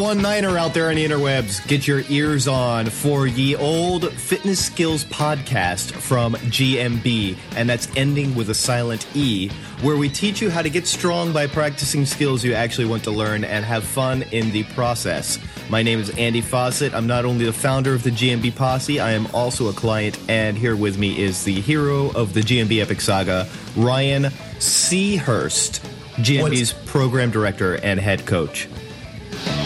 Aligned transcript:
one 0.00 0.22
niner 0.22 0.56
out 0.56 0.72
there 0.72 0.88
on 0.88 0.94
the 0.94 1.04
interwebs, 1.04 1.66
get 1.68 1.86
your 1.86 2.02
ears 2.08 2.48
on 2.48 2.86
for 2.86 3.26
ye 3.26 3.54
old 3.54 4.10
fitness 4.14 4.64
skills 4.64 5.04
podcast 5.04 5.92
from 5.92 6.34
GMB, 6.34 7.36
and 7.54 7.68
that's 7.68 7.86
ending 7.96 8.34
with 8.34 8.48
a 8.48 8.54
silent 8.54 9.06
E, 9.14 9.50
where 9.82 9.98
we 9.98 10.08
teach 10.08 10.40
you 10.40 10.48
how 10.48 10.62
to 10.62 10.70
get 10.70 10.86
strong 10.86 11.32
by 11.34 11.46
practicing 11.46 12.06
skills 12.06 12.42
you 12.42 12.54
actually 12.54 12.86
want 12.86 13.04
to 13.04 13.10
learn 13.10 13.44
and 13.44 13.62
have 13.62 13.84
fun 13.84 14.22
in 14.32 14.50
the 14.52 14.64
process. 14.74 15.38
My 15.68 15.82
name 15.82 16.00
is 16.00 16.08
Andy 16.10 16.40
Fossett. 16.40 16.94
I'm 16.94 17.06
not 17.06 17.26
only 17.26 17.44
the 17.44 17.52
founder 17.52 17.92
of 17.92 18.02
the 18.02 18.10
GMB 18.10 18.56
Posse, 18.56 19.00
I 19.00 19.12
am 19.12 19.26
also 19.34 19.68
a 19.68 19.72
client, 19.74 20.18
and 20.28 20.56
here 20.56 20.76
with 20.76 20.96
me 20.98 21.20
is 21.22 21.44
the 21.44 21.60
hero 21.60 22.10
of 22.12 22.32
the 22.32 22.40
GMB 22.40 22.80
Epic 22.80 23.02
Saga, 23.02 23.46
Ryan 23.76 24.24
Seahurst, 24.58 25.80
GMB's 26.22 26.72
What's- 26.72 26.90
program 26.90 27.30
director 27.30 27.74
and 27.76 28.00
head 28.00 28.24
coach. 28.24 28.66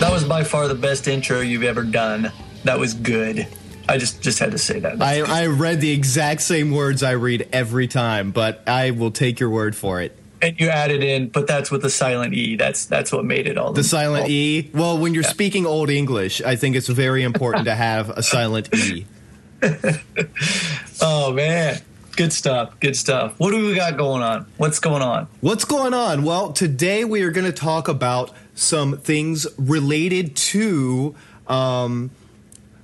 That 0.01 0.11
was 0.13 0.25
by 0.25 0.45
far 0.45 0.69
the 0.69 0.75
best 0.75 1.09
intro 1.09 1.41
you've 1.41 1.63
ever 1.63 1.83
done. 1.83 2.33
That 2.65 2.79
was 2.79 2.95
good. 2.95 3.47
I 3.89 3.99
just 3.99 4.23
just 4.23 4.39
had 4.39 4.53
to 4.53 4.59
say 4.59 4.79
that. 4.81 5.03
I, 5.03 5.43
I 5.43 5.47
read 5.47 5.81
the 5.81 5.91
exact 5.91 6.41
same 6.41 6.71
words 6.71 7.03
I 7.03 7.13
read 7.13 7.49
every 7.53 7.87
time, 7.87 8.31
but 8.31 8.67
I 8.67 8.93
will 8.93 9.11
take 9.11 9.41
your 9.41 9.51
word 9.51 9.77
for 9.77 10.01
it. 10.01 10.19
And 10.41 10.59
you 10.61 10.69
added 10.69 11.03
in, 11.03 11.29
but 11.29 11.47
that's 11.47 11.71
with 11.71 11.83
the 11.83 11.91
silent 11.91 12.35
e. 12.35 12.57
That's 12.57 12.87
that's 12.87 13.13
what 13.13 13.25
made 13.25 13.47
it 13.47 13.59
all. 13.59 13.73
The 13.73 13.85
silent 13.85 14.25
all. 14.25 14.31
e. 14.31 14.71
Well, 14.75 14.99
when 14.99 15.15
you're 15.15 15.23
yeah. 15.23 15.31
speaking 15.31 15.67
Old 15.67 15.91
English, 15.91 16.41
I 16.43 16.57
think 16.57 16.77
it's 16.77 16.89
very 16.89 17.23
important 17.23 17.67
to 17.67 17.75
have 17.75 18.11
a 18.11 18.23
silent 18.23 18.75
e. 18.75 19.07
oh 21.01 21.33
man, 21.33 21.81
good 22.15 22.33
stuff. 22.33 22.79
Good 22.81 22.97
stuff. 22.97 23.35
What 23.39 23.51
do 23.51 23.67
we 23.67 23.75
got 23.75 23.97
going 23.97 24.23
on? 24.23 24.47
What's 24.57 24.79
going 24.79 25.03
on? 25.03 25.29
What's 25.41 25.65
going 25.65 25.95
on? 25.95 26.23
Well, 26.23 26.53
today 26.53 27.05
we 27.05 27.23
are 27.23 27.31
going 27.31 27.47
to 27.47 27.53
talk 27.53 27.89
about 27.89 28.31
some 28.55 28.99
things 28.99 29.47
related 29.59 30.37
to 30.37 31.15
um, 31.47 32.11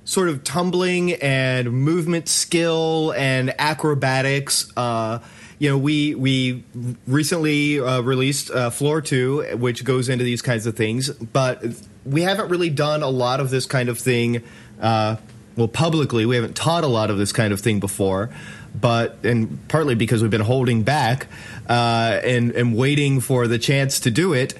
sort 0.03 0.29
of 0.29 0.43
tumbling 0.43 1.13
and 1.13 1.71
movement 1.71 2.27
skill 2.27 3.13
and 3.15 3.53
acrobatics. 3.57 4.71
Uh, 4.75 5.19
you 5.59 5.69
know, 5.69 5.77
we 5.77 6.15
we 6.15 6.63
recently 7.05 7.79
uh, 7.79 8.01
released 8.01 8.49
uh, 8.49 8.71
Floor 8.71 8.99
Two, 8.99 9.43
which 9.57 9.83
goes 9.83 10.09
into 10.09 10.23
these 10.23 10.41
kinds 10.41 10.65
of 10.65 10.75
things, 10.75 11.09
but 11.11 11.63
we 12.03 12.21
haven't 12.21 12.49
really 12.49 12.71
done 12.71 13.03
a 13.03 13.09
lot 13.09 13.39
of 13.39 13.51
this 13.51 13.65
kind 13.67 13.87
of 13.87 13.99
thing. 13.99 14.43
Uh, 14.81 15.17
well, 15.55 15.67
publicly, 15.67 16.25
we 16.25 16.35
haven't 16.35 16.55
taught 16.55 16.83
a 16.83 16.87
lot 16.87 17.11
of 17.11 17.17
this 17.17 17.31
kind 17.31 17.53
of 17.53 17.59
thing 17.59 17.79
before, 17.79 18.29
but 18.79 19.17
and 19.23 19.67
partly 19.67 19.95
because 19.95 20.21
we've 20.21 20.31
been 20.31 20.41
holding 20.41 20.83
back 20.83 21.27
uh, 21.69 22.19
and 22.23 22.51
and 22.51 22.75
waiting 22.75 23.19
for 23.19 23.47
the 23.47 23.59
chance 23.59 23.99
to 24.01 24.11
do 24.11 24.33
it, 24.33 24.53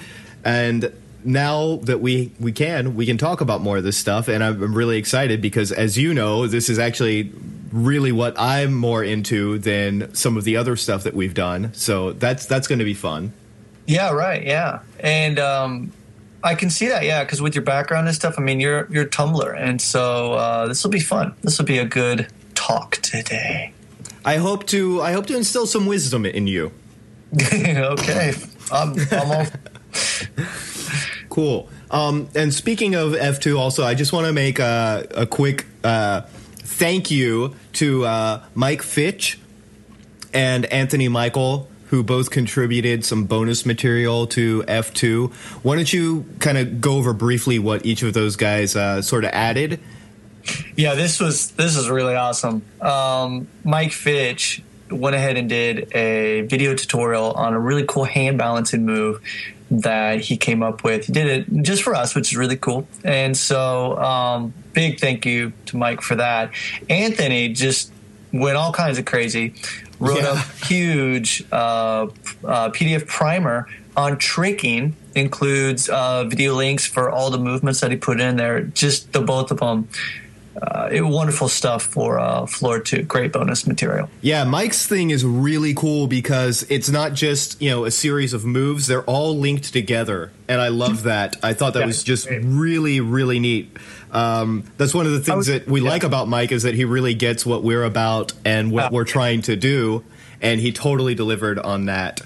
and 0.44 0.92
now 1.24 1.78
that 1.78 2.02
we 2.02 2.32
we 2.40 2.52
can 2.52 2.96
we 2.96 3.06
can 3.06 3.18
talk 3.18 3.42
about 3.42 3.62
more 3.62 3.78
of 3.78 3.84
this 3.84 3.96
stuff 3.96 4.28
and 4.28 4.44
i'm 4.44 4.74
really 4.74 4.98
excited 4.98 5.40
because 5.40 5.72
as 5.72 5.96
you 5.96 6.16
know 6.16 6.48
this 6.48 6.68
is 6.68 6.80
actually 6.80 7.32
really 7.72 8.12
what 8.12 8.34
i'm 8.40 8.74
more 8.74 9.04
into 9.04 9.60
than 9.60 10.12
some 10.16 10.36
of 10.36 10.46
the 10.46 10.58
other 10.58 10.76
stuff 10.76 11.04
that 11.04 11.14
we've 11.14 11.36
done 11.36 11.72
so 11.76 12.12
that's 12.14 12.48
that's 12.48 12.68
going 12.68 12.80
to 12.80 12.86
be 12.86 12.96
fun 12.96 13.32
yeah 13.86 14.10
right 14.10 14.44
yeah 14.48 14.80
and 15.00 15.38
um 15.38 15.92
I 16.44 16.56
can 16.56 16.70
see 16.70 16.88
that, 16.88 17.04
yeah, 17.04 17.24
because 17.24 17.42
with 17.42 17.56
your 17.56 17.64
background 17.64 18.08
and 18.08 18.16
stuff, 18.16 18.36
I 18.38 18.42
mean, 18.42 18.60
you're 18.60 18.88
you're 18.92 19.04
a 19.06 19.10
tumbler, 19.10 19.52
and 19.52 19.80
so 19.80 20.34
uh, 20.34 20.68
this 20.68 20.84
will 20.84 20.92
be 20.92 21.00
fun. 21.00 21.36
This 21.42 21.60
will 21.60 21.66
be 21.66 21.78
a 21.78 21.86
good 21.86 22.28
talk 22.56 22.98
today. 22.98 23.74
I 24.24 24.38
hope 24.38 24.68
to 24.68 25.02
I 25.02 25.14
hope 25.14 25.26
to 25.28 25.36
instill 25.36 25.66
some 25.66 25.86
wisdom 25.86 26.26
in 26.26 26.48
you. 26.48 26.72
okay, 27.54 28.34
I'm, 28.72 28.96
I'm 29.12 29.32
all. 29.32 29.46
Cool. 31.30 31.70
Um, 31.90 32.28
and 32.36 32.54
speaking 32.54 32.94
of 32.94 33.14
F2, 33.14 33.58
also, 33.58 33.86
I 33.86 33.94
just 33.94 34.12
want 34.12 34.28
to 34.28 34.34
make 34.34 34.60
a, 34.60 35.08
a 35.12 35.26
quick 35.26 35.66
uh, 35.82 36.22
thank 36.58 37.10
you 37.10 37.56
to 37.74 38.06
uh, 38.06 38.44
Mike 38.54 38.82
Fitch 38.82 39.40
and 40.34 40.66
Anthony 40.66 41.08
Michael, 41.08 41.70
who 41.88 42.04
both 42.04 42.32
contributed 42.32 43.06
some 43.06 43.26
bonus 43.26 43.66
material 43.66 44.28
to 44.28 44.64
F2. 44.64 45.32
Why 45.64 45.76
don't 45.76 45.92
you 45.92 46.26
kind 46.40 46.58
of 46.58 46.82
go 46.82 46.98
over 46.98 47.14
briefly 47.14 47.60
what 47.60 47.86
each 47.86 48.04
of 48.04 48.14
those 48.14 48.36
guys 48.36 48.76
uh, 48.76 49.02
sort 49.02 49.24
of 49.24 49.32
added? 49.32 49.80
Yeah, 50.76 50.96
this 50.96 51.20
was 51.20 51.52
this 51.52 51.76
is 51.76 51.90
really 51.90 52.16
awesome. 52.16 52.64
Um, 52.82 53.48
Mike 53.64 53.92
Fitch 53.92 54.62
went 54.90 55.16
ahead 55.16 55.38
and 55.38 55.48
did 55.48 55.94
a 55.96 56.42
video 56.42 56.76
tutorial 56.76 57.32
on 57.32 57.54
a 57.54 57.60
really 57.60 57.86
cool 57.86 58.04
hand 58.04 58.38
balancing 58.38 58.86
move 58.86 59.22
that 59.72 60.20
he 60.20 60.36
came 60.36 60.62
up 60.62 60.84
with. 60.84 61.06
He 61.06 61.14
did 61.14 61.28
it 61.28 61.64
just 61.64 61.82
for 61.82 61.96
us, 61.96 62.14
which 62.14 62.32
is 62.32 62.38
really 62.38 62.58
cool. 62.58 62.88
And 63.04 63.36
so, 63.36 63.98
um, 63.98 64.54
big 64.74 65.00
thank 65.00 65.26
you 65.26 65.54
to 65.68 65.78
Mike 65.78 66.02
for 66.02 66.16
that. 66.16 66.52
Anthony 66.90 67.50
just 67.50 67.92
went 68.34 68.58
all 68.58 68.74
kinds 68.74 68.98
of 69.00 69.06
crazy, 69.06 69.54
wrote 70.00 70.22
yeah. 70.22 70.34
a 70.34 70.38
huge 70.66 71.46
uh, 71.52 72.08
uh, 72.44 72.70
PDF 72.70 73.08
primer 73.08 73.68
on 73.96 74.18
tricking, 74.18 74.96
includes 75.16 75.90
uh, 75.90 76.26
video 76.26 76.56
links 76.56 76.86
for 76.86 77.10
all 77.10 77.30
the 77.30 77.38
movements 77.38 77.80
that 77.82 77.92
he 77.92 77.98
put 77.98 78.20
in 78.20 78.36
there, 78.38 78.62
just 78.62 79.14
the 79.14 79.22
both 79.22 79.52
of 79.52 79.60
them 79.60 79.88
uh, 80.60 80.90
it, 80.92 81.02
wonderful 81.02 81.48
stuff 81.48 81.84
for 81.84 82.20
uh, 82.20 82.46
floor 82.46 82.80
two. 82.80 83.04
Great 83.04 83.32
bonus 83.32 83.66
material. 83.66 84.10
Yeah, 84.22 84.44
Mike's 84.44 84.86
thing 84.86 85.10
is 85.10 85.24
really 85.24 85.74
cool 85.74 86.08
because 86.08 86.64
it's 86.70 86.90
not 86.90 87.14
just 87.14 87.62
you 87.62 87.70
know 87.70 87.86
a 87.86 87.92
series 87.92 88.34
of 88.34 88.46
moves; 88.46 88.88
they're 88.88 89.04
all 89.04 89.38
linked 89.38 89.72
together, 89.72 90.32
and 90.48 90.60
I 90.60 90.68
love 90.68 91.04
that. 91.04 91.38
I 91.42 91.54
thought 91.54 91.74
that 91.74 91.82
yeah, 91.82 91.86
was 91.86 92.04
just 92.04 92.28
great. 92.28 92.44
really, 92.44 93.00
really 93.00 93.40
neat. 93.40 93.78
Um, 94.12 94.66
that's 94.78 94.94
one 94.94 95.06
of 95.06 95.14
the 95.14 95.22
things 95.22 95.38
was, 95.38 95.48
that 95.48 95.68
we 95.68 95.82
yeah. 95.82 95.90
like 95.90 96.04
about 96.04 96.28
Mike 96.28 96.52
is 96.52 96.64
that 96.64 96.76
he 96.76 96.84
really 96.84 97.14
gets 97.14 97.46
what 97.46 97.64
we're 97.64 97.84
about 97.84 98.34
and 98.44 98.72
what 98.72 98.92
we're 98.92 99.06
trying 99.06 99.42
to 99.44 99.56
do, 99.56 100.04
and 100.42 100.60
he 100.60 100.72
totally 100.74 101.16
delivered 101.16 101.60
on 101.60 101.86
that. 101.86 102.22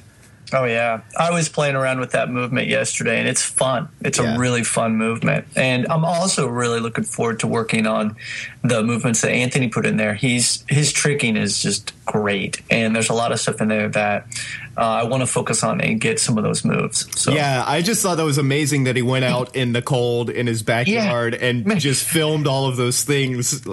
Oh 0.56 0.64
yeah, 0.64 1.02
I 1.18 1.32
was 1.32 1.50
playing 1.50 1.76
around 1.76 2.00
with 2.00 2.12
that 2.12 2.30
movement 2.30 2.70
yesterday, 2.70 3.20
and 3.20 3.28
it's 3.28 3.44
fun. 3.44 3.90
It's 4.02 4.20
yeah. 4.20 4.36
a 4.36 4.40
really 4.40 4.64
fun 4.64 4.96
movement, 4.96 5.46
and 5.58 5.86
I'm 5.90 6.06
also 6.06 6.48
really 6.48 6.80
looking 6.80 7.04
forward 7.04 7.42
to 7.42 7.48
working 7.48 7.86
on 7.86 8.16
the 8.64 8.82
movements 8.82 9.20
that 9.20 9.32
Anthony 9.32 9.68
put 9.68 9.86
in 9.86 9.98
there. 9.98 10.14
He's 10.14 10.64
his 10.70 10.94
tricking 10.94 11.36
is 11.36 11.62
just 11.62 11.92
great, 12.06 12.62
and 12.70 12.96
there's 12.96 13.10
a 13.10 13.14
lot 13.14 13.32
of 13.32 13.40
stuff 13.40 13.62
in 13.62 13.68
there 13.68 13.90
that 13.90 14.28
uh, 14.78 14.82
I 14.82 15.04
want 15.04 15.22
to 15.22 15.28
focus 15.28 15.64
on 15.64 15.82
and 15.82 16.00
get 16.00 16.20
some 16.20 16.38
of 16.38 16.44
those 16.44 16.64
moves. 16.64 17.08
So 17.20 17.34
yeah, 17.34 17.64
I 17.66 17.82
just 17.82 18.02
thought 18.02 18.16
that 18.16 18.26
was 18.26 18.38
amazing 18.38 18.86
that 18.86 18.96
he 18.96 19.02
went 19.02 19.26
out 19.26 19.56
in 19.56 19.74
the 19.74 19.82
cold 19.82 20.30
in 20.30 20.48
his 20.48 20.64
backyard 20.64 21.34
yeah. 21.34 21.48
and 21.48 21.80
just 21.80 22.06
filmed 22.06 22.48
all 22.48 22.68
of 22.68 22.78
those 22.78 23.04
things. 23.04 23.64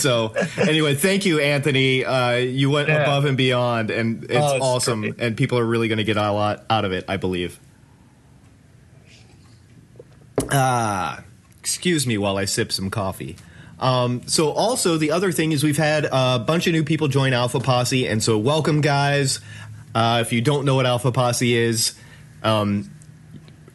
so 0.00 0.34
anyway, 0.58 0.94
thank 0.94 1.26
you, 1.26 1.40
Anthony. 1.40 2.04
Uh, 2.04 2.32
you 2.36 2.70
went 2.70 2.88
yeah. 2.88 3.02
above 3.02 3.24
and 3.24 3.36
beyond, 3.36 3.90
and 3.90 4.24
it's, 4.24 4.34
oh, 4.34 4.56
it's 4.56 4.64
awesome. 4.64 5.00
Great. 5.02 5.14
And 5.18 5.36
people 5.36 5.58
are 5.58 5.66
really 5.66 5.88
going 5.88 5.98
to 5.98 6.04
get 6.04 6.16
a 6.16 6.32
lot 6.32 6.64
out 6.70 6.84
of 6.84 6.92
it, 6.92 7.04
I 7.08 7.16
believe. 7.16 7.58
Ah, 10.50 11.22
excuse 11.60 12.06
me 12.06 12.18
while 12.18 12.36
I 12.36 12.44
sip 12.44 12.72
some 12.72 12.90
coffee. 12.90 13.36
Um, 13.84 14.22
so 14.26 14.50
also 14.50 14.96
the 14.96 15.10
other 15.10 15.30
thing 15.30 15.52
is 15.52 15.62
we've 15.62 15.76
had 15.76 16.06
a 16.10 16.38
bunch 16.38 16.66
of 16.66 16.72
new 16.72 16.84
people 16.84 17.06
join 17.06 17.34
Alpha 17.34 17.60
Posse, 17.60 18.08
and 18.08 18.22
so 18.22 18.38
welcome 18.38 18.80
guys. 18.80 19.40
Uh, 19.94 20.20
if 20.22 20.32
you 20.32 20.40
don't 20.40 20.64
know 20.64 20.74
what 20.74 20.86
Alpha 20.86 21.12
Posse 21.12 21.54
is, 21.54 21.94
um, 22.42 22.90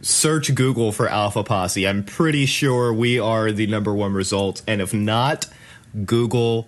search 0.01 0.53
Google 0.55 0.91
for 0.91 1.07
Alpha 1.07 1.43
Posse. 1.43 1.87
I'm 1.87 2.03
pretty 2.03 2.47
sure 2.47 2.91
we 2.91 3.19
are 3.19 3.51
the 3.51 3.67
number 3.67 3.93
one 3.93 4.13
result, 4.13 4.63
and 4.65 4.81
if 4.81 4.95
not, 4.95 5.45
Google 6.05 6.67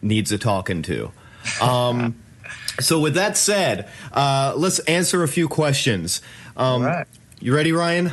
needs 0.00 0.32
a 0.32 0.38
talking 0.38 0.80
to. 0.84 1.12
Um, 1.60 2.18
so 2.80 2.98
with 2.98 3.12
that 3.12 3.36
said, 3.36 3.90
uh, 4.10 4.54
let's 4.56 4.78
answer 4.80 5.22
a 5.22 5.28
few 5.28 5.48
questions. 5.48 6.22
Um, 6.56 7.04
You 7.40 7.54
ready, 7.54 7.72
Ryan? 7.72 8.12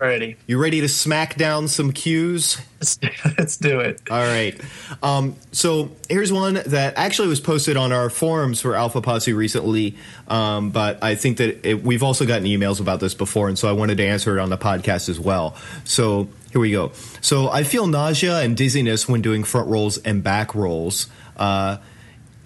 Ready. 0.00 0.36
You 0.46 0.62
ready 0.62 0.80
to 0.80 0.88
smack 0.88 1.34
down 1.34 1.66
some 1.66 1.92
cues? 1.92 2.60
Let's, 2.78 3.00
let's 3.36 3.56
do 3.56 3.80
it. 3.80 4.00
All 4.08 4.22
right. 4.22 4.58
Um, 5.02 5.34
so 5.50 5.90
here's 6.08 6.32
one 6.32 6.54
that 6.66 6.96
actually 6.96 7.26
was 7.26 7.40
posted 7.40 7.76
on 7.76 7.90
our 7.90 8.08
forums 8.08 8.60
for 8.60 8.76
Alpha 8.76 9.00
Posse 9.00 9.32
recently, 9.32 9.96
um, 10.28 10.70
but 10.70 11.02
I 11.02 11.16
think 11.16 11.38
that 11.38 11.66
it, 11.68 11.82
we've 11.82 12.04
also 12.04 12.26
gotten 12.26 12.44
emails 12.46 12.80
about 12.80 13.00
this 13.00 13.14
before, 13.14 13.48
and 13.48 13.58
so 13.58 13.68
I 13.68 13.72
wanted 13.72 13.96
to 13.96 14.06
answer 14.06 14.38
it 14.38 14.40
on 14.40 14.50
the 14.50 14.58
podcast 14.58 15.08
as 15.08 15.18
well. 15.18 15.56
So 15.82 16.28
here 16.52 16.60
we 16.60 16.70
go. 16.70 16.92
So 17.20 17.50
I 17.50 17.64
feel 17.64 17.88
nausea 17.88 18.38
and 18.38 18.56
dizziness 18.56 19.08
when 19.08 19.20
doing 19.20 19.42
front 19.42 19.68
rolls 19.68 19.98
and 19.98 20.22
back 20.22 20.54
rolls. 20.54 21.08
Uh, 21.36 21.78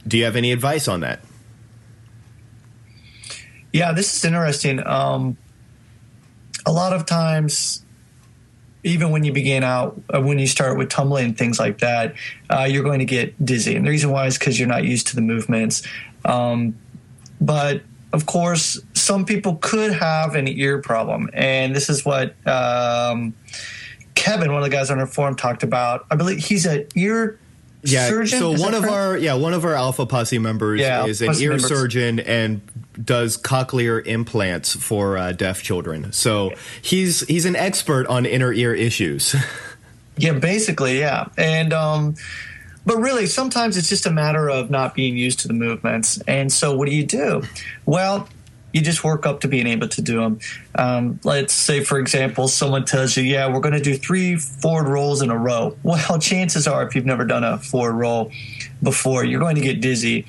do 0.08 0.16
you 0.16 0.24
have 0.24 0.36
any 0.36 0.52
advice 0.52 0.88
on 0.88 1.00
that? 1.00 1.20
Yeah, 3.74 3.92
this 3.92 4.16
is 4.16 4.24
interesting. 4.24 4.84
Um, 4.86 5.36
a 6.66 6.72
lot 6.72 6.92
of 6.92 7.06
times 7.06 7.84
even 8.84 9.10
when 9.10 9.24
you 9.24 9.32
begin 9.32 9.62
out, 9.62 10.00
uh, 10.12 10.20
when 10.20 10.38
you 10.38 10.46
start 10.46 10.76
with 10.76 10.88
tumbling 10.88 11.26
and 11.26 11.38
things 11.38 11.58
like 11.58 11.78
that, 11.78 12.14
uh, 12.50 12.66
you're 12.68 12.82
going 12.82 12.98
to 12.98 13.04
get 13.04 13.44
dizzy. 13.44 13.76
And 13.76 13.86
the 13.86 13.90
reason 13.90 14.10
why 14.10 14.26
is 14.26 14.38
because 14.38 14.58
you're 14.58 14.68
not 14.68 14.84
used 14.84 15.06
to 15.08 15.14
the 15.14 15.22
movements. 15.22 15.82
Um, 16.24 16.76
but 17.40 17.82
of 18.12 18.26
course, 18.26 18.80
some 18.94 19.24
people 19.24 19.56
could 19.56 19.92
have 19.92 20.34
an 20.34 20.48
ear 20.48 20.80
problem. 20.80 21.30
And 21.32 21.74
this 21.74 21.88
is 21.88 22.04
what 22.04 22.34
um, 22.46 23.34
Kevin, 24.14 24.52
one 24.52 24.62
of 24.62 24.70
the 24.70 24.76
guys 24.76 24.90
on 24.90 24.98
our 24.98 25.06
forum, 25.06 25.36
talked 25.36 25.62
about. 25.62 26.06
I 26.10 26.16
believe 26.16 26.38
he's 26.38 26.66
a 26.66 26.86
ear 26.98 27.38
yeah, 27.84 28.08
surgeon. 28.08 28.38
so 28.38 28.52
Is 28.52 28.60
one 28.60 28.74
of 28.74 28.84
our 28.84 29.16
yeah 29.16 29.34
one 29.34 29.54
of 29.54 29.64
our 29.64 29.74
Alpha 29.74 30.06
Posse 30.06 30.38
members 30.38 30.80
Yeah, 30.80 31.06
is 31.06 31.20
an 31.20 31.34
ear 31.34 31.50
members. 31.50 31.68
surgeon 31.68 32.20
and 32.20 32.60
does 33.02 33.36
cochlear 33.36 34.04
implants 34.06 34.74
for 34.74 35.16
uh, 35.16 35.32
deaf 35.32 35.62
children. 35.62 36.12
So 36.12 36.52
he's 36.80 37.20
he's 37.20 37.44
an 37.44 37.56
expert 37.56 38.06
on 38.06 38.26
inner 38.26 38.52
ear 38.52 38.74
issues. 38.74 39.34
Yeah, 40.18 40.32
basically, 40.34 40.98
yeah. 40.98 41.28
And 41.38 41.72
um 41.72 42.16
but 42.84 42.98
really 42.98 43.26
sometimes 43.26 43.76
it's 43.76 43.88
just 43.88 44.06
a 44.06 44.10
matter 44.10 44.50
of 44.50 44.70
not 44.70 44.94
being 44.94 45.16
used 45.16 45.40
to 45.40 45.48
the 45.48 45.54
movements. 45.54 46.20
And 46.28 46.52
so 46.52 46.76
what 46.76 46.86
do 46.86 46.94
you 46.94 47.06
do? 47.06 47.42
Well, 47.86 48.28
you 48.72 48.80
just 48.80 49.04
work 49.04 49.26
up 49.26 49.40
to 49.40 49.48
being 49.48 49.66
able 49.66 49.88
to 49.88 50.02
do 50.02 50.20
them. 50.20 50.40
Um, 50.74 51.20
let's 51.24 51.52
say, 51.52 51.84
for 51.84 51.98
example, 51.98 52.48
someone 52.48 52.84
tells 52.84 53.16
you, 53.16 53.22
"Yeah, 53.22 53.52
we're 53.52 53.60
going 53.60 53.74
to 53.74 53.82
do 53.82 53.94
three 53.94 54.36
forward 54.36 54.88
rolls 54.88 55.20
in 55.20 55.30
a 55.30 55.36
row." 55.36 55.76
Well, 55.82 56.18
chances 56.18 56.66
are, 56.66 56.86
if 56.86 56.94
you've 56.94 57.04
never 57.04 57.24
done 57.24 57.44
a 57.44 57.58
forward 57.58 57.94
roll 57.94 58.32
before, 58.82 59.24
you're 59.24 59.40
going 59.40 59.56
to 59.56 59.60
get 59.60 59.80
dizzy. 59.80 60.26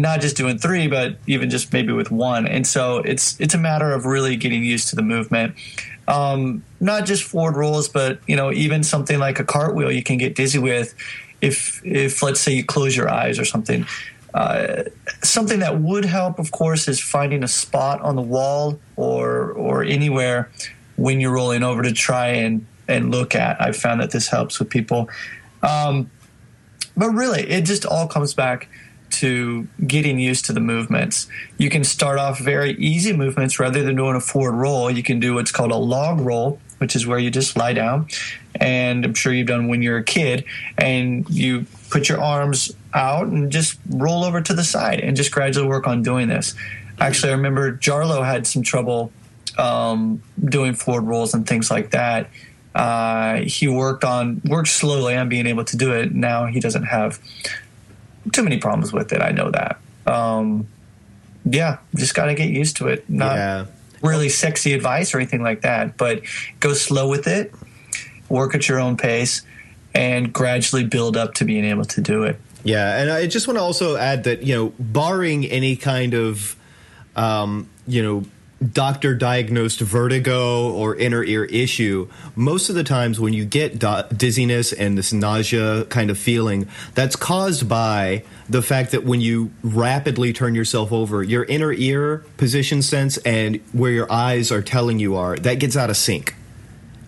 Not 0.00 0.20
just 0.20 0.36
doing 0.36 0.58
three, 0.58 0.86
but 0.86 1.16
even 1.26 1.50
just 1.50 1.72
maybe 1.72 1.92
with 1.92 2.10
one. 2.10 2.46
And 2.46 2.66
so 2.66 2.98
it's 2.98 3.38
it's 3.40 3.54
a 3.54 3.58
matter 3.58 3.92
of 3.92 4.06
really 4.06 4.36
getting 4.36 4.64
used 4.64 4.88
to 4.88 4.96
the 4.96 5.02
movement. 5.02 5.54
Um, 6.08 6.64
not 6.80 7.06
just 7.06 7.22
forward 7.22 7.56
rolls, 7.56 7.88
but 7.88 8.18
you 8.26 8.36
know, 8.36 8.52
even 8.52 8.82
something 8.82 9.18
like 9.18 9.38
a 9.38 9.44
cartwheel, 9.44 9.92
you 9.92 10.02
can 10.02 10.18
get 10.18 10.34
dizzy 10.34 10.58
with 10.58 10.94
if 11.40 11.84
if 11.84 12.22
let's 12.22 12.40
say 12.40 12.54
you 12.54 12.64
close 12.64 12.96
your 12.96 13.08
eyes 13.08 13.38
or 13.38 13.44
something. 13.44 13.86
Uh, 14.34 14.84
something 15.22 15.58
that 15.58 15.78
would 15.78 16.06
help, 16.06 16.38
of 16.38 16.50
course, 16.52 16.88
is 16.88 16.98
finding 16.98 17.44
a 17.44 17.48
spot 17.48 18.00
on 18.00 18.16
the 18.16 18.22
wall 18.22 18.80
or 18.96 19.52
or 19.52 19.84
anywhere 19.84 20.50
when 20.96 21.20
you're 21.20 21.32
rolling 21.32 21.62
over 21.62 21.82
to 21.82 21.92
try 21.92 22.28
and 22.28 22.66
and 22.88 23.10
look 23.10 23.34
at. 23.34 23.60
I've 23.60 23.76
found 23.76 24.00
that 24.00 24.10
this 24.10 24.28
helps 24.28 24.58
with 24.58 24.70
people. 24.70 25.10
Um, 25.62 26.10
but 26.96 27.10
really, 27.10 27.42
it 27.42 27.64
just 27.64 27.86
all 27.86 28.06
comes 28.06 28.34
back 28.34 28.68
to 29.12 29.66
getting 29.86 30.18
used 30.18 30.46
to 30.46 30.52
the 30.52 30.60
movements. 30.60 31.26
You 31.58 31.70
can 31.70 31.84
start 31.84 32.18
off 32.18 32.38
very 32.38 32.72
easy 32.72 33.12
movements 33.12 33.58
rather 33.58 33.82
than 33.82 33.96
doing 33.96 34.16
a 34.16 34.20
forward 34.20 34.52
roll. 34.52 34.90
You 34.90 35.02
can 35.02 35.20
do 35.20 35.34
what's 35.34 35.50
called 35.50 35.70
a 35.70 35.76
log 35.76 36.20
roll, 36.20 36.58
which 36.78 36.96
is 36.96 37.06
where 37.06 37.18
you 37.18 37.30
just 37.30 37.56
lie 37.56 37.72
down. 37.72 38.08
And 38.56 39.04
I'm 39.04 39.14
sure 39.14 39.32
you've 39.32 39.48
done 39.48 39.68
when 39.68 39.82
you're 39.82 39.98
a 39.98 40.04
kid, 40.04 40.44
and 40.76 41.28
you 41.30 41.66
put 41.90 42.08
your 42.08 42.20
arms 42.20 42.74
out 42.94 43.26
and 43.26 43.50
just 43.50 43.78
roll 43.88 44.24
over 44.24 44.40
to 44.40 44.54
the 44.54 44.64
side 44.64 45.00
and 45.00 45.16
just 45.16 45.32
gradually 45.32 45.66
work 45.66 45.86
on 45.86 46.02
doing 46.02 46.28
this. 46.28 46.54
Actually, 47.00 47.30
I 47.30 47.36
remember 47.36 47.76
Jarlo 47.76 48.24
had 48.24 48.46
some 48.46 48.62
trouble 48.62 49.12
um, 49.58 50.22
doing 50.44 50.74
forward 50.74 51.02
rolls 51.02 51.34
and 51.34 51.46
things 51.46 51.70
like 51.70 51.90
that. 51.90 52.30
Uh, 52.74 53.40
he 53.42 53.68
worked 53.68 54.04
on 54.04 54.40
worked 54.44 54.68
slowly 54.68 55.14
on 55.14 55.28
being 55.28 55.46
able 55.46 55.64
to 55.64 55.76
do 55.76 55.92
it. 55.92 56.14
Now 56.14 56.46
he 56.46 56.60
doesn't 56.60 56.84
have 56.84 57.20
too 58.32 58.42
many 58.42 58.58
problems 58.58 58.92
with 58.92 59.12
it. 59.12 59.20
I 59.20 59.30
know 59.30 59.50
that. 59.50 59.80
Um, 60.06 60.68
yeah, 61.44 61.78
just 61.94 62.14
got 62.14 62.26
to 62.26 62.34
get 62.34 62.50
used 62.50 62.76
to 62.78 62.88
it. 62.88 63.08
Not 63.08 63.34
yeah. 63.34 63.66
really 64.02 64.28
sexy 64.28 64.72
advice 64.72 65.14
or 65.14 65.18
anything 65.18 65.42
like 65.42 65.62
that, 65.62 65.96
but 65.96 66.22
go 66.60 66.72
slow 66.72 67.08
with 67.08 67.26
it, 67.26 67.52
work 68.28 68.54
at 68.54 68.68
your 68.68 68.78
own 68.78 68.96
pace, 68.96 69.42
and 69.94 70.32
gradually 70.32 70.84
build 70.84 71.16
up 71.16 71.34
to 71.34 71.44
being 71.44 71.64
able 71.64 71.84
to 71.86 72.00
do 72.00 72.22
it. 72.24 72.40
Yeah, 72.64 73.00
and 73.00 73.10
I 73.10 73.26
just 73.26 73.48
want 73.48 73.58
to 73.58 73.62
also 73.62 73.96
add 73.96 74.24
that 74.24 74.42
you 74.44 74.54
know, 74.54 74.72
barring 74.78 75.44
any 75.46 75.74
kind 75.74 76.14
of, 76.14 76.54
um, 77.16 77.68
you 77.88 78.02
know, 78.02 78.24
doctor 78.62 79.14
diagnosed 79.14 79.80
vertigo 79.80 80.70
or 80.72 80.94
inner 80.96 81.24
ear 81.24 81.44
issue, 81.44 82.08
most 82.36 82.68
of 82.68 82.74
the 82.74 82.84
times 82.84 83.18
when 83.18 83.32
you 83.32 83.44
get 83.44 83.78
do- 83.78 84.02
dizziness 84.16 84.72
and 84.72 84.96
this 84.96 85.12
nausea 85.12 85.84
kind 85.86 86.10
of 86.10 86.18
feeling, 86.18 86.68
that's 86.94 87.16
caused 87.16 87.68
by 87.68 88.24
the 88.48 88.62
fact 88.62 88.92
that 88.92 89.04
when 89.04 89.20
you 89.20 89.50
rapidly 89.62 90.32
turn 90.32 90.54
yourself 90.54 90.92
over, 90.92 91.22
your 91.22 91.44
inner 91.44 91.72
ear 91.72 92.18
position 92.36 92.82
sense 92.82 93.16
and 93.18 93.56
where 93.72 93.90
your 93.90 94.10
eyes 94.10 94.52
are 94.52 94.62
telling 94.62 94.98
you 94.98 95.16
are, 95.16 95.36
that 95.36 95.58
gets 95.58 95.76
out 95.76 95.90
of 95.90 95.96
sync. 95.96 96.34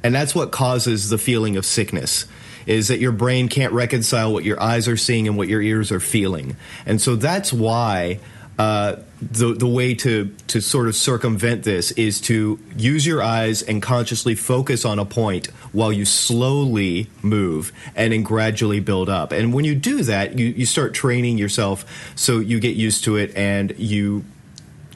And 0.03 0.15
that's 0.15 0.35
what 0.35 0.53
causes 0.53 1.09
the 1.09 1.19
feeling 1.19 1.57
of 1.57 1.65
sickness 1.65 2.27
is 2.67 2.89
that 2.89 2.99
your 2.99 3.13
brain 3.13 3.49
can't 3.49 3.73
reconcile 3.73 4.33
what 4.33 4.45
your 4.45 4.61
eyes 4.61 4.89
are 4.89 4.97
seeing 4.97 5.29
and 5.29 5.37
what 5.37 5.49
your 5.49 5.61
ears 5.61 5.93
are 5.93 6.01
feeling. 6.01 6.57
And 6.87 7.01
so 7.01 7.17
that's 7.17 7.53
why 7.53 8.21
uh, 8.59 8.97
the 9.21 9.55
the 9.55 9.67
way 9.67 9.95
to 9.95 10.33
to 10.49 10.61
sort 10.61 10.87
of 10.87 10.95
circumvent 10.95 11.65
this 11.65 11.91
is 11.93 12.21
to 12.23 12.59
use 12.77 13.07
your 13.07 13.23
eyes 13.23 13.63
and 13.63 13.83
consciously 13.83 14.35
focus 14.35 14.85
on 14.85 14.99
a 14.99 15.05
point 15.05 15.47
while 15.73 15.93
you 15.93 16.05
slowly 16.05 17.09
move 17.23 17.73
and 17.97 18.13
then 18.13 18.23
gradually 18.23 18.81
build 18.81 19.09
up. 19.09 19.33
And 19.33 19.53
when 19.53 19.65
you 19.65 19.75
do 19.75 20.03
that, 20.05 20.39
you, 20.39 20.47
you 20.47 20.67
start 20.67 20.95
training 20.95 21.37
yourself 21.37 21.85
so 22.15 22.39
you 22.39 22.61
get 22.61 22.77
used 22.77 23.05
to 23.05 23.17
it 23.17 23.35
and 23.37 23.75
you 23.77 24.25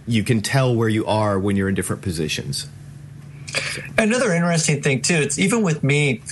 you 0.06 0.22
can 0.22 0.40
tell 0.40 0.74
where 0.74 0.88
you 0.88 1.04
are 1.06 1.38
when 1.38 1.56
you're 1.56 1.68
in 1.68 1.74
different 1.74 2.02
positions. 2.02 2.66
Another 3.96 4.32
interesting 4.32 4.82
thing 4.82 5.02
too, 5.02 5.16
it's 5.16 5.38
even 5.38 5.62
with 5.62 5.82
me 5.82 6.22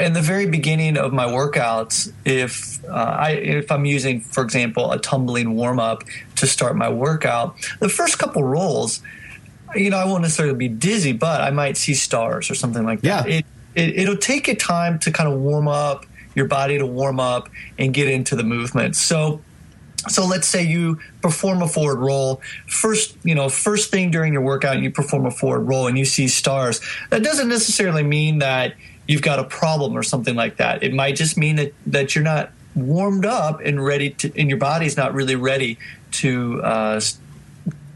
in 0.00 0.12
the 0.12 0.22
very 0.22 0.46
beginning 0.46 0.96
of 0.96 1.12
my 1.12 1.26
workouts, 1.26 2.12
if 2.24 2.84
uh, 2.84 2.92
I 2.92 3.30
if 3.32 3.70
I'm 3.70 3.84
using, 3.84 4.20
for 4.20 4.42
example, 4.42 4.90
a 4.92 4.98
tumbling 4.98 5.54
warm 5.54 5.78
up 5.78 6.04
to 6.36 6.46
start 6.46 6.76
my 6.76 6.88
workout, 6.88 7.56
the 7.80 7.88
first 7.88 8.18
couple 8.18 8.44
rolls, 8.44 9.02
you 9.74 9.90
know, 9.90 9.98
I 9.98 10.04
won't 10.04 10.22
necessarily 10.22 10.54
be 10.54 10.68
dizzy, 10.68 11.12
but 11.12 11.40
I 11.40 11.50
might 11.50 11.76
see 11.76 11.94
stars 11.94 12.50
or 12.50 12.54
something 12.54 12.84
like 12.84 13.00
that. 13.02 13.28
Yeah. 13.28 13.38
It, 13.38 13.46
it 13.74 13.98
it'll 14.00 14.16
take 14.16 14.48
you 14.48 14.56
time 14.56 14.98
to 15.00 15.10
kind 15.10 15.32
of 15.32 15.38
warm 15.40 15.68
up 15.68 16.06
your 16.34 16.46
body 16.46 16.78
to 16.78 16.86
warm 16.86 17.20
up 17.20 17.48
and 17.78 17.92
get 17.92 18.08
into 18.08 18.36
the 18.36 18.44
movement. 18.44 18.96
So 18.96 19.40
so 20.06 20.24
let's 20.24 20.46
say 20.46 20.64
you 20.64 20.98
perform 21.22 21.60
a 21.60 21.68
forward 21.68 21.98
roll 21.98 22.40
first 22.66 23.16
you 23.24 23.34
know 23.34 23.48
first 23.48 23.90
thing 23.90 24.10
during 24.10 24.32
your 24.32 24.42
workout 24.42 24.80
you 24.80 24.90
perform 24.90 25.26
a 25.26 25.30
forward 25.30 25.62
roll 25.62 25.88
and 25.88 25.98
you 25.98 26.04
see 26.04 26.28
stars 26.28 26.80
that 27.10 27.22
doesn't 27.24 27.48
necessarily 27.48 28.04
mean 28.04 28.38
that 28.38 28.74
you've 29.08 29.22
got 29.22 29.40
a 29.40 29.44
problem 29.44 29.96
or 29.96 30.04
something 30.04 30.36
like 30.36 30.58
that 30.58 30.82
it 30.84 30.94
might 30.94 31.16
just 31.16 31.36
mean 31.36 31.56
that 31.56 31.74
that 31.86 32.14
you're 32.14 32.22
not 32.22 32.50
warmed 32.76 33.24
up 33.24 33.60
and 33.60 33.84
ready 33.84 34.10
to 34.10 34.30
and 34.38 34.48
your 34.48 34.58
body's 34.58 34.96
not 34.96 35.12
really 35.12 35.34
ready 35.34 35.76
to 36.12 36.62
uh, 36.62 37.00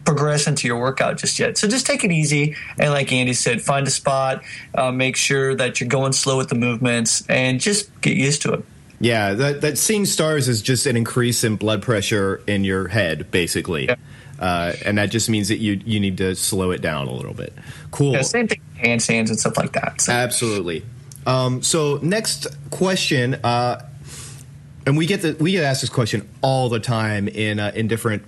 progress 0.05 0.49
into 0.49 0.67
your 0.67 0.81
workout 0.81 1.17
just 1.17 1.39
yet 1.39 1.57
so 1.57 1.69
just 1.69 1.87
take 1.87 2.03
it 2.03 2.11
easy 2.11 2.57
and 2.81 2.91
like 2.91 3.13
andy 3.13 3.33
said 3.33 3.63
find 3.63 3.87
a 3.87 3.91
spot 3.91 4.43
uh, 4.75 4.91
make 4.91 5.15
sure 5.15 5.55
that 5.55 5.79
you're 5.81 5.89
going 5.89 6.13
slow 6.13 6.37
with 6.37 6.49
the 6.49 6.57
movements 6.57 7.25
and 7.29 7.61
just 7.61 7.89
get 8.01 8.17
used 8.17 8.43
to 8.43 8.53
it 8.53 8.65
Yeah, 9.03 9.35
that, 9.35 9.63
that 9.63 9.79
seeing 9.79 10.07
stars 10.07 10.49
is 10.49 10.63
just 10.63 10.87
an 10.87 10.97
increase 10.97 11.43
in 11.43 11.57
blood 11.57 11.83
pressure 11.83 12.41
in 12.47 12.63
your 12.63 12.87
head, 12.87 13.33
basically. 13.33 13.87
Yeah. 13.87 13.97
Uh, 14.39 14.75
and 14.85 14.97
that 14.97 15.11
just 15.11 15.29
means 15.29 15.49
that 15.49 15.59
you 15.59 15.81
you 15.85 15.99
need 15.99 16.19
to 16.19 16.37
slow 16.37 16.71
it 16.71 16.81
down 16.81 17.09
a 17.09 17.13
little 17.13 17.35
bit. 17.35 17.53
Cool. 17.91 18.13
yeah, 18.13 18.23
same 18.23 18.47
thing 18.47 18.61
handstands 18.77 19.29
and 19.29 19.39
stuff 19.39 19.57
like 19.57 19.73
that 19.73 20.01
so. 20.01 20.13
Absolutely. 20.13 20.85
Um, 21.27 21.63
so 21.63 21.99
next 22.03 22.47
question, 22.71 23.35
uh, 23.35 23.89
and 24.87 24.97
we 24.97 25.07
get 25.07 25.23
the, 25.23 25.37
we 25.39 25.53
get 25.53 25.65
asked 25.65 25.83
this 25.83 25.91
question 25.91 26.29
all 26.43 26.69
the 26.69 26.81
time 26.81 27.29
in 27.29 27.61
uh, 27.61 27.73
in 27.75 27.89
different 27.89 28.25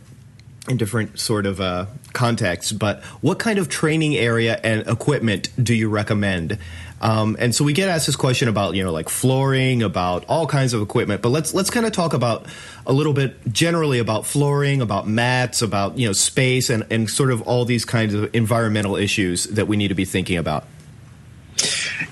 in 0.68 0.76
different 0.76 1.18
sort 1.18 1.46
of 1.46 1.60
uh, 1.60 1.86
contexts. 2.12 2.72
But 2.72 3.02
what 3.20 3.38
kind 3.38 3.58
of 3.58 3.68
training 3.68 4.16
area 4.16 4.58
and 4.62 4.86
equipment 4.86 5.50
do 5.62 5.74
you 5.74 5.88
recommend? 5.88 6.58
Um, 7.00 7.36
and 7.38 7.54
so 7.54 7.64
we 7.64 7.74
get 7.74 7.90
asked 7.90 8.06
this 8.06 8.16
question 8.16 8.48
about 8.48 8.74
you 8.74 8.82
know 8.82 8.92
like 8.92 9.08
flooring, 9.08 9.82
about 9.82 10.24
all 10.26 10.46
kinds 10.46 10.72
of 10.72 10.80
equipment. 10.80 11.20
But 11.20 11.30
let's 11.30 11.52
let's 11.52 11.70
kind 11.70 11.84
of 11.84 11.92
talk 11.92 12.14
about 12.14 12.46
a 12.86 12.92
little 12.92 13.12
bit 13.12 13.36
generally 13.52 13.98
about 13.98 14.24
flooring, 14.24 14.80
about 14.80 15.06
mats, 15.06 15.60
about 15.60 15.98
you 15.98 16.06
know 16.06 16.12
space, 16.12 16.70
and 16.70 16.86
and 16.90 17.10
sort 17.10 17.30
of 17.30 17.42
all 17.42 17.64
these 17.64 17.84
kinds 17.84 18.14
of 18.14 18.34
environmental 18.34 18.96
issues 18.96 19.44
that 19.44 19.66
we 19.66 19.76
need 19.76 19.88
to 19.88 19.94
be 19.94 20.04
thinking 20.04 20.38
about. 20.38 20.64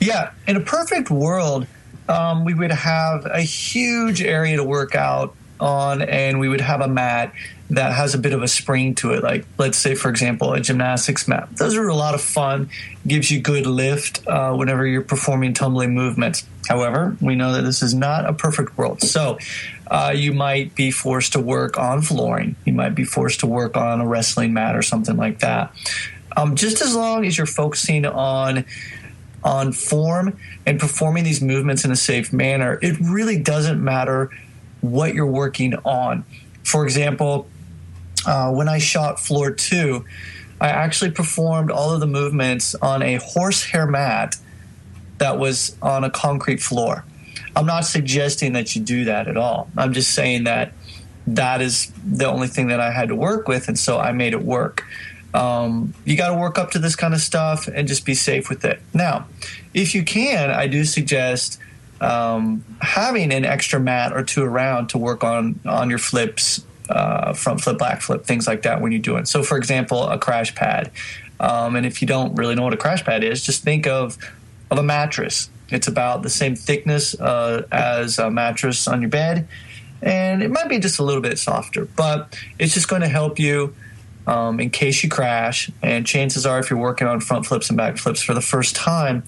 Yeah, 0.01 0.31
in 0.47 0.57
a 0.57 0.61
perfect 0.61 1.11
world, 1.11 1.67
um, 2.09 2.45
we 2.45 2.55
would 2.55 2.73
have 2.73 3.27
a 3.27 3.41
huge 3.41 4.23
area 4.23 4.57
to 4.57 4.65
work 4.65 4.95
out 4.95 5.35
on, 5.61 6.03
and 6.03 6.41
we 6.41 6.49
would 6.49 6.61
have 6.61 6.81
a 6.81 6.89
mat 6.89 7.33
that 7.71 7.93
has 7.95 8.15
a 8.15 8.19
bit 8.19 8.35
of 8.35 8.43
a 8.43 8.49
spring 8.49 8.95
to 8.97 9.13
it. 9.13 9.23
Like, 9.23 9.47
let's 9.57 9.79
say, 9.79 9.95
for 9.95 10.11
example, 10.11 10.53
a 10.53 10.61
gymnastics 10.61 11.27
mat. 11.27 11.49
Those 11.57 11.77
are 11.77 11.89
a 11.89 11.95
lot 11.95 12.15
of 12.15 12.21
fun, 12.21 12.69
gives 13.07 13.31
you 13.31 13.41
good 13.41 13.67
lift 13.67 14.27
uh, 14.27 14.55
whenever 14.55 14.87
you're 14.87 15.03
performing 15.03 15.55
tumbling 15.55 15.95
movements. 15.95 16.45
However, 16.69 17.17
we 17.21 17.35
know 17.35 17.53
that 17.53 17.63
this 17.63 17.83
is 17.83 17.95
not 17.95 18.27
a 18.27 18.33
perfect 18.33 18.77
world. 18.77 19.01
So, 19.03 19.39
uh, 19.91 20.13
you 20.15 20.33
might 20.33 20.75
be 20.75 20.91
forced 20.91 21.33
to 21.33 21.41
work 21.41 21.79
on 21.79 22.03
flooring. 22.03 22.57
You 22.65 22.73
might 22.73 22.95
be 22.95 23.05
forced 23.05 23.41
to 23.41 23.47
work 23.47 23.77
on 23.77 24.01
a 24.01 24.07
wrestling 24.07 24.53
mat 24.53 24.77
or 24.77 24.83
something 24.83 25.17
like 25.17 25.41
that. 25.41 25.73
Um, 26.37 26.57
just 26.57 26.83
as 26.83 26.95
long 26.95 27.25
as 27.25 27.37
you're 27.37 27.47
focusing 27.47 28.05
on 28.07 28.65
on 29.45 29.73
form 29.73 30.39
and 30.67 30.79
performing 30.79 31.25
these 31.25 31.43
movements 31.43 31.85
in 31.85 31.91
a 31.91 31.97
safe 31.97 32.33
manner, 32.33 32.79
it 32.83 32.97
really 33.01 33.39
doesn't 33.39 33.83
matter 33.83 34.31
what 34.81 35.15
you're 35.15 35.27
working 35.27 35.75
on. 35.85 36.25
For 36.65 36.85
example, 36.85 37.49
uh, 38.27 38.53
when 38.53 38.69
I 38.69 38.79
shot 38.79 39.19
floor 39.19 39.51
two, 39.51 40.05
I 40.61 40.69
actually 40.69 41.11
performed 41.11 41.71
all 41.71 41.91
of 41.91 42.01
the 42.01 42.07
movements 42.07 42.75
on 42.77 43.03
a 43.03 43.17
horsehair 43.17 43.87
mat 43.87 44.37
that 45.19 45.39
was 45.39 45.77
on 45.83 46.05
a 46.05 46.11
concrete 46.11 46.63
floor. 46.63 47.05
I'm 47.57 47.67
not 47.67 47.85
suggesting 47.85 48.53
that 48.53 48.75
you 48.75 48.83
do 48.83 49.05
that 49.05 49.29
at 49.29 49.37
all. 49.37 49.69
I'm 49.77 49.93
just 49.93 50.15
saying 50.15 50.45
that 50.45 50.73
that 51.27 51.61
is 51.61 51.93
the 52.05 52.27
only 52.27 52.49
thing 52.49 52.69
that 52.69 52.81
I 52.81 52.91
had 52.91 53.09
to 53.09 53.15
work 53.17 53.49
with, 53.49 53.69
and 53.69 53.79
so 53.79 53.99
I 53.99 54.13
made 54.13 54.33
it 54.33 54.43
work. 54.43 54.85
Um, 55.35 55.95
you 56.05 56.17
got 56.17 56.29
to 56.29 56.35
work 56.35 56.59
up 56.59 56.73
to 56.73 56.79
this 56.79 56.97
kind 56.97 57.15
of 57.15 57.21
stuff 57.21 57.69
and 57.69 57.89
just 57.89 58.05
be 58.05 58.15
safe 58.15 58.49
with 58.49 58.65
it. 58.65 58.81
Now, 58.93 59.27
if 59.73 59.95
you 59.95 60.05
can, 60.05 60.51
I 60.51 60.67
do 60.67 60.85
suggest 60.85 61.59
um, 62.01 62.65
having 62.81 63.33
an 63.33 63.45
extra 63.45 63.81
mat 63.81 64.13
or 64.13 64.25
two 64.25 64.43
around 64.43 64.89
to 64.89 64.99
work 64.99 65.25
on 65.25 65.61
on 65.65 65.89
your 65.89 65.99
flips, 65.99 66.65
uh, 66.91 67.33
front 67.33 67.61
flip, 67.61 67.79
back 67.79 68.03
flip, 68.03 68.25
things 68.25 68.47
like 68.47 68.63
that 68.63 68.81
when 68.81 68.93
you 68.93 68.99
do 68.99 69.17
it. 69.17 69.29
So, 69.29 69.43
for 69.43 69.57
example, 69.57 70.03
a 70.07 70.19
crash 70.19 70.55
pad. 70.55 70.91
Um, 71.41 71.77
and 71.77 71.87
if 71.87 72.03
you 72.03 72.09
don't 72.09 72.35
really 72.35 72.55
know 72.55 72.63
what 72.63 72.75
a 72.75 72.79
crash 72.79 73.05
pad 73.05 73.25
is, 73.25 73.43
just 73.43 73.63
think 73.63 73.87
of 73.87 74.19
of 74.71 74.79
a 74.79 74.83
mattress. 74.83 75.49
It's 75.71 75.89
about 75.89 76.23
the 76.23 76.31
same 76.31 76.57
thickness 76.57 77.19
uh, 77.19 77.67
as 77.73 78.19
a 78.19 78.31
mattress 78.31 78.87
on 78.87 79.01
your 79.01 79.11
bed, 79.11 79.49
and 80.03 80.43
it 80.43 80.51
might 80.51 80.69
be 80.69 80.79
just 80.79 80.99
a 80.99 81.03
little 81.03 81.23
bit 81.23 81.39
softer, 81.39 81.87
but 81.87 82.37
it's 82.59 82.75
just 82.75 82.89
going 82.89 83.03
to 83.03 83.09
help 83.09 83.39
you 83.39 83.75
um, 84.27 84.61
in 84.61 84.71
case 84.71 85.03
you 85.03 85.09
crash. 85.09 85.71
And 85.83 86.07
chances 86.07 86.47
are, 86.47 86.59
if 86.59 86.71
you're 86.71 86.79
working 86.79 87.07
on 87.07 87.21
front 87.21 87.47
flips 87.47 87.69
and 87.71 87.77
back 87.77 87.99
flips 87.99 88.23
for 88.23 88.35
the 88.35 88.41
first 88.41 88.77
time, 88.77 89.25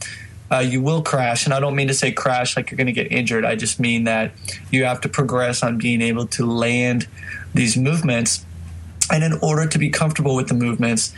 uh, 0.51 0.59
you 0.59 0.83
will 0.83 1.03
crash. 1.03 1.47
And 1.47 1.55
I 1.55 1.61
don't 1.61 1.75
mean 1.75 1.89
to 1.89 1.95
say 1.95 2.13
crash 2.13 2.57
like 2.57 2.71
you're 2.71 2.77
going 2.77 2.87
to 2.87 2.93
get 2.93 3.11
injured. 3.11 3.45
I 3.45 3.57
just 3.57 3.81
mean 3.81 4.05
that 4.05 4.33
you 4.71 4.85
have 4.85 5.01
to 5.03 5.09
progress 5.09 5.63
on 5.63 5.79
being 5.79 6.03
able 6.03 6.27
to 6.29 6.47
land 6.47 7.09
these 7.55 7.77
movements. 7.77 8.45
And 9.11 9.25
in 9.25 9.39
order 9.43 9.67
to 9.67 9.79
be 9.79 9.91
comfortable 9.91 10.35
with 10.35 10.49
the 10.49 10.55
movements 10.55 11.13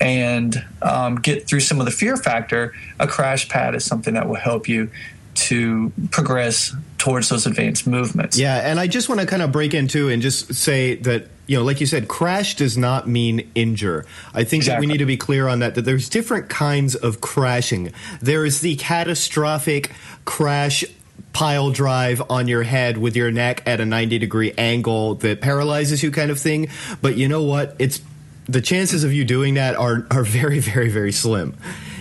and 0.00 0.64
um, 0.80 1.16
get 1.16 1.46
through 1.46 1.60
some 1.60 1.80
of 1.80 1.86
the 1.86 1.92
fear 1.92 2.16
factor, 2.16 2.74
a 2.98 3.06
crash 3.06 3.48
pad 3.48 3.74
is 3.74 3.84
something 3.84 4.14
that 4.14 4.28
will 4.28 4.36
help 4.36 4.68
you 4.68 4.90
to 5.34 5.92
progress 6.10 6.74
towards 6.98 7.28
those 7.28 7.46
advanced 7.46 7.86
movements. 7.86 8.38
Yeah, 8.38 8.56
and 8.58 8.78
I 8.78 8.86
just 8.86 9.08
want 9.08 9.20
to 9.20 9.26
kind 9.26 9.42
of 9.42 9.50
break 9.50 9.74
into 9.74 10.08
and 10.08 10.22
just 10.22 10.54
say 10.54 10.96
that 10.96 11.28
you 11.46 11.56
know, 11.56 11.64
like 11.64 11.80
you 11.80 11.86
said, 11.86 12.08
crash 12.08 12.56
does 12.56 12.78
not 12.78 13.08
mean 13.08 13.50
injure. 13.54 14.06
I 14.32 14.44
think 14.44 14.62
exactly. 14.62 14.74
that 14.74 14.80
we 14.80 14.86
need 14.86 14.98
to 14.98 15.06
be 15.06 15.16
clear 15.16 15.48
on 15.48 15.58
that. 15.58 15.74
That 15.74 15.82
there's 15.82 16.08
different 16.08 16.48
kinds 16.48 16.94
of 16.94 17.20
crashing. 17.20 17.92
There 18.20 18.44
is 18.44 18.60
the 18.60 18.76
catastrophic 18.76 19.92
crash 20.24 20.84
pile 21.32 21.70
drive 21.70 22.22
on 22.30 22.46
your 22.46 22.62
head 22.62 22.98
with 22.98 23.16
your 23.16 23.30
neck 23.30 23.62
at 23.66 23.80
a 23.80 23.86
90 23.86 24.18
degree 24.18 24.52
angle 24.58 25.14
that 25.16 25.40
paralyzes 25.40 26.02
you 26.02 26.10
kind 26.10 26.30
of 26.30 26.38
thing 26.38 26.68
but 27.00 27.16
you 27.16 27.26
know 27.26 27.42
what 27.42 27.74
it's 27.78 28.02
the 28.46 28.60
chances 28.60 29.02
of 29.02 29.14
you 29.14 29.24
doing 29.24 29.54
that 29.54 29.74
are 29.74 30.06
are 30.10 30.24
very 30.24 30.58
very 30.58 30.90
very 30.90 31.12
slim 31.12 31.56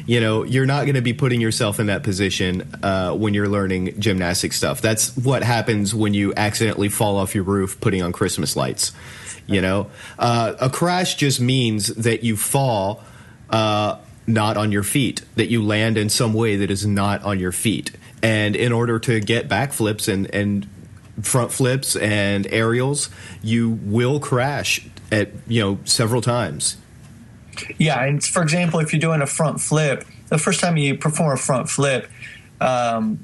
you 0.05 0.19
know, 0.19 0.43
you're 0.43 0.65
not 0.65 0.83
going 0.83 0.95
to 0.95 1.01
be 1.01 1.13
putting 1.13 1.41
yourself 1.41 1.79
in 1.79 1.88
that 1.88 2.03
position 2.03 2.69
uh, 2.83 3.13
when 3.13 3.33
you're 3.33 3.48
learning 3.48 4.00
gymnastic 4.00 4.53
stuff. 4.53 4.81
That's 4.81 5.15
what 5.15 5.43
happens 5.43 5.93
when 5.93 6.13
you 6.13 6.33
accidentally 6.36 6.89
fall 6.89 7.17
off 7.17 7.36
your 7.36 7.43
roof 7.43 7.79
putting 7.79 8.01
on 8.01 8.12
Christmas 8.12 8.55
lights. 8.55 8.91
You 9.48 9.62
know, 9.62 9.91
uh, 10.17 10.53
a 10.60 10.69
crash 10.69 11.15
just 11.15 11.41
means 11.41 11.88
that 11.88 12.24
you 12.24 12.38
fall 12.38 13.03
uh, 13.50 13.98
not 14.27 14.57
on 14.57 14.71
your 14.71 14.83
feet, 14.83 15.21
that 15.36 15.50
you 15.50 15.63
land 15.63 15.98
in 15.98 16.10
some 16.10 16.33
way 16.33 16.55
that 16.57 16.71
is 16.71 16.86
not 16.86 17.24
on 17.24 17.39
your 17.39 17.51
feet. 17.51 17.91
And 18.24 18.55
in 18.55 18.71
order 18.71 19.00
to 19.00 19.19
get 19.19 19.50
backflips 19.50 20.12
and, 20.12 20.33
and 20.33 20.67
front 21.21 21.51
flips 21.51 21.95
and 21.95 22.48
aerials, 22.48 23.10
you 23.41 23.79
will 23.83 24.19
crash 24.19 24.86
at 25.12 25.29
you 25.48 25.62
know 25.62 25.79
several 25.86 26.21
times. 26.21 26.77
Yeah, 27.77 28.03
and 28.03 28.24
for 28.24 28.41
example, 28.41 28.79
if 28.79 28.93
you're 28.93 29.00
doing 29.00 29.21
a 29.21 29.27
front 29.27 29.60
flip, 29.60 30.05
the 30.29 30.38
first 30.38 30.60
time 30.60 30.77
you 30.77 30.98
perform 30.98 31.33
a 31.33 31.38
front 31.38 31.69
flip, 31.69 32.10
um, 32.62 33.24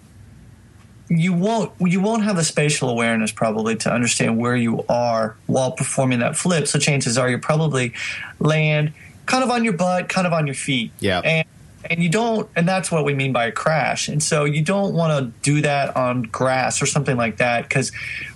you 1.09 1.33
won't 1.33 1.71
you 1.79 2.01
won't 2.01 2.23
have 2.23 2.35
the 2.35 2.43
spatial 2.43 2.89
awareness 2.89 3.31
probably 3.31 3.75
to 3.77 3.91
understand 3.91 4.37
where 4.37 4.55
you 4.55 4.83
are 4.89 5.35
while 5.45 5.71
performing 5.71 6.19
that 6.19 6.35
flip. 6.35 6.67
So 6.67 6.79
chances 6.79 7.17
are 7.17 7.29
you 7.29 7.37
probably 7.37 7.93
land 8.39 8.93
kind 9.25 9.43
of 9.43 9.49
on 9.49 9.63
your 9.63 9.73
butt, 9.73 10.09
kind 10.09 10.27
of 10.27 10.33
on 10.33 10.47
your 10.47 10.55
feet. 10.55 10.91
Yeah. 10.99 11.19
And 11.19 11.47
and 11.89 12.03
you 12.03 12.09
don't 12.09 12.49
and 12.55 12.67
that's 12.67 12.91
what 12.91 13.05
we 13.05 13.13
mean 13.13 13.31
by 13.31 13.45
a 13.45 13.51
crash. 13.51 14.09
And 14.09 14.21
so 14.21 14.43
you 14.43 14.61
don't 14.61 14.93
want 14.93 15.17
to 15.17 15.31
do 15.49 15.61
that 15.61 15.95
on 15.95 16.23
grass 16.23 16.81
or 16.81 16.85
something 16.85 17.15
like 17.15 17.37
that 17.37 17.69
cuz 17.69 17.91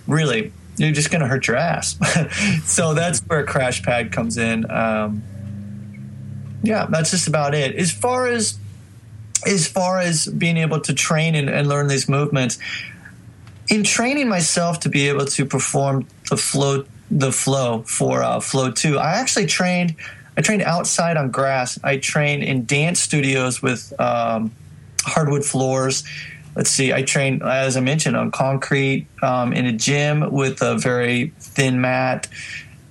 really 0.06 0.52
you're 0.78 0.92
just 0.92 1.10
going 1.10 1.20
to 1.20 1.28
hurt 1.28 1.46
your 1.46 1.56
ass. 1.56 1.98
so 2.64 2.94
that's 2.94 3.20
where 3.26 3.40
a 3.40 3.46
crash 3.46 3.82
pad 3.82 4.10
comes 4.12 4.38
in. 4.38 4.70
Um, 4.70 5.22
yeah, 6.62 6.86
that's 6.88 7.10
just 7.10 7.28
about 7.28 7.54
it. 7.54 7.74
As 7.76 7.90
far 7.90 8.26
as 8.26 8.58
as 9.46 9.66
far 9.66 9.98
as 9.98 10.26
being 10.26 10.56
able 10.56 10.80
to 10.80 10.94
train 10.94 11.34
and, 11.34 11.48
and 11.48 11.68
learn 11.68 11.88
these 11.88 12.08
movements, 12.08 12.58
in 13.68 13.84
training 13.84 14.28
myself 14.28 14.80
to 14.80 14.88
be 14.88 15.08
able 15.08 15.24
to 15.24 15.46
perform 15.46 16.06
the 16.28 16.36
flow 16.36 16.84
the 17.10 17.30
flow 17.30 17.82
for 17.82 18.22
uh, 18.22 18.40
flow 18.40 18.70
two, 18.70 18.98
I 18.98 19.12
actually 19.12 19.46
trained. 19.46 19.96
I 20.34 20.40
trained 20.40 20.62
outside 20.62 21.18
on 21.18 21.30
grass. 21.30 21.78
I 21.84 21.98
trained 21.98 22.42
in 22.42 22.64
dance 22.64 23.00
studios 23.00 23.60
with 23.60 23.92
um, 24.00 24.50
hardwood 25.02 25.44
floors. 25.44 26.04
Let's 26.56 26.70
see. 26.70 26.90
I 26.92 27.02
trained, 27.02 27.42
as 27.42 27.76
I 27.76 27.80
mentioned, 27.80 28.16
on 28.16 28.30
concrete 28.30 29.08
um, 29.22 29.52
in 29.52 29.66
a 29.66 29.72
gym 29.72 30.32
with 30.32 30.62
a 30.62 30.78
very 30.78 31.34
thin 31.38 31.82
mat, 31.82 32.28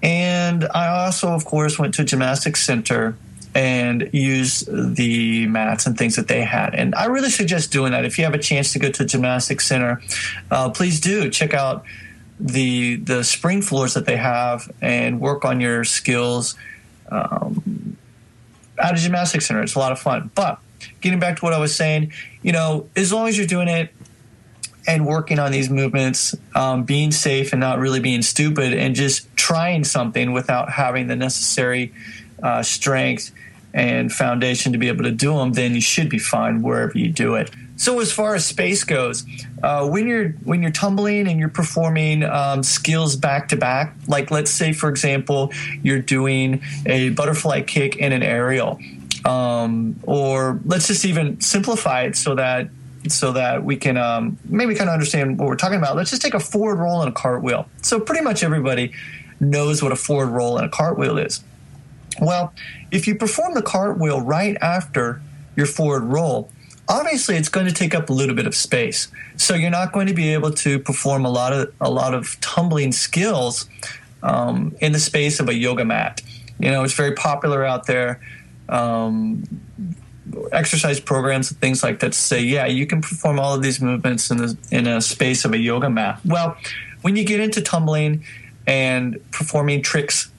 and 0.04 0.68
I 0.74 0.88
also, 0.88 1.30
of 1.30 1.46
course, 1.46 1.80
went 1.80 1.96
to 1.96 2.04
a 2.04 2.06
gymnastics 2.06 2.64
center 2.64 3.18
and 3.54 4.10
use 4.14 4.64
the 4.68 5.46
mats 5.48 5.86
and 5.86 5.98
things 5.98 6.16
that 6.16 6.28
they 6.28 6.42
had. 6.42 6.74
And 6.74 6.96
I 6.96 7.06
really 7.06 7.30
suggest 7.30 7.72
doing 7.72 7.92
that. 7.92 8.06
If 8.06 8.18
you 8.18 8.24
have 8.24 8.34
a 8.34 8.40
chance 8.40 8.74
to 8.74 8.80
go 8.80 8.90
to 8.90 9.04
a 9.04 9.06
gymnastics 9.06 9.68
center, 9.68 10.02
uh, 10.50 10.70
please 10.70 11.00
do 11.00 11.30
check 11.30 11.54
out 11.54 11.84
the 12.40 12.96
the 12.96 13.24
spring 13.24 13.62
floors 13.62 13.94
that 13.94 14.06
they 14.06 14.16
have 14.18 14.72
and 14.82 15.20
work 15.20 15.46
on 15.46 15.62
your 15.62 15.84
skills 15.84 16.56
um, 17.10 17.98
at 18.82 18.94
a 18.94 18.98
gymnastics 18.98 19.48
center. 19.48 19.62
It's 19.62 19.76
a 19.76 19.80
lot 19.80 19.92
of 19.92 20.00
fun. 20.00 20.32
But 20.34 20.60
getting 21.02 21.20
back 21.20 21.38
to 21.38 21.46
what 21.46 21.54
I 21.54 21.60
was 21.60 21.76
saying, 21.76 22.14
you 22.42 22.52
know, 22.52 22.90
as 22.96 23.12
long 23.14 23.28
as 23.28 23.38
you're 23.38 23.48
doing 23.48 23.68
it 23.68 23.94
and 24.88 25.06
working 25.06 25.38
on 25.38 25.52
these 25.52 25.70
movements, 25.70 26.36
um, 26.56 26.84
being 26.84 27.12
safe 27.12 27.54
and 27.54 27.60
not 27.60 27.78
really 27.78 28.00
being 28.00 28.24
stupid, 28.24 28.74
and 28.74 28.96
just 28.96 29.28
trying 29.36 29.84
something 29.84 30.32
without 30.32 30.72
having 30.72 31.08
the 31.08 31.16
necessary 31.16 31.94
uh, 32.42 32.64
strength 32.64 33.32
and 33.74 34.12
foundation 34.12 34.74
to 34.74 34.78
be 34.78 34.88
able 34.90 35.04
to 35.04 35.12
do 35.12 35.36
them, 35.36 35.54
then 35.54 35.74
you 35.74 35.82
should 35.82 36.10
be 36.10 36.20
fine 36.20 36.62
wherever 36.62 36.98
you 36.98 37.10
do 37.10 37.36
it. 37.36 37.50
So 37.78 38.00
as 38.00 38.12
far 38.12 38.36
as 38.36 38.46
space 38.46 38.84
goes, 38.84 39.26
uh, 39.64 39.88
when 39.88 40.08
you're 40.08 40.30
when 40.44 40.62
you're 40.62 40.72
tumbling 40.72 41.28
and 41.28 41.40
you're 41.40 41.50
performing 41.50 42.22
um, 42.24 42.62
skills 42.62 43.16
back 43.16 43.50
to 43.50 43.56
back, 43.56 43.96
like 44.08 44.30
let's 44.30 44.52
say 44.52 44.72
for 44.72 44.88
example 44.88 45.52
you're 45.82 46.02
doing 46.02 46.62
a 46.86 47.10
butterfly 47.10 47.62
kick 47.62 48.00
and 48.00 48.14
an 48.14 48.22
aerial, 48.22 48.80
um, 49.26 50.00
or 50.04 50.60
let's 50.66 50.88
just 50.88 51.06
even 51.06 51.42
simplify 51.42 52.04
it 52.04 52.16
so 52.16 52.36
that 52.36 52.70
so 53.08 53.32
that 53.32 53.64
we 53.64 53.78
can 53.78 53.98
um, 53.98 54.38
maybe 54.46 54.76
kind 54.76 54.88
of 54.88 54.94
understand 54.94 55.40
what 55.40 55.48
we're 55.48 55.56
talking 55.56 55.80
about. 55.80 55.96
Let's 55.96 56.12
just 56.12 56.22
take 56.22 56.36
a 56.36 56.40
forward 56.40 56.76
roll 56.76 57.02
and 57.02 57.10
a 57.10 57.14
cartwheel. 57.14 57.68
So 57.82 58.00
pretty 58.00 58.24
much 58.24 58.44
everybody 58.44 58.94
knows 59.40 59.82
what 59.82 59.92
a 59.92 59.96
forward 59.96 60.28
roll 60.28 60.58
and 60.58 60.68
a 60.68 60.70
cartwheel 60.70 61.18
is. 61.18 61.44
Well, 62.20 62.54
if 62.92 63.08
you 63.08 63.16
perform 63.16 63.54
the 63.54 63.62
cartwheel 63.62 64.22
right 64.22 64.58
after 64.62 65.22
your 65.56 65.66
forward 65.66 66.04
roll, 66.04 66.52
obviously 66.88 67.36
it's 67.36 67.50
going 67.50 67.68
to 67.68 67.74
take 67.74 67.96
up 67.96 68.10
a 68.10 68.14
little 68.14 68.36
bit 68.36 68.46
of 68.46 68.56
space. 68.56 69.08
So 69.38 69.56
you're 69.56 69.72
not 69.72 69.94
going 69.94 70.08
to 70.08 70.14
be 70.14 70.34
able 70.34 70.52
to 70.52 70.80
perform 70.80 71.26
a 71.26 71.30
lot 71.30 71.54
of 71.54 71.74
a 71.80 71.90
lot 71.90 72.14
of 72.14 72.40
tumbling 72.42 72.92
skills 72.92 73.70
um, 74.24 74.76
in 74.82 74.92
the 74.92 75.00
space 75.00 75.40
of 75.40 75.50
a 75.50 75.54
yoga 75.54 75.86
mat. 75.86 76.22
You 76.60 76.70
know, 76.72 76.84
it's 76.84 76.94
very 76.94 77.14
popular 77.14 77.66
out 77.66 77.88
there. 77.88 78.22
Um, 78.70 79.44
exercise 80.52 81.00
programs 81.00 81.52
and 81.52 81.60
things 81.60 81.84
like 81.84 82.00
that 82.00 82.14
say, 82.14 82.42
yeah, 82.42 82.66
you 82.66 82.86
can 82.86 83.02
perform 83.02 83.40
all 83.40 83.54
of 83.54 83.62
these 83.62 83.82
movements 83.82 84.32
in 84.32 84.38
the 84.38 84.58
in 84.70 84.88
a 84.88 85.02
space 85.02 85.46
of 85.46 85.54
a 85.54 85.58
yoga 85.58 85.90
mat. 85.90 86.20
Well, 86.26 86.58
when 87.02 87.16
you 87.16 87.24
get 87.24 87.40
into 87.40 87.62
tumbling 87.62 88.24
and 88.68 89.20
performing 89.32 89.82
tricks 89.82 90.30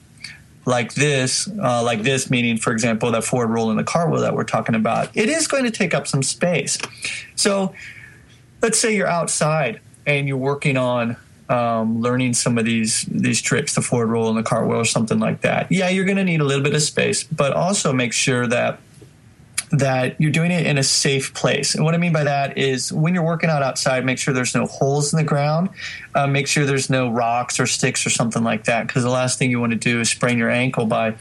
like 0.65 0.93
this, 0.93 1.49
uh, 1.61 1.83
like 1.83 2.03
this, 2.03 2.29
meaning, 2.29 2.57
for 2.57 2.71
example, 2.71 3.11
that 3.11 3.23
forward 3.23 3.49
roll 3.49 3.71
in 3.71 3.77
the 3.77 3.83
cartwheel 3.83 4.21
that 4.21 4.35
we're 4.35 4.43
talking 4.43 4.75
about, 4.75 5.09
it 5.13 5.29
is 5.29 5.47
going 5.47 5.65
to 5.65 5.71
take 5.71 5.93
up 5.93 6.07
some 6.07 6.23
space. 6.23 6.77
So 7.35 7.73
let's 8.61 8.79
say 8.79 8.95
you're 8.95 9.07
outside 9.07 9.81
and 10.05 10.27
you're 10.27 10.37
working 10.37 10.77
on 10.77 11.17
um, 11.49 12.01
learning 12.01 12.33
some 12.33 12.57
of 12.57 12.65
these 12.65 13.03
these 13.03 13.41
tricks, 13.41 13.75
the 13.75 13.81
forward 13.81 14.07
roll 14.07 14.29
in 14.29 14.35
the 14.35 14.43
cartwheel 14.43 14.79
or 14.79 14.85
something 14.85 15.19
like 15.19 15.41
that. 15.41 15.71
Yeah, 15.71 15.89
you're 15.89 16.05
going 16.05 16.17
to 16.17 16.23
need 16.23 16.41
a 16.41 16.45
little 16.45 16.63
bit 16.63 16.73
of 16.73 16.81
space, 16.81 17.23
but 17.23 17.53
also 17.53 17.91
make 17.91 18.13
sure 18.13 18.47
that 18.47 18.79
that 19.73 20.21
you're 20.21 20.31
doing 20.31 20.51
it 20.51 20.67
in 20.67 20.77
a 20.77 20.83
safe 20.83 21.33
place. 21.33 21.73
And 21.73 21.83
what 21.83 21.95
I 21.95 21.97
mean 21.97 22.13
by 22.13 22.23
that 22.23 22.59
is 22.59 22.93
when 22.93 23.15
you're 23.15 23.25
working 23.25 23.49
out 23.49 23.63
outside, 23.63 24.05
make 24.05 24.19
sure 24.19 24.31
there's 24.31 24.53
no 24.53 24.67
holes 24.67 25.11
in 25.11 25.17
the 25.17 25.23
ground. 25.23 25.69
Uh, 26.13 26.27
make 26.27 26.47
sure 26.47 26.65
there's 26.65 26.91
no 26.91 27.09
rocks 27.09 27.59
or 27.59 27.65
sticks 27.65 28.05
or 28.05 28.11
something 28.11 28.43
like 28.43 28.65
that, 28.65 28.85
because 28.85 29.01
the 29.01 29.09
last 29.09 29.39
thing 29.39 29.49
you 29.49 29.59
want 29.59 29.71
to 29.71 29.77
do 29.77 29.99
is 29.99 30.11
sprain 30.11 30.37
your 30.37 30.51
ankle 30.51 30.85
by 30.85 31.15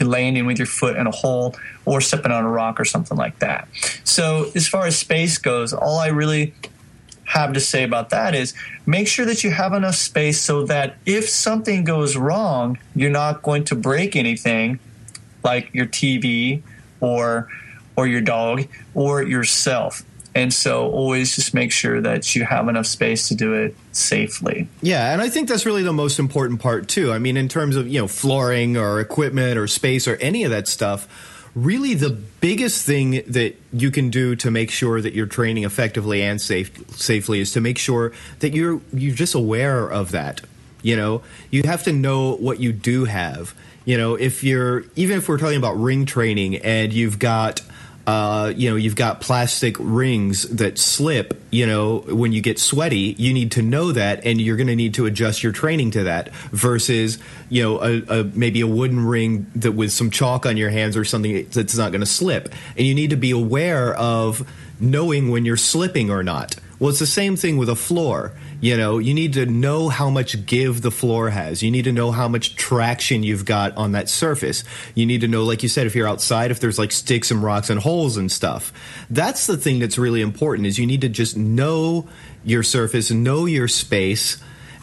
landing 0.00 0.44
with 0.44 0.58
your 0.58 0.66
foot 0.66 0.96
in 0.96 1.06
a 1.06 1.10
hole 1.10 1.56
or 1.86 2.02
stepping 2.02 2.30
on 2.30 2.44
a 2.44 2.48
rock 2.48 2.78
or 2.78 2.84
something 2.84 3.16
like 3.16 3.38
that. 3.38 3.66
So, 4.04 4.50
as 4.54 4.68
far 4.68 4.86
as 4.86 4.98
space 4.98 5.38
goes, 5.38 5.72
all 5.72 5.98
I 5.98 6.08
really 6.08 6.54
have 7.24 7.54
to 7.54 7.60
say 7.60 7.84
about 7.84 8.10
that 8.10 8.34
is 8.34 8.54
make 8.86 9.08
sure 9.08 9.24
that 9.24 9.42
you 9.42 9.50
have 9.50 9.72
enough 9.72 9.94
space 9.94 10.40
so 10.40 10.64
that 10.66 10.96
if 11.06 11.28
something 11.28 11.84
goes 11.84 12.16
wrong, 12.16 12.78
you're 12.94 13.10
not 13.10 13.42
going 13.42 13.64
to 13.64 13.74
break 13.74 14.14
anything 14.14 14.78
like 15.42 15.72
your 15.72 15.86
TV 15.86 16.62
or 17.00 17.48
or 17.98 18.06
your 18.06 18.20
dog 18.20 18.64
or 18.94 19.24
yourself. 19.24 20.04
And 20.32 20.54
so 20.54 20.88
always 20.88 21.34
just 21.34 21.52
make 21.52 21.72
sure 21.72 22.00
that 22.00 22.36
you 22.36 22.44
have 22.44 22.68
enough 22.68 22.86
space 22.86 23.26
to 23.26 23.34
do 23.34 23.54
it 23.54 23.74
safely. 23.90 24.68
Yeah, 24.82 25.12
and 25.12 25.20
I 25.20 25.28
think 25.28 25.48
that's 25.48 25.66
really 25.66 25.82
the 25.82 25.92
most 25.92 26.20
important 26.20 26.60
part 26.60 26.86
too. 26.86 27.12
I 27.12 27.18
mean, 27.18 27.36
in 27.36 27.48
terms 27.48 27.74
of, 27.74 27.88
you 27.88 28.00
know, 28.00 28.06
flooring 28.06 28.76
or 28.76 29.00
equipment 29.00 29.58
or 29.58 29.66
space 29.66 30.06
or 30.06 30.14
any 30.16 30.44
of 30.44 30.52
that 30.52 30.68
stuff, 30.68 31.08
really 31.56 31.94
the 31.94 32.10
biggest 32.10 32.86
thing 32.86 33.20
that 33.26 33.56
you 33.72 33.90
can 33.90 34.10
do 34.10 34.36
to 34.36 34.48
make 34.48 34.70
sure 34.70 35.00
that 35.00 35.12
you're 35.12 35.26
training 35.26 35.64
effectively 35.64 36.22
and 36.22 36.40
safe, 36.40 36.70
safely 36.92 37.40
is 37.40 37.50
to 37.50 37.60
make 37.60 37.78
sure 37.78 38.12
that 38.38 38.54
you're 38.54 38.80
you're 38.92 39.16
just 39.16 39.34
aware 39.34 39.90
of 39.90 40.12
that. 40.12 40.40
You 40.82 40.94
know, 40.94 41.22
you 41.50 41.64
have 41.64 41.82
to 41.82 41.92
know 41.92 42.36
what 42.36 42.60
you 42.60 42.72
do 42.72 43.06
have. 43.06 43.56
You 43.84 43.96
know, 43.96 44.14
if 44.14 44.44
you're 44.44 44.84
even 44.94 45.16
if 45.16 45.28
we're 45.28 45.38
talking 45.38 45.56
about 45.56 45.80
ring 45.80 46.04
training 46.06 46.56
and 46.56 46.92
you've 46.92 47.18
got 47.18 47.62
uh, 48.08 48.54
you 48.56 48.70
know, 48.70 48.76
you've 48.76 48.96
got 48.96 49.20
plastic 49.20 49.76
rings 49.78 50.44
that 50.44 50.78
slip, 50.78 51.38
you 51.50 51.66
know, 51.66 51.98
when 51.98 52.32
you 52.32 52.40
get 52.40 52.58
sweaty, 52.58 53.14
you 53.18 53.34
need 53.34 53.52
to 53.52 53.60
know 53.60 53.92
that 53.92 54.24
and 54.24 54.40
you're 54.40 54.56
going 54.56 54.68
to 54.68 54.74
need 54.74 54.94
to 54.94 55.04
adjust 55.04 55.42
your 55.42 55.52
training 55.52 55.90
to 55.90 56.04
that 56.04 56.32
versus, 56.46 57.18
you 57.50 57.62
know, 57.62 57.82
a, 57.82 58.20
a, 58.20 58.24
maybe 58.24 58.62
a 58.62 58.66
wooden 58.66 59.04
ring 59.04 59.46
that 59.56 59.72
with 59.72 59.92
some 59.92 60.10
chalk 60.10 60.46
on 60.46 60.56
your 60.56 60.70
hands 60.70 60.96
or 60.96 61.04
something 61.04 61.46
that's 61.50 61.76
not 61.76 61.92
going 61.92 62.00
to 62.00 62.06
slip. 62.06 62.48
And 62.78 62.86
you 62.86 62.94
need 62.94 63.10
to 63.10 63.16
be 63.16 63.30
aware 63.30 63.94
of 63.96 64.50
knowing 64.80 65.28
when 65.28 65.44
you're 65.44 65.58
slipping 65.58 66.10
or 66.10 66.22
not. 66.22 66.56
Well, 66.78 66.90
it's 66.90 67.00
the 67.00 67.06
same 67.06 67.34
thing 67.34 67.56
with 67.56 67.68
a 67.68 67.74
floor. 67.74 68.32
You 68.60 68.76
know, 68.76 68.98
you 68.98 69.12
need 69.12 69.32
to 69.32 69.46
know 69.46 69.88
how 69.88 70.10
much 70.10 70.46
give 70.46 70.82
the 70.82 70.92
floor 70.92 71.30
has. 71.30 71.60
You 71.62 71.72
need 71.72 71.84
to 71.84 71.92
know 71.92 72.12
how 72.12 72.28
much 72.28 72.54
traction 72.54 73.24
you've 73.24 73.44
got 73.44 73.76
on 73.76 73.92
that 73.92 74.08
surface. 74.08 74.62
You 74.94 75.04
need 75.04 75.22
to 75.22 75.28
know, 75.28 75.44
like 75.44 75.64
you 75.64 75.68
said, 75.68 75.86
if 75.86 75.96
you're 75.96 76.06
outside, 76.06 76.52
if 76.52 76.60
there's 76.60 76.78
like 76.78 76.92
sticks 76.92 77.32
and 77.32 77.42
rocks 77.42 77.68
and 77.68 77.80
holes 77.80 78.16
and 78.16 78.30
stuff. 78.30 78.72
That's 79.10 79.46
the 79.46 79.56
thing 79.56 79.80
that's 79.80 79.98
really 79.98 80.20
important 80.20 80.66
is 80.66 80.78
you 80.78 80.86
need 80.86 81.00
to 81.00 81.08
just 81.08 81.36
know 81.36 82.08
your 82.44 82.62
surface, 82.62 83.10
know 83.10 83.46
your 83.46 83.66
space, 83.66 84.38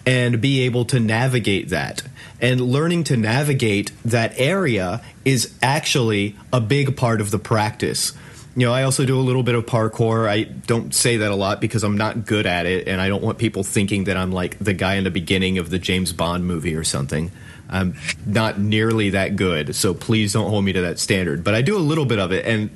and 0.05 0.41
be 0.41 0.61
able 0.61 0.85
to 0.85 0.99
navigate 0.99 1.69
that. 1.69 2.03
And 2.41 2.59
learning 2.59 3.05
to 3.05 3.17
navigate 3.17 3.91
that 4.03 4.33
area 4.37 5.01
is 5.23 5.53
actually 5.61 6.35
a 6.51 6.59
big 6.59 6.97
part 6.97 7.21
of 7.21 7.31
the 7.31 7.39
practice 7.39 8.13
you 8.55 8.65
know, 8.65 8.73
I 8.73 8.83
also 8.83 9.05
do 9.05 9.19
a 9.19 9.21
little 9.21 9.43
bit 9.43 9.55
of 9.55 9.65
parkour. 9.65 10.29
I 10.29 10.43
don't 10.43 10.95
say 10.95 11.17
that 11.17 11.31
a 11.31 11.35
lot 11.35 11.59
because 11.59 11.83
I'm 11.83 11.97
not 11.97 12.25
good 12.25 12.45
at 12.45 12.65
it, 12.65 12.87
and 12.87 13.01
I 13.01 13.09
don't 13.09 13.21
want 13.21 13.37
people 13.37 13.63
thinking 13.63 14.05
that 14.05 14.15
I'm 14.15 14.31
like 14.31 14.57
the 14.59 14.73
guy 14.73 14.95
in 14.95 15.03
the 15.03 15.11
beginning 15.11 15.57
of 15.57 15.69
the 15.69 15.77
James 15.79 16.13
Bond 16.13 16.45
movie 16.45 16.75
or 16.75 16.85
something. 16.85 17.31
I'm 17.69 17.95
not 18.25 18.59
nearly 18.59 19.09
that 19.09 19.35
good, 19.35 19.75
so 19.75 19.93
please 19.93 20.33
don't 20.33 20.49
hold 20.49 20.63
me 20.63 20.71
to 20.73 20.81
that 20.81 20.99
standard. 20.99 21.43
But 21.43 21.55
I 21.55 21.61
do 21.63 21.75
a 21.75 21.79
little 21.79 22.05
bit 22.05 22.19
of 22.19 22.31
it, 22.31 22.45
and 22.45 22.69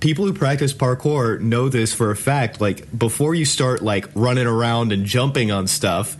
people 0.00 0.24
who 0.26 0.32
practice 0.32 0.72
parkour 0.72 1.40
know 1.40 1.68
this 1.68 1.94
for 1.94 2.10
a 2.10 2.16
fact. 2.16 2.60
Like 2.60 2.96
before 2.96 3.34
you 3.34 3.44
start 3.44 3.82
like 3.82 4.08
running 4.14 4.46
around 4.46 4.90
and 4.92 5.04
jumping 5.04 5.52
on 5.52 5.68
stuff, 5.68 6.16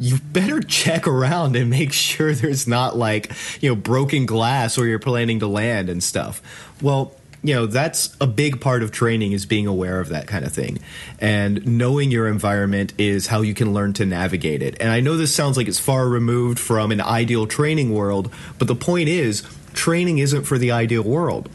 you 0.00 0.18
better 0.18 0.60
check 0.66 1.06
around 1.06 1.56
and 1.56 1.68
make 1.68 1.92
sure 1.92 2.32
there's 2.32 2.66
not 2.66 2.96
like 2.96 3.32
you 3.60 3.68
know 3.68 3.76
broken 3.76 4.24
glass 4.24 4.78
or 4.78 4.86
you're 4.86 4.98
planning 4.98 5.40
to 5.40 5.46
land 5.46 5.90
and 5.90 6.02
stuff. 6.02 6.40
Well 6.80 7.14
you 7.44 7.54
know 7.54 7.66
that's 7.66 8.16
a 8.20 8.26
big 8.26 8.60
part 8.60 8.82
of 8.82 8.90
training 8.90 9.32
is 9.32 9.46
being 9.46 9.66
aware 9.66 10.00
of 10.00 10.08
that 10.08 10.26
kind 10.26 10.44
of 10.44 10.52
thing. 10.52 10.80
And 11.20 11.64
knowing 11.66 12.10
your 12.10 12.26
environment 12.26 12.94
is 12.98 13.28
how 13.28 13.42
you 13.42 13.54
can 13.54 13.72
learn 13.72 13.92
to 13.94 14.06
navigate 14.06 14.62
it. 14.62 14.76
And 14.80 14.90
i 14.90 15.00
know 15.00 15.16
this 15.16 15.34
sounds 15.34 15.56
like 15.56 15.68
it's 15.68 15.78
far 15.78 16.08
removed 16.08 16.58
from 16.58 16.90
an 16.90 17.00
ideal 17.00 17.46
training 17.46 17.92
world 17.92 18.32
but 18.58 18.66
the 18.66 18.74
point 18.74 19.08
is 19.08 19.42
training 19.74 20.18
isn't 20.18 20.44
for 20.44 20.58
the 20.58 20.72
ideal 20.72 21.02
world. 21.02 21.48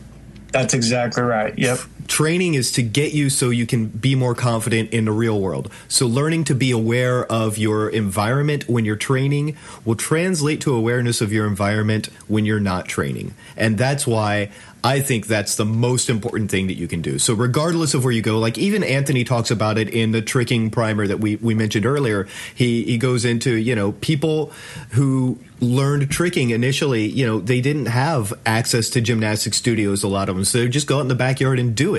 That's 0.51 0.73
exactly 0.73 1.23
right. 1.23 1.57
Yep 1.57 1.79
training 2.09 2.55
is 2.55 2.71
to 2.73 2.81
get 2.81 3.13
you 3.13 3.29
so 3.29 3.49
you 3.49 3.65
can 3.65 3.87
be 3.87 4.15
more 4.15 4.35
confident 4.35 4.91
in 4.91 5.05
the 5.05 5.11
real 5.11 5.39
world. 5.39 5.71
So 5.87 6.07
learning 6.07 6.45
to 6.45 6.55
be 6.55 6.71
aware 6.71 7.25
of 7.31 7.57
your 7.57 7.87
environment 7.87 8.67
when 8.67 8.83
you're 8.83 8.97
training 8.97 9.55
will 9.85 9.95
translate 9.95 10.59
to 10.61 10.75
awareness 10.75 11.21
of 11.21 11.31
your 11.31 11.47
environment 11.47 12.07
when 12.27 12.45
you're 12.45 12.59
not 12.59 12.87
training. 12.87 13.35
And 13.55 13.77
that's 13.77 14.05
why 14.05 14.51
I 14.83 15.01
think 15.01 15.27
that's 15.27 15.57
the 15.57 15.65
most 15.65 16.09
important 16.09 16.49
thing 16.49 16.67
that 16.67 16.75
you 16.75 16.87
can 16.87 17.01
do. 17.01 17.19
So 17.19 17.33
regardless 17.33 17.93
of 17.93 18.03
where 18.03 18.13
you 18.13 18.21
go, 18.21 18.39
like 18.39 18.57
even 18.57 18.83
Anthony 18.83 19.25
talks 19.25 19.51
about 19.51 19.77
it 19.77 19.89
in 19.89 20.11
the 20.11 20.21
tricking 20.21 20.69
primer 20.69 21.05
that 21.05 21.19
we, 21.19 21.35
we 21.35 21.53
mentioned 21.53 21.85
earlier. 21.85 22.27
He 22.55 22.83
he 22.83 22.97
goes 22.97 23.25
into, 23.25 23.55
you 23.55 23.75
know, 23.75 23.91
people 23.91 24.53
who 24.91 25.37
learned 25.59 26.09
tricking 26.09 26.51
initially, 26.51 27.07
you 27.07 27.25
know, 27.25 27.39
they 27.39 27.59
didn't 27.59 27.87
have 27.87 28.33
access 28.45 28.89
to 28.91 29.01
gymnastic 29.01 29.53
studios, 29.53 30.03
a 30.03 30.07
lot 30.07 30.29
of 30.29 30.35
them. 30.35 30.45
So 30.45 30.59
they 30.59 30.69
just 30.69 30.87
go 30.87 30.97
out 30.97 31.01
in 31.01 31.07
the 31.09 31.15
backyard 31.15 31.59
and 31.59 31.75
do 31.75 31.95
it. 31.95 31.98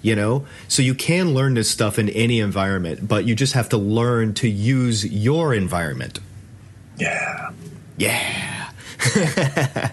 You 0.00 0.14
know, 0.14 0.46
so 0.68 0.80
you 0.80 0.94
can 0.94 1.34
learn 1.34 1.54
this 1.54 1.68
stuff 1.68 1.98
in 1.98 2.08
any 2.10 2.38
environment, 2.38 3.08
but 3.08 3.24
you 3.24 3.34
just 3.34 3.54
have 3.54 3.68
to 3.70 3.76
learn 3.76 4.32
to 4.34 4.48
use 4.48 5.04
your 5.04 5.52
environment. 5.52 6.20
Yeah. 6.98 7.50
Yeah. 7.96 8.70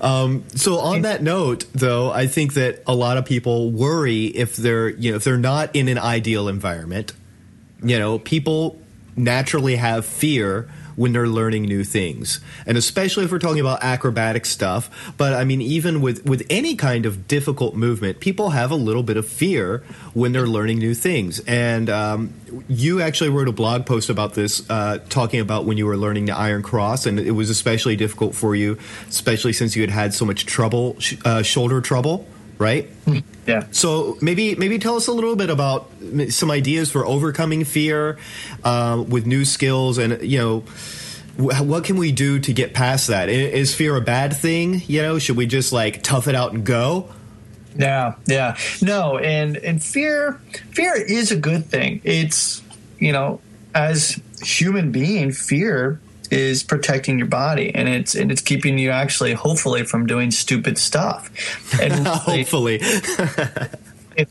um, 0.00 0.44
so 0.54 0.78
on 0.78 1.02
that 1.02 1.22
note, 1.22 1.66
though, 1.74 2.10
I 2.10 2.26
think 2.26 2.54
that 2.54 2.82
a 2.86 2.94
lot 2.94 3.16
of 3.16 3.24
people 3.24 3.70
worry 3.70 4.26
if 4.26 4.56
they're 4.56 4.88
you 4.88 5.10
know 5.10 5.16
if 5.16 5.24
they're 5.24 5.36
not 5.38 5.74
in 5.74 5.88
an 5.88 5.98
ideal 5.98 6.48
environment. 6.48 7.12
You 7.82 7.98
know, 7.98 8.18
people 8.18 8.80
naturally 9.16 9.76
have 9.76 10.06
fear 10.06 10.70
when 10.96 11.12
they're 11.12 11.28
learning 11.28 11.62
new 11.62 11.84
things. 11.84 12.40
And 12.66 12.76
especially 12.78 13.24
if 13.24 13.32
we're 13.32 13.38
talking 13.38 13.60
about 13.60 13.82
acrobatic 13.82 14.46
stuff, 14.46 15.14
but 15.16 15.32
I 15.32 15.44
mean 15.44 15.60
even 15.60 16.00
with 16.00 16.24
with 16.24 16.46
any 16.50 16.76
kind 16.76 17.06
of 17.06 17.28
difficult 17.28 17.74
movement, 17.74 18.20
people 18.20 18.50
have 18.50 18.70
a 18.70 18.76
little 18.76 19.02
bit 19.02 19.16
of 19.16 19.26
fear 19.26 19.82
when 20.12 20.32
they're 20.32 20.46
learning 20.46 20.78
new 20.78 20.94
things. 20.94 21.40
And 21.40 21.90
um, 21.90 22.34
you 22.68 23.00
actually 23.00 23.30
wrote 23.30 23.48
a 23.48 23.52
blog 23.52 23.86
post 23.86 24.08
about 24.08 24.34
this, 24.34 24.68
uh, 24.70 24.98
talking 25.08 25.40
about 25.40 25.64
when 25.64 25.76
you 25.76 25.86
were 25.86 25.96
learning 25.96 26.26
the 26.26 26.36
Iron 26.36 26.62
Cross, 26.62 27.06
and 27.06 27.18
it 27.18 27.32
was 27.32 27.50
especially 27.50 27.96
difficult 27.96 28.34
for 28.34 28.54
you, 28.54 28.78
especially 29.08 29.52
since 29.52 29.76
you 29.76 29.82
had 29.82 29.90
had 29.90 30.14
so 30.14 30.24
much 30.24 30.46
trouble, 30.46 30.96
uh, 31.24 31.42
shoulder 31.42 31.80
trouble 31.80 32.26
right? 32.58 32.90
Yeah. 33.46 33.66
So 33.72 34.16
maybe 34.20 34.54
maybe 34.54 34.78
tell 34.78 34.96
us 34.96 35.06
a 35.06 35.12
little 35.12 35.36
bit 35.36 35.50
about 35.50 35.90
some 36.30 36.50
ideas 36.50 36.90
for 36.90 37.04
overcoming 37.06 37.64
fear 37.64 38.18
uh, 38.62 39.04
with 39.06 39.26
new 39.26 39.44
skills, 39.44 39.98
and 39.98 40.22
you 40.22 40.38
know. 40.38 40.64
What 41.36 41.82
can 41.82 41.96
we 41.96 42.12
do 42.12 42.38
to 42.38 42.52
get 42.52 42.74
past 42.74 43.08
that? 43.08 43.28
Is 43.28 43.74
fear 43.74 43.96
a 43.96 44.00
bad 44.00 44.36
thing? 44.36 44.80
You 44.86 45.02
know, 45.02 45.18
should 45.18 45.36
we 45.36 45.46
just 45.46 45.72
like 45.72 46.00
tough 46.04 46.28
it 46.28 46.36
out 46.36 46.52
and 46.52 46.64
go? 46.64 47.08
Yeah, 47.76 48.14
yeah. 48.26 48.56
No, 48.80 49.18
and 49.18 49.56
and 49.56 49.82
fear 49.82 50.40
fear 50.70 50.94
is 50.94 51.32
a 51.32 51.36
good 51.36 51.66
thing. 51.66 52.00
It's 52.04 52.62
you 53.00 53.12
know, 53.12 53.40
as 53.74 54.20
human 54.42 54.92
being, 54.92 55.32
fear 55.32 56.00
is 56.34 56.62
protecting 56.62 57.18
your 57.18 57.28
body 57.28 57.74
and 57.74 57.88
it's 57.88 58.14
and 58.14 58.30
it's 58.32 58.42
keeping 58.42 58.78
you 58.78 58.90
actually 58.90 59.32
hopefully 59.32 59.84
from 59.84 60.06
doing 60.06 60.30
stupid 60.30 60.78
stuff. 60.78 61.30
And 61.80 62.06
hopefully. 62.06 62.80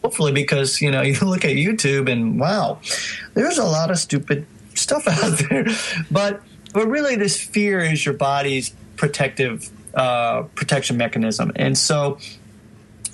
Hopefully 0.02 0.32
because 0.32 0.82
you 0.82 0.90
know 0.90 1.02
you 1.12 1.20
look 1.20 1.44
at 1.44 1.58
youtube 1.58 2.10
and 2.10 2.40
wow 2.40 2.80
there's 3.34 3.58
a 3.58 3.66
lot 3.66 3.92
of 3.92 3.98
stupid 3.98 4.46
stuff 4.76 5.08
out 5.08 5.38
there. 5.50 5.66
But 6.10 6.42
but 6.74 6.88
really 6.88 7.16
this 7.16 7.42
fear 7.42 7.80
is 7.80 8.06
your 8.06 8.16
body's 8.16 8.74
protective 8.96 9.70
uh, 9.94 10.44
protection 10.56 10.98
mechanism. 10.98 11.52
And 11.56 11.78
so 11.78 12.18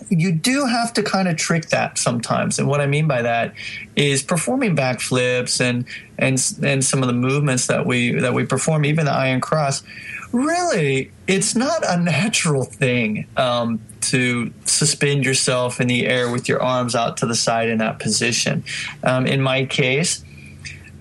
you 0.09 0.31
do 0.31 0.65
have 0.65 0.93
to 0.93 1.03
kind 1.03 1.27
of 1.27 1.37
trick 1.37 1.69
that 1.69 1.97
sometimes. 1.97 2.59
And 2.59 2.67
what 2.67 2.81
I 2.81 2.87
mean 2.87 3.07
by 3.07 3.21
that 3.21 3.53
is 3.95 4.23
performing 4.23 4.75
backflips 4.75 5.61
and 5.61 5.85
and 6.17 6.41
and 6.63 6.83
some 6.83 7.01
of 7.01 7.07
the 7.07 7.13
movements 7.13 7.67
that 7.67 7.85
we 7.85 8.13
that 8.19 8.33
we 8.33 8.45
perform, 8.45 8.85
even 8.85 9.05
the 9.05 9.11
iron 9.11 9.41
cross. 9.41 9.83
Really, 10.31 11.11
it's 11.27 11.55
not 11.55 11.83
a 11.87 11.97
natural 11.97 12.63
thing 12.63 13.27
um, 13.35 13.81
to 14.01 14.53
suspend 14.65 15.25
yourself 15.25 15.81
in 15.81 15.87
the 15.87 16.05
air 16.05 16.31
with 16.31 16.47
your 16.47 16.61
arms 16.61 16.95
out 16.95 17.17
to 17.17 17.25
the 17.25 17.35
side 17.35 17.69
in 17.69 17.79
that 17.79 17.97
position. 17.97 18.63
Um, 19.03 19.25
in 19.25 19.41
my 19.41 19.65
case, 19.65 20.23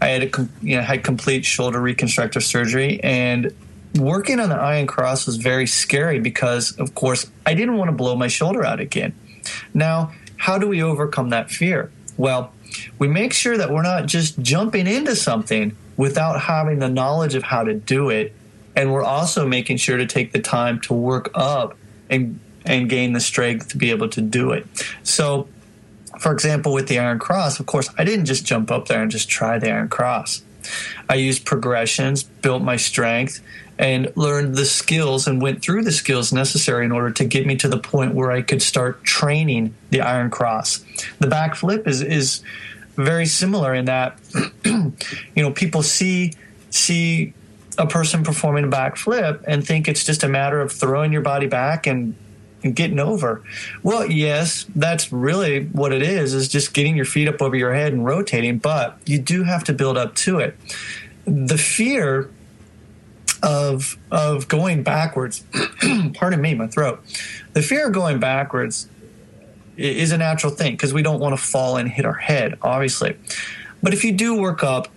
I 0.01 0.09
had 0.09 0.23
a, 0.23 0.49
you 0.63 0.77
know 0.77 0.83
had 0.83 1.05
complete 1.05 1.45
shoulder 1.45 1.81
reconstructive 1.81 2.43
surgery, 2.43 3.01
and 3.03 3.55
working 3.97 4.41
on 4.41 4.49
the 4.49 4.57
iron 4.57 4.87
cross 4.87 5.27
was 5.27 5.37
very 5.37 5.67
scary 5.67 6.21
because, 6.21 6.73
of 6.79 6.95
course, 6.95 7.31
I 7.47 7.55
didn't 7.55 7.77
want 7.77 7.89
to 7.89 7.97
blow 7.97 8.17
my 8.17 8.29
shoulder 8.29 8.65
out 8.65 8.81
again. 8.81 9.15
Now, 9.75 10.13
how 10.37 10.59
do 10.59 10.69
we 10.69 10.83
overcome 10.83 11.31
that 11.31 11.51
fear? 11.51 11.91
Well, 12.17 12.53
we 12.99 13.09
make 13.09 13.33
sure 13.33 13.57
that 13.57 13.71
we're 13.71 13.83
not 13.83 14.07
just 14.07 14.39
jumping 14.41 14.87
into 14.87 15.17
something 15.17 15.77
without 15.97 16.41
having 16.41 16.79
the 16.79 16.89
knowledge 16.89 17.35
of 17.35 17.43
how 17.43 17.65
to 17.65 17.75
do 17.75 18.11
it 18.11 18.35
and 18.79 18.93
we're 18.93 19.03
also 19.03 19.45
making 19.45 19.77
sure 19.77 19.97
to 19.97 20.07
take 20.07 20.31
the 20.31 20.39
time 20.39 20.81
to 20.81 20.95
work 20.95 21.33
up 21.35 21.77
and 22.09 22.39
and 22.65 22.89
gain 22.89 23.13
the 23.13 23.21
strength 23.21 23.69
to 23.69 23.77
be 23.77 23.91
able 23.91 24.09
to 24.11 24.21
do 24.21 24.53
it. 24.53 24.67
So, 25.03 25.49
for 26.21 26.33
example, 26.33 26.73
with 26.73 26.87
the 26.87 26.99
Iron 26.99 27.19
Cross, 27.19 27.59
of 27.59 27.67
course, 27.67 27.91
I 27.99 28.05
didn't 28.05 28.27
just 28.27 28.45
jump 28.45 28.71
up 28.71 28.87
there 28.87 29.03
and 29.03 29.11
just 29.11 29.29
try 29.29 29.59
the 29.59 29.71
Iron 29.71 29.89
Cross. 29.89 30.43
I 31.09 31.15
used 31.15 31.45
progressions, 31.45 32.23
built 32.23 32.63
my 32.63 32.77
strength, 32.77 33.41
and 33.79 34.13
learned 34.17 34.57
the 34.57 34.65
skills 34.65 35.27
and 35.27 35.41
went 35.41 35.63
through 35.63 35.83
the 35.85 35.93
skills 35.93 36.33
necessary 36.33 36.85
in 36.85 36.93
order 36.93 37.11
to 37.13 37.25
get 37.25 37.47
me 37.47 37.57
to 37.57 37.69
the 37.69 37.79
point 37.79 38.15
where 38.15 38.31
I 38.31 38.43
could 38.43 38.61
start 38.61 39.05
training 39.05 39.75
the 39.91 40.01
Iron 40.01 40.31
Cross. 40.31 40.85
The 41.21 41.29
backflip 41.29 41.87
is 41.87 42.03
is 42.03 42.43
very 42.97 43.27
similar 43.27 43.73
in 43.75 43.85
that 43.85 44.19
you 44.65 44.93
know 45.37 45.53
people 45.53 45.83
see 45.83 46.33
see 46.71 47.33
a 47.79 47.87
person 47.87 48.25
performing 48.25 48.65
a 48.65 48.69
backflip 48.69 49.45
and 49.47 49.65
think 49.65 49.87
it's 49.87 50.05
just 50.05 50.25
a 50.25 50.29
matter 50.29 50.61
of 50.61 50.73
throwing 50.73 51.13
your 51.13 51.23
body 51.23 51.47
back 51.47 51.87
and 51.87 52.17
and 52.65 52.75
getting 52.75 52.99
over. 52.99 53.45
Well, 53.85 54.11
yes, 54.11 54.67
that's 54.75 55.13
really 55.13 55.67
what 55.67 55.93
it 55.93 56.03
is, 56.03 56.35
is 56.35 56.49
just 56.49 56.75
getting 56.75 56.97
your 56.97 57.05
feet 57.05 57.29
up 57.29 57.41
over 57.41 57.55
your 57.55 57.73
head 57.73 57.93
and 57.93 58.05
rotating, 58.05 58.59
but 58.59 58.99
you 59.07 59.21
do 59.21 59.45
have 59.45 59.63
to 59.65 59.73
build 59.73 59.97
up 59.97 60.17
to 60.17 60.41
it. 60.41 60.57
The 61.25 61.57
fear 61.57 62.31
of 63.43 63.99
of 64.11 64.49
going 64.49 64.83
backwards, 64.83 65.45
pardon 66.15 66.41
me, 66.41 66.55
my 66.55 66.67
throat. 66.67 67.03
The 67.53 67.63
fear 67.63 67.89
of 67.89 67.93
going 67.93 68.21
backwards 68.21 68.89
is 69.77 70.13
a 70.13 70.19
natural 70.19 70.53
thing 70.53 70.73
because 70.73 70.93
we 70.93 71.03
don't 71.03 71.21
want 71.21 71.39
to 71.39 71.43
fall 71.43 71.77
and 71.77 71.89
hit 71.89 72.05
our 72.05 72.15
head, 72.15 72.59
obviously. 72.63 73.17
But 73.83 73.95
if 73.95 74.05
you 74.05 74.13
do 74.13 74.41
work 74.41 74.65
up 74.65 74.89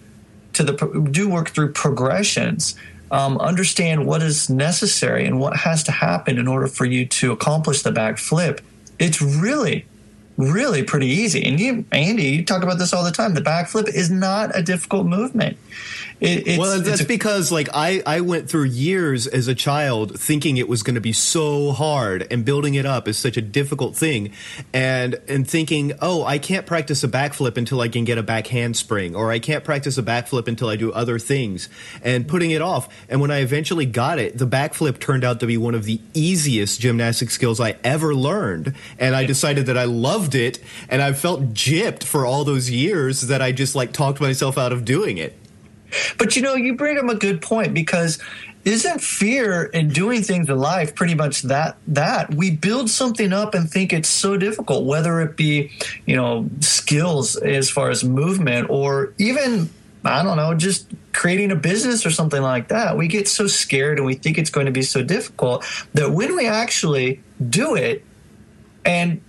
to 0.54 0.64
the 0.64 1.08
do 1.12 1.30
work 1.30 1.50
through 1.50 1.74
progressions, 1.74 2.76
um, 3.12 3.38
understand 3.38 4.06
what 4.06 4.24
is 4.24 4.50
necessary 4.50 5.26
and 5.26 5.40
what 5.40 5.56
has 5.58 5.84
to 5.84 5.92
happen 5.92 6.38
in 6.38 6.48
order 6.48 6.68
for 6.68 6.86
you 6.86 7.06
to 7.06 7.32
accomplish 7.32 7.82
the 7.82 7.92
back 7.92 8.18
flip. 8.18 8.62
It's 9.00 9.22
really, 9.22 9.86
really 10.38 10.84
pretty 10.84 11.08
easy. 11.08 11.44
And 11.44 11.60
you, 11.60 11.86
Andy, 11.92 12.24
you 12.24 12.46
talk 12.46 12.64
about 12.64 12.80
this 12.80 12.94
all 12.94 13.04
the 13.04 13.12
time. 13.12 13.34
The 13.34 13.42
back 13.42 13.68
flip 13.68 13.88
is 13.90 14.10
not 14.10 14.58
a 14.58 14.64
difficult 14.64 15.08
movement. 15.08 15.58
It, 16.22 16.60
well, 16.60 16.80
that's 16.80 17.02
a, 17.02 17.06
because 17.06 17.52
like 17.52 17.70
I, 17.74 18.04
I 18.06 18.22
went 18.22 18.48
through 18.48 18.66
years 18.66 19.26
as 19.26 19.48
a 19.48 19.56
child 19.56 20.20
thinking 20.20 20.58
it 20.58 20.70
was 20.70 20.84
going 20.84 20.94
to 20.94 21.02
be 21.02 21.14
so 21.14 21.72
hard 21.72 22.28
and 22.30 22.46
building 22.46 22.76
it 22.76 22.86
up 22.86 23.08
is 23.08 23.18
such 23.18 23.38
a 23.38 23.42
difficult 23.42 23.96
thing 23.96 24.32
and 24.72 25.20
and 25.28 25.50
thinking, 25.50 25.94
"Oh, 26.00 26.24
I 26.24 26.38
can't 26.38 26.68
practice 26.68 27.04
a 27.04 27.08
backflip 27.08 27.58
until 27.58 27.82
I 27.82 27.88
can 27.88 28.04
get 28.04 28.20
a 28.20 28.24
back 28.24 28.46
handspring 28.46 29.16
or 29.16 29.32
I 29.32 29.40
can't 29.40 29.64
practice 29.64 29.98
a 29.98 30.04
backflip 30.04 30.48
until 30.48 30.70
I 30.70 30.76
do 30.76 30.92
other 30.92 31.18
things." 31.18 31.70
And 32.04 32.28
putting 32.28 32.52
it 32.52 32.62
off. 32.62 32.88
And 33.10 33.20
when 33.20 33.32
I 33.32 33.40
eventually 33.40 33.88
got 33.88 34.20
it, 34.20 34.38
the 34.38 34.48
backflip 34.48 35.00
turned 35.00 35.24
out 35.24 35.40
to 35.40 35.48
be 35.48 35.58
one 35.58 35.74
of 35.74 35.86
the 35.86 36.00
easiest 36.14 36.80
gymnastic 36.80 37.32
skills 37.32 37.60
I 37.60 37.78
ever 37.84 38.14
learned, 38.14 38.76
and 39.00 39.16
I 39.16 39.26
decided 39.26 39.66
that 39.66 39.78
I 39.78 39.86
loved 39.86 40.36
it 40.36 40.60
and 40.88 41.02
I 41.02 41.14
felt 41.14 41.56
gypped 41.56 42.04
for 42.04 42.28
all 42.28 42.44
those 42.44 42.70
years 42.70 43.22
that 43.22 43.42
I 43.42 43.52
just 43.52 43.74
like 43.74 43.92
talked 43.92 44.22
myself 44.22 44.60
out 44.60 44.72
of 44.72 44.86
doing 44.86 45.18
it. 45.18 45.36
But 46.18 46.36
you 46.36 46.42
know, 46.42 46.56
you 46.56 46.76
bring 46.76 46.98
up 46.98 47.06
a 47.06 47.16
good 47.16 47.42
point 47.42 47.74
because 47.74 48.20
isn't 48.64 49.02
fear 49.02 49.64
in 49.64 49.90
doing 49.90 50.22
things 50.22 50.48
in 50.48 50.58
life 50.58 50.94
pretty 50.96 51.16
much 51.16 51.44
that 51.44 51.78
that? 51.88 52.34
We 52.34 52.52
build 52.52 52.90
something 52.90 53.34
up 53.34 53.54
and 53.54 53.70
think 53.70 53.92
it's 53.92 54.10
so 54.10 54.38
difficult 54.38 54.86
whether 54.86 55.22
it 55.22 55.36
be 55.36 55.72
you 56.06 56.16
know 56.16 56.50
skills 56.60 57.36
as 57.36 57.70
far 57.70 57.90
as 57.90 58.04
movement 58.04 58.70
or 58.70 59.14
even 59.18 59.70
i 60.04 60.24
don't 60.24 60.38
know 60.38 60.54
just 60.54 60.88
creating 61.14 61.52
a 61.52 61.56
business 61.56 62.06
or 62.06 62.10
something 62.10 62.42
like 62.42 62.70
that. 62.70 62.98
We 62.98 63.08
get 63.08 63.28
so 63.28 63.48
scared 63.48 63.98
and 63.98 64.06
we 64.06 64.16
think 64.16 64.38
it's 64.38 64.50
going 64.50 64.66
to 64.66 64.72
be 64.72 64.82
so 64.82 65.04
difficult 65.04 65.66
that 65.94 66.12
when 66.12 66.36
we 66.36 66.48
actually 66.48 67.22
do 67.50 67.76
it 67.76 68.04
and 68.86 69.22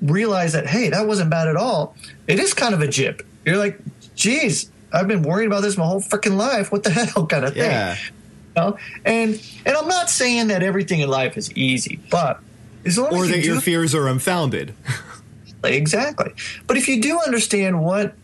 realize 0.00 0.52
that 0.52 0.66
hey 0.66 0.90
that 0.90 1.06
wasn't 1.06 1.28
bad 1.28 1.48
at 1.48 1.56
all 1.56 1.96
it 2.28 2.38
is 2.38 2.54
kind 2.54 2.72
of 2.72 2.80
a 2.80 2.86
jip 2.86 3.26
you're 3.44 3.56
like 3.56 3.80
geez 4.14 4.70
I've 4.92 5.08
been 5.08 5.22
worried 5.22 5.46
about 5.46 5.62
this 5.62 5.76
my 5.76 5.86
whole 5.86 6.00
freaking 6.00 6.36
life. 6.36 6.72
What 6.72 6.82
the 6.82 6.90
hell, 7.14 7.26
kind 7.26 7.44
of 7.44 7.54
thing. 7.54 7.62
Yeah. 7.62 7.96
You 7.96 8.62
know? 8.62 8.78
And 9.04 9.42
and 9.64 9.76
I'm 9.76 9.88
not 9.88 10.10
saying 10.10 10.48
that 10.48 10.62
everything 10.62 11.00
in 11.00 11.08
life 11.08 11.36
is 11.36 11.52
easy, 11.52 11.98
but 12.10 12.40
as 12.84 12.98
long 12.98 13.14
or 13.14 13.24
as 13.24 13.30
that 13.30 13.38
you 13.38 13.52
your 13.52 13.60
fears 13.60 13.94
are 13.94 14.08
unfounded. 14.08 14.74
exactly. 15.64 16.32
But 16.66 16.76
if 16.76 16.88
you 16.88 17.00
do 17.00 17.20
understand 17.20 17.82
what 17.82 18.14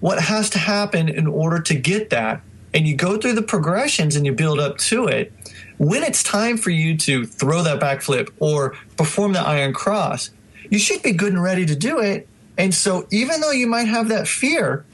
what 0.00 0.20
has 0.20 0.50
to 0.50 0.58
happen 0.58 1.08
in 1.08 1.26
order 1.26 1.60
to 1.60 1.74
get 1.74 2.10
that, 2.10 2.40
and 2.72 2.86
you 2.86 2.94
go 2.94 3.18
through 3.18 3.32
the 3.32 3.42
progressions 3.42 4.14
and 4.14 4.24
you 4.24 4.32
build 4.32 4.60
up 4.60 4.78
to 4.78 5.06
it, 5.06 5.32
when 5.78 6.02
it's 6.02 6.22
time 6.22 6.56
for 6.56 6.70
you 6.70 6.96
to 6.98 7.24
throw 7.24 7.62
that 7.62 7.80
backflip 7.80 8.30
or 8.40 8.76
perform 8.96 9.32
the 9.32 9.40
iron 9.40 9.72
cross, 9.72 10.30
you 10.70 10.78
should 10.78 11.02
be 11.02 11.12
good 11.12 11.32
and 11.32 11.42
ready 11.42 11.64
to 11.66 11.74
do 11.74 11.98
it. 11.98 12.28
And 12.56 12.74
so, 12.74 13.06
even 13.10 13.40
though 13.40 13.52
you 13.52 13.66
might 13.66 13.86
have 13.86 14.08
that 14.08 14.26
fear, 14.26 14.84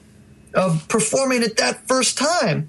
of 0.54 0.86
performing 0.88 1.42
it 1.42 1.56
that 1.56 1.86
first 1.86 2.18
time, 2.18 2.68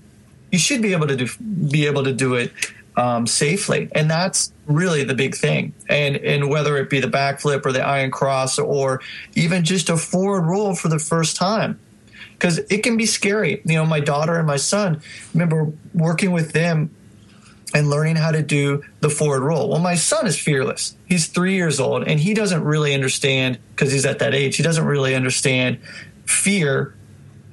you 0.51 0.59
should 0.59 0.81
be 0.81 0.93
able 0.93 1.07
to 1.07 1.15
do 1.15 1.27
be 1.69 1.85
able 1.85 2.03
to 2.03 2.13
do 2.13 2.35
it 2.35 2.51
um, 2.97 3.27
safely, 3.27 3.89
and 3.93 4.09
that's 4.09 4.53
really 4.67 5.03
the 5.03 5.15
big 5.15 5.35
thing. 5.35 5.73
And 5.89 6.17
and 6.17 6.49
whether 6.49 6.77
it 6.77 6.89
be 6.89 6.99
the 6.99 7.07
backflip 7.07 7.65
or 7.65 7.71
the 7.71 7.81
iron 7.81 8.11
cross 8.11 8.57
or 8.59 9.01
even 9.35 9.63
just 9.63 9.89
a 9.89 9.97
forward 9.97 10.41
roll 10.41 10.75
for 10.75 10.87
the 10.87 10.99
first 10.99 11.35
time, 11.35 11.79
because 12.33 12.59
it 12.69 12.83
can 12.83 12.97
be 12.97 13.05
scary. 13.05 13.61
You 13.65 13.75
know, 13.75 13.85
my 13.85 13.99
daughter 13.99 14.37
and 14.37 14.47
my 14.47 14.57
son. 14.57 15.01
Remember 15.33 15.71
working 15.93 16.31
with 16.31 16.53
them 16.53 16.91
and 17.73 17.89
learning 17.89 18.15
how 18.15 18.31
to 18.31 18.41
do 18.41 18.83
the 19.01 19.09
forward 19.09 19.41
roll. 19.41 19.69
Well, 19.69 19.79
my 19.79 19.95
son 19.95 20.27
is 20.27 20.39
fearless. 20.39 20.95
He's 21.07 21.27
three 21.27 21.55
years 21.55 21.79
old 21.79 22.07
and 22.07 22.19
he 22.19 22.33
doesn't 22.33 22.63
really 22.63 22.93
understand 22.93 23.59
because 23.71 23.91
he's 23.91 24.05
at 24.05 24.19
that 24.19 24.33
age. 24.33 24.55
He 24.55 24.63
doesn't 24.63 24.85
really 24.85 25.13
understand 25.13 25.79
fear 26.25 26.95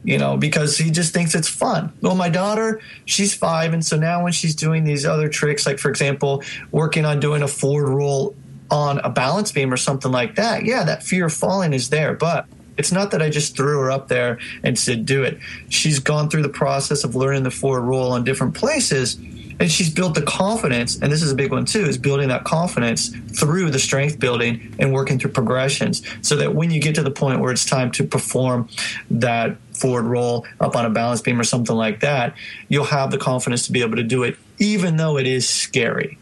you 0.05 0.19
know, 0.19 0.37
because 0.37 0.77
he 0.77 0.91
just 0.91 1.12
thinks 1.15 1.35
it's 1.35 1.49
fun. 1.49 1.93
Well, 2.01 2.15
my 2.15 2.29
daughter, 2.29 2.81
she's 3.05 3.35
five, 3.35 3.73
and 3.73 3.85
so 3.85 3.97
now 3.97 4.23
when 4.23 4.33
she's 4.33 4.55
doing 4.55 4.85
these 4.85 5.07
other 5.07 5.29
tricks, 5.29 5.67
like 5.67 5.79
for 5.79 5.88
example, 5.91 6.43
working 6.71 7.05
on 7.05 7.21
doing 7.21 7.43
a 7.43 7.49
forward 7.49 7.88
roll 7.88 8.35
on 8.71 8.99
a 9.01 9.11
balance 9.11 9.53
beam 9.53 9.73
or 9.73 9.77
something 9.77 10.11
like 10.11 10.37
that, 10.37 10.65
yeah, 10.65 10.85
that 10.85 11.03
fear 11.03 11.27
of 11.27 11.33
falling 11.33 11.73
is 11.73 11.91
there, 11.91 12.15
but 12.15 12.47
it's 12.79 12.91
not 12.91 13.11
that 13.11 13.23
I 13.23 13.29
just 13.29 13.57
threw 13.57 13.79
her 13.81 13.91
up 13.91 14.09
there 14.09 14.38
and 14.62 14.79
said, 14.79 15.05
do 15.05 15.23
it. 15.23 15.38
She's 15.69 15.99
gone 15.99 16.31
through 16.31 16.43
the 16.43 16.49
process 16.49 17.05
of 17.05 17.15
learning 17.15 17.43
the 17.43 17.51
forward 17.51 17.83
roll 17.83 18.12
on 18.12 18.25
different 18.25 18.55
places 18.55 19.19
and 19.62 19.70
she's 19.70 19.88
built 19.88 20.14
the 20.14 20.22
confidence 20.22 20.98
and 21.01 21.12
this 21.12 21.22
is 21.22 21.31
a 21.31 21.35
big 21.37 21.53
one 21.53 21.64
too 21.64 21.85
is 21.85 21.96
building 21.96 22.29
that 22.29 22.42
confidence 22.42 23.09
through 23.38 23.70
the 23.70 23.79
strength 23.79 24.18
building 24.18 24.75
and 24.81 24.92
working 24.92 25.20
through 25.20 25.31
progressions 25.31 26.03
so 26.20 26.35
that 26.37 26.53
when 26.53 26.72
you 26.72 26.81
get 26.81 26.96
to 26.96 27.03
the 27.03 27.12
point 27.12 27.38
where 27.38 27.53
it's 27.53 27.64
time 27.64 27.90
to 27.90 28.03
perform 28.03 28.68
that 29.09 29.57
forward 29.72 30.05
roll 30.05 30.44
up 30.61 30.75
on 30.75 30.85
a 30.85 30.90
balance 30.90 31.20
beam 31.20 31.38
or 31.38 31.44
something 31.44 31.77
like 31.77 32.01
that 32.01 32.37
you'll 32.68 32.85
have 32.85 33.12
the 33.12 33.18
confidence 33.18 33.66
to 33.66 33.72
be 33.72 33.83
able 33.83 33.96
to 33.96 34.03
do 34.03 34.25
it 34.25 34.37
even 34.59 34.96
though 34.96 35.16
it 35.16 35.27
is 35.27 35.48
scary 35.48 36.18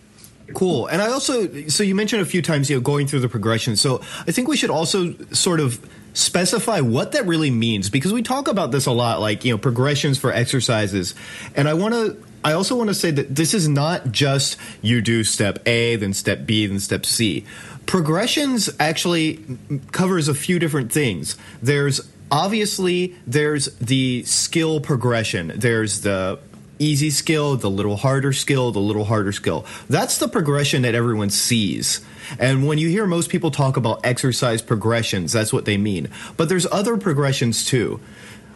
Cool. 0.53 0.88
And 0.88 1.00
I 1.00 1.12
also, 1.12 1.68
so 1.68 1.85
you 1.85 1.94
mentioned 1.94 2.22
a 2.22 2.24
few 2.24 2.42
times, 2.42 2.68
you 2.68 2.74
know, 2.74 2.81
going 2.81 3.07
through 3.07 3.20
the 3.20 3.29
progression. 3.29 3.76
So 3.76 4.00
I 4.26 4.33
think 4.33 4.48
we 4.48 4.57
should 4.57 4.70
also 4.70 5.14
sort 5.33 5.61
of 5.61 5.79
specify 6.12 6.81
what 6.81 7.12
that 7.12 7.24
really 7.24 7.53
means 7.53 7.88
because 7.88 8.12
we 8.12 8.22
talk 8.22 8.48
about 8.48 8.72
this 8.72 8.87
a 8.87 8.90
lot, 8.90 9.20
like, 9.20 9.44
you 9.44 9.53
know, 9.53 9.59
progressions 9.59 10.18
for 10.18 10.33
exercises. 10.33 11.14
And 11.55 11.68
I 11.68 11.74
want 11.74 11.94
to 11.94 12.16
I 12.44 12.53
also 12.53 12.76
want 12.76 12.88
to 12.88 12.94
say 12.94 13.11
that 13.11 13.35
this 13.35 13.53
is 13.53 13.68
not 13.68 14.12
just 14.12 14.57
you 14.81 15.03
do 15.03 15.24
step 15.24 15.66
A, 15.66 15.96
then 15.96 16.14
step 16.14 16.46
B, 16.46 16.66
then 16.66 16.81
step 16.81 17.05
C. 17.05 17.44
Progressions 17.87 18.70
actually 18.79 19.44
covers 19.92 20.29
a 20.29 20.35
few 20.35 20.59
different 20.59 20.92
things. 20.92 21.37
There's 21.62 22.00
obviously 22.31 23.16
there's 23.26 23.66
the 23.76 24.22
skill 24.24 24.81
progression. 24.81 25.53
There's 25.57 26.00
the 26.00 26.38
easy 26.79 27.11
skill, 27.11 27.57
the 27.57 27.70
little 27.70 27.96
harder 27.96 28.33
skill, 28.33 28.72
the 28.72 28.81
little 28.81 29.05
harder 29.05 29.33
skill. 29.33 29.66
That's 29.88 30.18
the 30.18 30.29
progression 30.29 30.83
that 30.83 30.94
everyone 30.94 31.31
sees. 31.31 32.00
And 32.38 32.66
when 32.66 32.79
you 32.79 32.88
hear 32.88 33.07
most 33.07 33.29
people 33.29 33.50
talk 33.50 33.76
about 33.76 34.00
exercise 34.05 34.62
progressions, 34.62 35.33
that's 35.33 35.53
what 35.53 35.66
they 35.66 35.76
mean. 35.76 36.09
But 36.37 36.48
there's 36.48 36.66
other 36.66 36.96
progressions 36.96 37.64
too. 37.66 38.00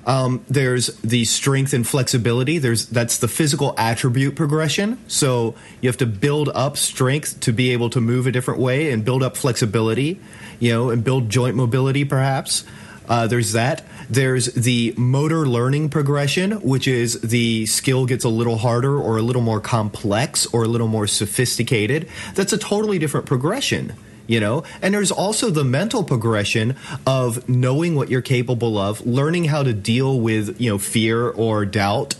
Um, 0.06 0.44
there's 0.48 0.88
the 0.98 1.24
strength 1.24 1.72
and 1.72 1.86
flexibility. 1.86 2.58
There's 2.58 2.86
that's 2.86 3.18
the 3.18 3.28
physical 3.28 3.74
attribute 3.78 4.36
progression. 4.36 4.98
So 5.08 5.54
you 5.80 5.88
have 5.88 5.96
to 5.98 6.06
build 6.06 6.50
up 6.50 6.76
strength 6.76 7.40
to 7.40 7.52
be 7.52 7.70
able 7.70 7.90
to 7.90 8.00
move 8.00 8.26
a 8.26 8.32
different 8.32 8.60
way 8.60 8.90
and 8.90 9.04
build 9.04 9.22
up 9.22 9.36
flexibility, 9.36 10.20
you 10.60 10.72
know, 10.72 10.90
and 10.90 11.02
build 11.02 11.30
joint 11.30 11.56
mobility 11.56 12.04
perhaps. 12.04 12.64
Uh, 13.08 13.26
there's 13.26 13.52
that. 13.52 13.84
There's 14.08 14.46
the 14.46 14.94
motor 14.96 15.46
learning 15.46 15.90
progression, 15.90 16.52
which 16.62 16.88
is 16.88 17.20
the 17.20 17.66
skill 17.66 18.06
gets 18.06 18.24
a 18.24 18.28
little 18.28 18.56
harder 18.56 18.98
or 18.98 19.18
a 19.18 19.22
little 19.22 19.42
more 19.42 19.60
complex 19.60 20.46
or 20.46 20.64
a 20.64 20.68
little 20.68 20.88
more 20.88 21.06
sophisticated. 21.06 22.08
That's 22.34 22.52
a 22.52 22.58
totally 22.58 22.98
different 22.98 23.26
progression 23.26 23.94
you 24.26 24.40
know? 24.40 24.64
And 24.82 24.94
there's 24.94 25.10
also 25.10 25.50
the 25.50 25.64
mental 25.64 26.04
progression 26.04 26.76
of 27.06 27.48
knowing 27.48 27.94
what 27.94 28.08
you're 28.08 28.22
capable 28.22 28.78
of 28.78 29.04
learning 29.06 29.44
how 29.44 29.62
to 29.62 29.72
deal 29.72 30.20
with 30.20 30.60
you 30.60 30.70
know 30.70 30.78
fear 30.78 31.28
or 31.28 31.64
doubt 31.64 32.14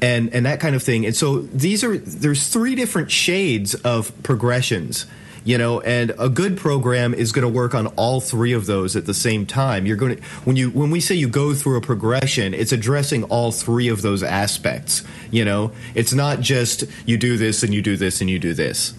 and 0.00 0.32
and 0.32 0.46
that 0.46 0.60
kind 0.60 0.74
of 0.74 0.82
thing. 0.82 1.06
And 1.06 1.16
so 1.16 1.40
these 1.40 1.82
are 1.84 1.96
there's 1.96 2.48
three 2.48 2.74
different 2.74 3.10
shades 3.10 3.74
of 3.74 4.12
progressions 4.22 5.06
you 5.44 5.56
know? 5.56 5.80
And 5.80 6.12
a 6.18 6.28
good 6.28 6.58
program 6.58 7.14
is 7.14 7.32
going 7.32 7.44
to 7.44 7.48
work 7.48 7.74
on 7.74 7.86
all 7.88 8.20
three 8.20 8.52
of 8.52 8.66
those 8.66 8.96
at 8.96 9.06
the 9.06 9.14
same 9.14 9.46
time. 9.46 9.86
You're 9.86 9.96
going 9.96 10.16
to 10.16 10.22
when 10.44 10.56
you 10.56 10.68
when 10.70 10.90
we 10.90 11.00
say 11.00 11.14
you 11.14 11.28
go 11.28 11.54
through 11.54 11.78
a 11.78 11.80
progression 11.80 12.52
it's 12.52 12.72
addressing 12.72 13.24
all 13.24 13.50
three 13.50 13.88
of 13.88 14.02
those 14.02 14.22
aspects 14.22 15.02
you 15.30 15.44
know? 15.44 15.72
It's 15.94 16.12
not 16.12 16.40
just 16.40 16.84
you 17.06 17.16
do 17.16 17.36
this 17.36 17.62
and 17.62 17.72
you 17.72 17.82
do 17.82 17.96
this 17.96 18.20
and 18.20 18.28
you 18.28 18.38
do 18.38 18.54
this. 18.54 18.94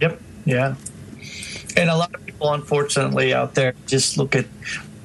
Yep. 0.00 0.20
Yeah 0.44 0.74
and 1.76 1.90
a 1.90 1.96
lot 1.96 2.14
of 2.14 2.24
people 2.24 2.52
unfortunately 2.52 3.34
out 3.34 3.54
there 3.54 3.74
just 3.86 4.16
look 4.16 4.34
at, 4.34 4.46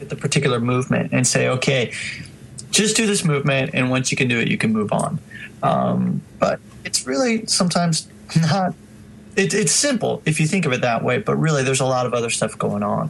at 0.01 0.09
the 0.09 0.15
particular 0.15 0.59
movement 0.59 1.11
and 1.11 1.25
say 1.25 1.47
okay 1.47 1.91
just 2.71 2.95
do 2.95 3.05
this 3.05 3.23
movement 3.23 3.71
and 3.73 3.89
once 3.89 4.11
you 4.11 4.17
can 4.17 4.27
do 4.27 4.39
it 4.39 4.47
you 4.47 4.57
can 4.57 4.71
move 4.71 4.91
on 4.91 5.19
um, 5.63 6.21
but 6.39 6.59
it's 6.83 7.07
really 7.07 7.45
sometimes 7.45 8.07
not 8.35 8.73
it, 9.35 9.53
it's 9.53 9.71
simple 9.71 10.21
if 10.25 10.39
you 10.39 10.47
think 10.47 10.65
of 10.65 10.73
it 10.73 10.81
that 10.81 11.03
way, 11.03 11.19
but 11.19 11.35
really 11.35 11.63
there's 11.63 11.81
a 11.81 11.85
lot 11.85 12.05
of 12.05 12.13
other 12.13 12.29
stuff 12.29 12.57
going 12.57 12.83
on. 12.83 13.09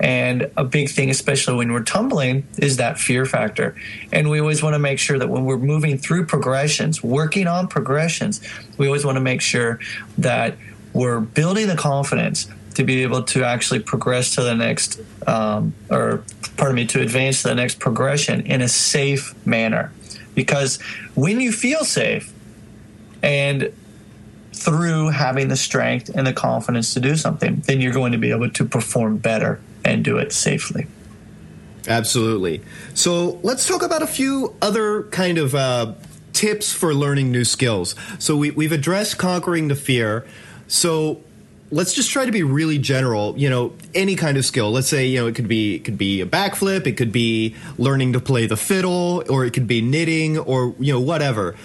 And 0.00 0.50
a 0.56 0.64
big 0.64 0.88
thing, 0.88 1.10
especially 1.10 1.56
when 1.56 1.72
we're 1.72 1.82
tumbling, 1.82 2.46
is 2.58 2.76
that 2.76 2.98
fear 2.98 3.26
factor. 3.26 3.74
And 4.12 4.30
we 4.30 4.40
always 4.40 4.62
want 4.62 4.74
to 4.74 4.78
make 4.78 4.98
sure 4.98 5.18
that 5.18 5.28
when 5.28 5.44
we're 5.44 5.58
moving 5.58 5.98
through 5.98 6.26
progressions, 6.26 7.02
working 7.02 7.46
on 7.46 7.68
progressions, 7.68 8.40
we 8.78 8.86
always 8.86 9.04
want 9.04 9.16
to 9.16 9.20
make 9.20 9.40
sure 9.40 9.80
that 10.18 10.56
we're 10.92 11.20
building 11.20 11.66
the 11.66 11.76
confidence 11.76 12.46
to 12.74 12.84
be 12.84 13.02
able 13.02 13.22
to 13.22 13.44
actually 13.44 13.80
progress 13.80 14.34
to 14.34 14.42
the 14.42 14.54
next, 14.54 15.00
um, 15.26 15.74
or 15.90 16.22
pardon 16.56 16.76
me, 16.76 16.86
to 16.86 17.00
advance 17.00 17.42
to 17.42 17.48
the 17.48 17.54
next 17.54 17.78
progression 17.78 18.42
in 18.42 18.60
a 18.62 18.68
safe 18.68 19.34
manner. 19.46 19.92
Because 20.34 20.80
when 21.14 21.40
you 21.40 21.52
feel 21.52 21.84
safe 21.84 22.32
and 23.22 23.72
through 24.52 25.10
having 25.10 25.48
the 25.48 25.56
strength 25.56 26.10
and 26.14 26.26
the 26.26 26.32
confidence 26.32 26.94
to 26.94 27.00
do 27.00 27.16
something, 27.16 27.62
then 27.66 27.80
you're 27.80 27.92
going 27.92 28.12
to 28.12 28.18
be 28.18 28.30
able 28.30 28.50
to 28.50 28.64
perform 28.64 29.18
better 29.18 29.60
and 29.84 30.04
do 30.04 30.18
it 30.18 30.32
safely. 30.32 30.86
Absolutely. 31.86 32.62
So 32.94 33.40
let's 33.42 33.66
talk 33.66 33.82
about 33.82 34.02
a 34.02 34.06
few 34.06 34.54
other 34.62 35.02
kind 35.04 35.38
of 35.38 35.54
uh, 35.54 35.94
tips 36.32 36.72
for 36.72 36.94
learning 36.94 37.30
new 37.30 37.44
skills. 37.44 37.94
So 38.18 38.36
we, 38.36 38.50
we've 38.50 38.72
addressed 38.72 39.18
conquering 39.18 39.68
the 39.68 39.74
fear. 39.74 40.26
So 40.66 41.22
let's 41.74 41.92
just 41.92 42.10
try 42.10 42.24
to 42.24 42.30
be 42.32 42.42
really 42.42 42.78
general 42.78 43.34
you 43.36 43.50
know 43.50 43.72
any 43.94 44.14
kind 44.14 44.36
of 44.36 44.44
skill 44.44 44.70
let's 44.70 44.86
say 44.88 45.06
you 45.06 45.18
know 45.18 45.26
it 45.26 45.34
could 45.34 45.48
be 45.48 45.74
it 45.74 45.84
could 45.84 45.98
be 45.98 46.20
a 46.20 46.26
backflip 46.26 46.86
it 46.86 46.96
could 46.96 47.10
be 47.10 47.54
learning 47.78 48.12
to 48.12 48.20
play 48.20 48.46
the 48.46 48.56
fiddle 48.56 49.24
or 49.28 49.44
it 49.44 49.52
could 49.52 49.66
be 49.66 49.80
knitting 49.80 50.38
or 50.38 50.74
you 50.78 50.92
know 50.92 51.00
whatever 51.00 51.56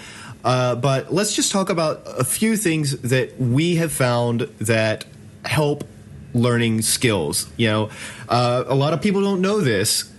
uh, 0.44 0.74
but 0.74 1.12
let's 1.12 1.36
just 1.36 1.52
talk 1.52 1.68
about 1.68 2.02
a 2.06 2.24
few 2.24 2.56
things 2.56 2.98
that 3.02 3.38
we 3.38 3.76
have 3.76 3.92
found 3.92 4.40
that 4.58 5.04
help 5.44 5.84
learning 6.32 6.82
skills. 6.82 7.50
You 7.56 7.68
know, 7.68 7.90
uh, 8.28 8.64
a 8.66 8.74
lot 8.74 8.92
of 8.92 9.02
people 9.02 9.20
don't 9.20 9.40
know 9.40 9.60
this. 9.60 10.10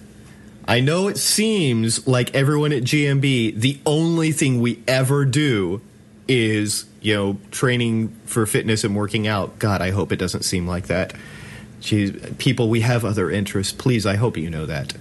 I 0.68 0.80
know 0.80 1.08
it 1.08 1.18
seems 1.18 2.08
like 2.08 2.36
everyone 2.36 2.72
at 2.72 2.84
GMB, 2.84 3.60
the 3.60 3.80
only 3.86 4.32
thing 4.32 4.62
we 4.62 4.84
ever 4.88 5.26
do 5.26 5.82
is, 6.32 6.86
you 7.02 7.13
know, 7.13 7.38
training 7.52 8.10
for 8.26 8.46
fitness 8.46 8.84
and 8.84 8.96
working 8.96 9.28
out. 9.28 9.60
God, 9.60 9.82
I 9.82 9.91
hope 9.91 10.12
it 10.12 10.17
doesn't 10.17 10.44
seem 10.44 10.65
like 10.65 10.88
that. 10.88 11.13
Jeez, 11.82 12.38
people, 12.38 12.70
we 12.70 12.82
have 12.82 13.04
other 13.04 13.30
interests. 13.30 13.74
Please, 13.74 14.06
I 14.06 14.15
hope 14.15 14.38
you 14.38 14.50
know 14.50 14.65
that. 14.65 14.94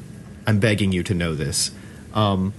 I'm 0.47 0.59
begging 0.59 0.93
you 0.93 1.03
to 1.05 1.15
know 1.15 1.35
this. 1.35 1.71
Um, 2.15 2.53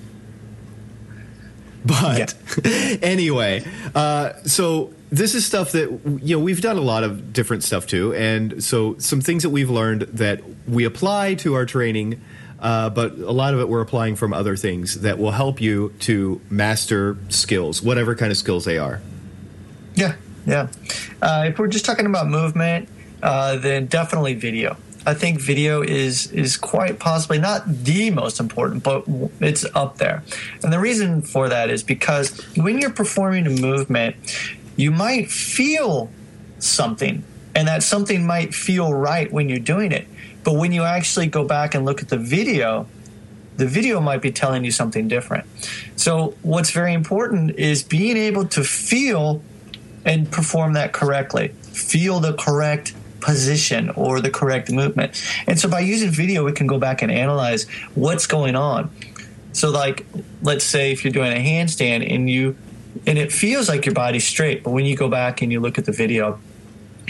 but 1.84 2.36
yeah. 2.64 2.98
anyway, 3.02 3.66
uh, 3.94 4.34
so 4.44 4.94
this 5.12 5.36
is 5.36 5.46
stuff 5.46 5.74
that 5.74 5.90
you 6.22 6.38
know 6.38 6.44
we've 6.44 6.62
done 6.62 6.78
a 6.78 6.82
lot 6.82 7.04
of 7.04 7.34
different 7.34 7.64
stuff 7.64 7.88
too, 7.88 8.14
and 8.14 8.64
so 8.64 8.98
some 9.00 9.20
things 9.20 9.44
that 9.44 9.50
we've 9.50 9.70
learned 9.70 10.04
that 10.04 10.42
we 10.68 10.86
apply 10.86 11.34
to 11.36 11.56
our 11.56 11.66
training. 11.66 12.22
Uh, 12.62 12.90
but 12.92 13.14
a 13.14 13.32
lot 13.32 13.54
of 13.54 13.60
it 13.60 13.68
we're 13.68 13.82
applying 13.82 14.16
from 14.16 14.34
other 14.34 14.56
things 14.56 15.02
that 15.02 15.18
will 15.18 15.32
help 15.32 15.60
you 15.60 15.94
to 16.00 16.40
master 16.50 17.18
skills, 17.30 17.82
whatever 17.82 18.16
kind 18.16 18.32
of 18.32 18.38
skills 18.38 18.66
they 18.66 18.78
are. 18.78 19.02
Yeah, 19.96 20.16
yeah. 20.46 20.68
Uh, 21.22 21.46
if 21.48 21.58
we're 21.58 21.68
just 21.68 21.86
talking 21.86 22.06
about 22.06 22.28
movement, 22.28 22.88
uh, 23.24 23.58
then 23.58 23.88
definitely 23.88 24.36
video. 24.36 24.78
I 25.06 25.16
think 25.16 25.42
video 25.42 25.82
is 25.82 26.32
is 26.32 26.58
quite 26.58 27.00
possibly 27.00 27.40
not 27.40 27.64
the 27.68 28.12
most 28.12 28.40
important, 28.40 28.84
but 28.84 29.06
it's 29.40 29.66
up 29.74 29.98
there. 29.98 30.24
And 30.62 30.72
the 30.72 30.80
reason 30.80 31.24
for 31.24 31.50
that 31.50 31.72
is 31.72 31.82
because 31.82 32.40
when 32.56 32.80
you're 32.80 32.92
performing 32.92 33.48
a 33.48 33.50
movement, 33.50 34.16
you 34.76 34.92
might 34.92 35.32
feel 35.32 36.12
something, 36.60 37.24
and 37.56 37.68
that 37.68 37.82
something 37.82 38.28
might 38.28 38.54
feel 38.54 38.94
right 38.94 39.32
when 39.32 39.50
you're 39.50 39.58
doing 39.58 39.92
it. 39.92 40.08
But 40.44 40.54
when 40.54 40.72
you 40.72 40.84
actually 40.84 41.28
go 41.28 41.44
back 41.44 41.76
and 41.76 41.86
look 41.86 42.02
at 42.02 42.10
the 42.10 42.18
video, 42.18 42.88
the 43.58 43.68
video 43.68 44.00
might 44.00 44.22
be 44.22 44.32
telling 44.32 44.64
you 44.64 44.72
something 44.72 45.08
different. 45.08 45.46
So, 45.96 46.36
what's 46.42 46.72
very 46.72 46.94
important 46.94 47.60
is 47.60 47.84
being 47.84 48.18
able 48.18 48.46
to 48.48 48.64
feel 48.64 49.44
and 50.06 50.32
perform 50.32 50.74
that 50.74 50.94
correctly. 50.94 51.50
Feel 51.62 52.20
the 52.20 52.34
correct 52.34 52.94
position 53.20 53.92
or 53.92 54.20
the 54.20 54.32
correct 54.32 54.72
movement. 54.72 55.24
And 55.48 55.60
so 55.60 55.70
by 55.70 55.82
using 55.82 56.10
video, 56.10 56.44
we 56.44 56.54
can 56.54 56.68
go 56.68 56.80
back 56.80 57.02
and 57.02 57.12
analyze 57.12 57.70
what's 57.94 58.26
going 58.26 58.56
on. 58.56 58.90
So, 59.54 59.70
like, 59.70 60.06
let's 60.42 60.64
say 60.64 60.92
if 60.92 61.04
you're 61.04 61.14
doing 61.14 61.32
a 61.32 61.36
handstand 61.36 62.12
and 62.14 62.30
you, 62.30 62.56
and 63.06 63.18
it 63.18 63.32
feels 63.32 63.70
like 63.70 63.86
your 63.86 63.94
body's 63.94 64.26
straight, 64.26 64.64
but 64.64 64.72
when 64.72 64.86
you 64.86 64.96
go 64.96 65.10
back 65.10 65.42
and 65.42 65.52
you 65.52 65.60
look 65.60 65.78
at 65.78 65.86
the 65.86 65.92
video, 65.92 66.40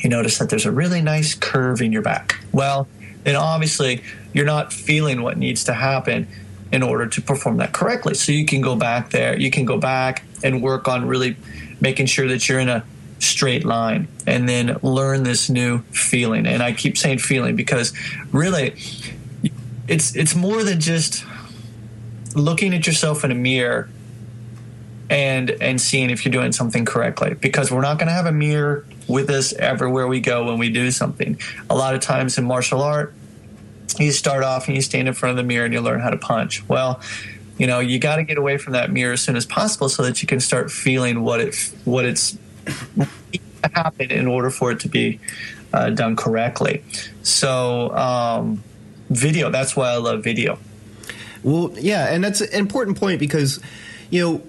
you 0.04 0.10
notice 0.10 0.38
that 0.39 0.50
there's 0.50 0.65
a 0.65 0.72
really 0.72 1.02
nice 1.02 1.34
curve 1.36 1.82
in 1.82 1.91
your 1.91 2.02
back. 2.02 2.36
Well, 2.52 2.88
then 3.24 3.36
obviously 3.36 4.04
you're 4.34 4.46
not 4.46 4.74
feeling 4.74 5.22
what 5.22 5.38
needs 5.38 5.64
to 5.66 5.74
happen 5.74 6.28
in 6.72 6.84
order 6.84 7.06
to 7.06 7.22
perform 7.22 7.58
that 7.58 7.74
correctly. 7.74 8.14
So 8.14 8.32
you 8.32 8.46
can 8.46 8.62
go 8.62 8.76
back 8.76 9.10
there, 9.10 9.38
you 9.38 9.52
can 9.52 9.66
go 9.66 9.78
back 9.78 10.24
and 10.44 10.62
work 10.62 10.88
on 10.88 11.06
really 11.06 11.36
making 11.80 12.06
sure 12.06 12.28
that 12.28 12.48
you're 12.48 12.60
in 12.60 12.70
a 12.70 12.84
straight 13.20 13.66
line 13.66 14.08
and 14.26 14.48
then 14.48 14.78
learn 14.82 15.24
this 15.24 15.50
new 15.50 15.80
feeling. 15.92 16.46
And 16.46 16.64
I 16.64 16.72
keep 16.72 16.98
saying 16.98 17.20
feeling 17.20 17.56
because 17.56 17.94
really 18.32 18.76
it's 19.88 20.16
it's 20.16 20.36
more 20.36 20.64
than 20.64 20.80
just 20.80 21.26
looking 22.36 22.74
at 22.74 22.88
yourself 22.88 23.24
in 23.24 23.32
a 23.32 23.36
mirror 23.36 23.90
and 25.10 25.50
and 25.50 25.82
seeing 25.82 26.10
if 26.10 26.24
you're 26.24 26.32
doing 26.32 26.54
something 26.54 26.86
correctly 26.86 27.34
because 27.34 27.70
we're 27.70 27.82
not 27.82 28.00
going 28.00 28.08
to 28.08 28.14
have 28.14 28.26
a 28.26 28.32
mirror 28.32 28.86
with 29.08 29.30
us 29.30 29.54
everywhere 29.54 30.08
we 30.08 30.20
go 30.20 30.46
when 30.46 30.58
we 30.58 30.70
do 30.70 30.92
something. 30.92 31.40
A 31.70 31.76
lot 31.76 31.96
of 31.96 32.02
times 32.02 32.38
in 32.38 32.46
martial 32.46 32.82
art, 32.82 33.14
you 34.00 34.12
start 34.12 34.44
off 34.44 34.68
and 34.68 34.76
you 34.76 34.82
stand 34.82 35.08
in 35.08 35.14
front 35.14 35.32
of 35.32 35.38
the 35.38 35.44
mirror 35.44 35.66
and 35.66 35.74
you 35.74 35.82
learn 35.82 36.00
how 36.00 36.10
to 36.10 36.18
punch. 36.18 36.68
Well, 36.68 37.02
you 37.58 37.68
know, 37.68 37.80
you 37.80 38.00
got 38.00 38.16
to 38.16 38.24
get 38.24 38.38
away 38.38 38.58
from 38.58 38.74
that 38.74 38.92
mirror 38.92 39.14
as 39.14 39.22
soon 39.22 39.36
as 39.36 39.46
possible 39.46 39.90
so 39.90 40.04
that 40.04 40.22
you 40.22 40.28
can 40.28 40.40
start 40.40 40.72
feeling 40.72 41.22
what 41.22 41.40
it 41.42 41.74
what 41.86 42.06
it's 42.06 42.38
happen 43.64 44.12
in 44.12 44.28
order 44.28 44.50
for 44.50 44.72
it 44.72 44.80
to 44.82 44.90
be 44.90 45.20
uh, 45.74 45.90
done 45.90 46.16
correctly. 46.16 46.84
So, 47.24 47.96
um, 47.96 48.64
video, 49.10 49.50
that's 49.50 49.76
why 49.76 49.90
I 49.90 49.98
love 49.98 50.24
video. 50.24 50.58
Well, 51.44 51.74
yeah, 51.78 52.14
and 52.14 52.24
that's 52.24 52.42
an 52.42 52.54
important 52.54 53.00
point 53.00 53.20
because, 53.20 53.60
you 54.10 54.22
know, 54.22 54.42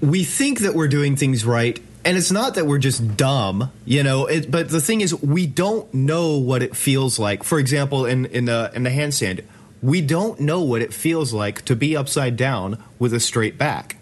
we 0.00 0.24
think 0.24 0.60
that 0.60 0.74
we're 0.74 0.88
doing 0.88 1.16
things 1.16 1.44
right 1.44 1.80
and 2.04 2.16
it's 2.16 2.30
not 2.30 2.54
that 2.54 2.66
we're 2.66 2.78
just 2.78 3.16
dumb, 3.16 3.70
you 3.84 4.02
know. 4.02 4.26
It, 4.26 4.50
but 4.50 4.68
the 4.68 4.80
thing 4.80 5.00
is, 5.00 5.14
we 5.22 5.46
don't 5.46 5.92
know 5.92 6.38
what 6.38 6.62
it 6.62 6.76
feels 6.76 7.18
like. 7.18 7.44
For 7.44 7.58
example, 7.58 8.06
in 8.06 8.26
in 8.26 8.46
the 8.46 8.70
in 8.74 8.84
the 8.84 8.90
handstand, 8.90 9.44
we 9.82 10.00
don't 10.00 10.40
know 10.40 10.62
what 10.62 10.82
it 10.82 10.92
feels 10.94 11.32
like 11.32 11.64
to 11.66 11.76
be 11.76 11.96
upside 11.96 12.36
down 12.36 12.82
with 12.98 13.12
a 13.12 13.20
straight 13.20 13.58
back. 13.58 13.96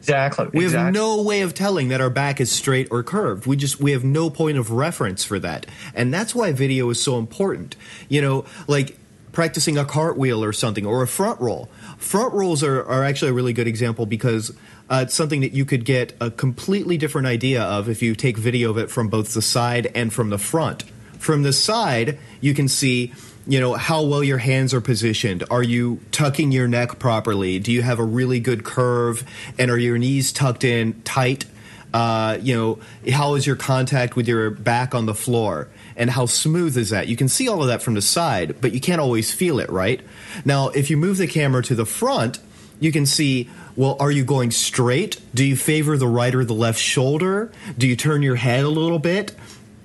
Exactly. 0.00 0.48
We 0.52 0.64
exactly. 0.64 0.84
have 0.84 0.94
no 0.94 1.22
way 1.22 1.42
of 1.42 1.52
telling 1.52 1.88
that 1.88 2.00
our 2.00 2.08
back 2.08 2.40
is 2.40 2.50
straight 2.50 2.88
or 2.90 3.02
curved. 3.02 3.46
We 3.46 3.56
just 3.56 3.80
we 3.80 3.92
have 3.92 4.04
no 4.04 4.30
point 4.30 4.56
of 4.56 4.70
reference 4.70 5.24
for 5.24 5.38
that. 5.40 5.66
And 5.94 6.12
that's 6.12 6.34
why 6.34 6.52
video 6.52 6.88
is 6.90 7.02
so 7.02 7.18
important. 7.18 7.76
You 8.08 8.22
know, 8.22 8.44
like 8.66 8.96
practicing 9.32 9.78
a 9.78 9.84
cartwheel 9.84 10.42
or 10.42 10.52
something 10.52 10.86
or 10.86 11.02
a 11.02 11.06
front 11.06 11.40
roll. 11.40 11.68
Front 11.98 12.34
rolls 12.34 12.62
are, 12.64 12.82
are 12.84 13.04
actually 13.04 13.30
a 13.30 13.34
really 13.34 13.52
good 13.52 13.68
example 13.68 14.06
because 14.06 14.52
uh, 14.90 15.04
it's 15.06 15.14
something 15.14 15.40
that 15.42 15.52
you 15.52 15.64
could 15.64 15.84
get 15.84 16.12
a 16.20 16.30
completely 16.30 16.98
different 16.98 17.28
idea 17.28 17.62
of 17.62 17.88
if 17.88 18.02
you 18.02 18.16
take 18.16 18.36
video 18.36 18.70
of 18.70 18.78
it 18.78 18.90
from 18.90 19.08
both 19.08 19.32
the 19.34 19.42
side 19.42 19.90
and 19.94 20.12
from 20.12 20.30
the 20.30 20.38
front. 20.38 20.82
From 21.18 21.44
the 21.44 21.52
side, 21.52 22.18
you 22.40 22.54
can 22.54 22.66
see 22.66 23.12
you 23.46 23.58
know 23.60 23.74
how 23.74 24.02
well 24.02 24.22
your 24.22 24.38
hands 24.38 24.74
are 24.74 24.80
positioned. 24.80 25.44
Are 25.50 25.62
you 25.62 26.00
tucking 26.10 26.52
your 26.52 26.68
neck 26.68 26.98
properly? 26.98 27.58
Do 27.58 27.72
you 27.72 27.82
have 27.82 27.98
a 27.98 28.04
really 28.04 28.40
good 28.40 28.64
curve? 28.64 29.24
And 29.58 29.70
are 29.70 29.78
your 29.78 29.96
knees 29.96 30.32
tucked 30.32 30.64
in 30.64 31.00
tight? 31.02 31.46
Uh, 31.92 32.38
you 32.40 32.56
know 32.56 32.78
how 33.12 33.34
is 33.34 33.46
your 33.46 33.56
contact 33.56 34.14
with 34.16 34.28
your 34.28 34.50
back 34.50 34.94
on 34.94 35.06
the 35.06 35.14
floor? 35.14 35.68
And 35.96 36.10
how 36.10 36.26
smooth 36.26 36.76
is 36.76 36.90
that? 36.90 37.08
You 37.08 37.16
can 37.16 37.28
see 37.28 37.48
all 37.48 37.62
of 37.62 37.68
that 37.68 37.82
from 37.82 37.94
the 37.94 38.02
side 38.02 38.60
but 38.60 38.72
you 38.72 38.80
can't 38.80 39.00
always 39.00 39.32
feel 39.32 39.58
it 39.60 39.70
right? 39.70 40.00
Now 40.44 40.68
if 40.68 40.90
you 40.90 40.96
move 40.96 41.16
the 41.16 41.26
camera 41.26 41.62
to 41.64 41.74
the 41.74 41.86
front 41.86 42.38
you 42.80 42.90
can 42.90 43.06
see 43.06 43.48
well, 43.76 43.96
are 44.00 44.10
you 44.10 44.24
going 44.24 44.50
straight? 44.50 45.20
Do 45.34 45.44
you 45.44 45.56
favor 45.56 45.96
the 45.96 46.08
right 46.08 46.34
or 46.34 46.44
the 46.44 46.52
left 46.52 46.78
shoulder? 46.78 47.50
Do 47.78 47.86
you 47.86 47.96
turn 47.96 48.22
your 48.22 48.36
head 48.36 48.64
a 48.64 48.68
little 48.68 48.98
bit? 48.98 49.34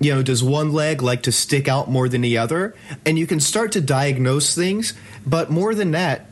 You 0.00 0.14
know, 0.14 0.22
does 0.22 0.42
one 0.44 0.72
leg 0.72 1.00
like 1.00 1.22
to 1.22 1.32
stick 1.32 1.68
out 1.68 1.88
more 1.88 2.08
than 2.08 2.20
the 2.20 2.36
other? 2.36 2.74
And 3.06 3.18
you 3.18 3.26
can 3.26 3.40
start 3.40 3.72
to 3.72 3.80
diagnose 3.80 4.54
things, 4.54 4.92
but 5.24 5.50
more 5.50 5.74
than 5.74 5.92
that, 5.92 6.26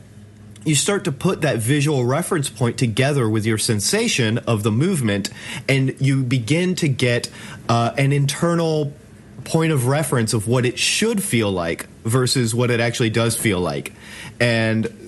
you 0.63 0.75
start 0.75 1.05
to 1.05 1.11
put 1.11 1.41
that 1.41 1.57
visual 1.57 2.05
reference 2.05 2.49
point 2.49 2.77
together 2.77 3.29
with 3.29 3.45
your 3.45 3.57
sensation 3.57 4.39
of 4.39 4.63
the 4.63 4.71
movement, 4.71 5.29
and 5.69 5.95
you 5.99 6.23
begin 6.23 6.75
to 6.75 6.87
get 6.87 7.29
uh, 7.69 7.93
an 7.97 8.11
internal 8.11 8.93
point 9.43 9.71
of 9.71 9.87
reference 9.87 10.33
of 10.33 10.47
what 10.47 10.65
it 10.65 10.77
should 10.77 11.23
feel 11.23 11.51
like 11.51 11.87
versus 12.03 12.53
what 12.53 12.71
it 12.71 12.79
actually 12.79 13.11
does 13.11 13.37
feel 13.37 13.59
like. 13.59 13.93
And 14.39 15.04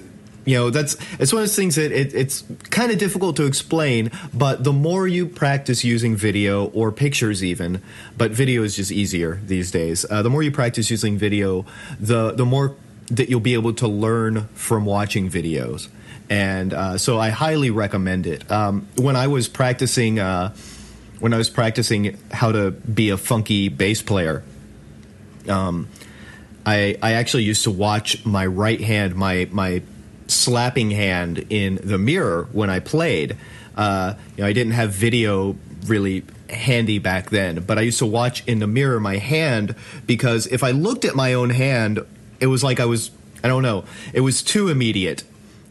you 0.48 0.56
know 0.56 0.72
that's 0.72 0.96
it's 1.20 1.32
one 1.32 1.44
of 1.44 1.48
those 1.48 1.56
things 1.56 1.76
that 1.76 1.92
it, 1.92 2.16
it's 2.16 2.44
kind 2.72 2.92
of 2.92 2.98
difficult 2.98 3.36
to 3.36 3.46
explain 3.46 4.10
but 4.34 4.64
the 4.64 4.74
more 4.74 5.08
you 5.08 5.28
practice 5.28 5.84
using 5.84 6.16
video 6.16 6.68
or 6.70 6.92
pictures 6.92 7.44
even 7.44 7.82
but 8.18 8.32
video 8.32 8.64
is 8.64 8.76
just 8.76 8.92
easier 8.92 9.40
these 9.46 9.70
days 9.70 10.06
uh, 10.10 10.22
the 10.22 10.30
more 10.30 10.42
you 10.42 10.52
practice 10.52 10.90
using 10.90 11.18
video 11.18 11.66
the 12.00 12.32
the 12.32 12.46
more 12.46 12.76
that 13.12 13.30
you'll 13.30 13.40
be 13.40 13.54
able 13.54 13.74
to 13.74 13.88
learn 13.88 14.48
from 14.50 14.86
watching 14.86 15.30
videos. 15.30 15.88
And 16.30 16.74
uh, 16.74 16.98
so 16.98 17.20
i 17.20 17.30
highly 17.30 17.70
recommend 17.70 18.28
it. 18.28 18.50
Um, 18.52 18.88
when 18.96 19.16
i 19.16 19.28
was 19.28 19.48
practicing 19.48 20.20
uh, 20.20 20.54
when 21.20 21.34
i 21.34 21.38
was 21.38 21.50
practicing 21.50 22.18
how 22.32 22.52
to 22.52 22.72
be 22.72 23.10
a 23.10 23.18
funky 23.18 23.70
bass 23.70 24.02
player 24.02 24.44
um, 25.48 25.88
I, 26.66 26.98
I 27.02 27.14
actually 27.14 27.44
used 27.44 27.64
to 27.64 27.72
watch 27.72 28.26
my 28.26 28.46
right 28.46 28.82
hand, 28.82 29.16
my 29.16 29.48
my 29.52 29.82
slapping 30.28 30.92
hand 30.92 31.46
in 31.50 31.76
the 31.84 31.98
mirror 31.98 32.48
when 32.52 32.70
I 32.70 32.80
played. 32.80 33.38
Uh, 33.76 34.16
you 34.36 34.44
know, 34.44 34.48
I 34.48 34.54
didn't 34.54 34.74
have 34.74 34.92
video 34.92 35.56
really 35.86 36.24
handy 36.50 37.00
back 37.00 37.30
then, 37.30 37.64
but 37.64 37.78
I 37.78 37.82
used 37.82 38.00
to 38.00 38.06
watch 38.06 38.46
in 38.48 38.60
the 38.60 38.68
mirror 38.68 39.00
my 39.00 39.18
hand 39.18 39.76
because 40.06 40.48
if 40.48 40.64
I 40.64 40.72
looked 40.72 41.06
at 41.06 41.16
my 41.16 41.34
own 41.34 41.50
hand, 41.50 42.06
it 42.40 42.48
was 42.48 42.64
like 42.64 42.80
I 42.80 42.86
was 42.86 43.12
I 43.44 43.48
don't 43.48 43.64
know, 43.64 43.86
it 44.14 44.22
was 44.22 44.42
too 44.42 44.70
immediate. 44.70 45.24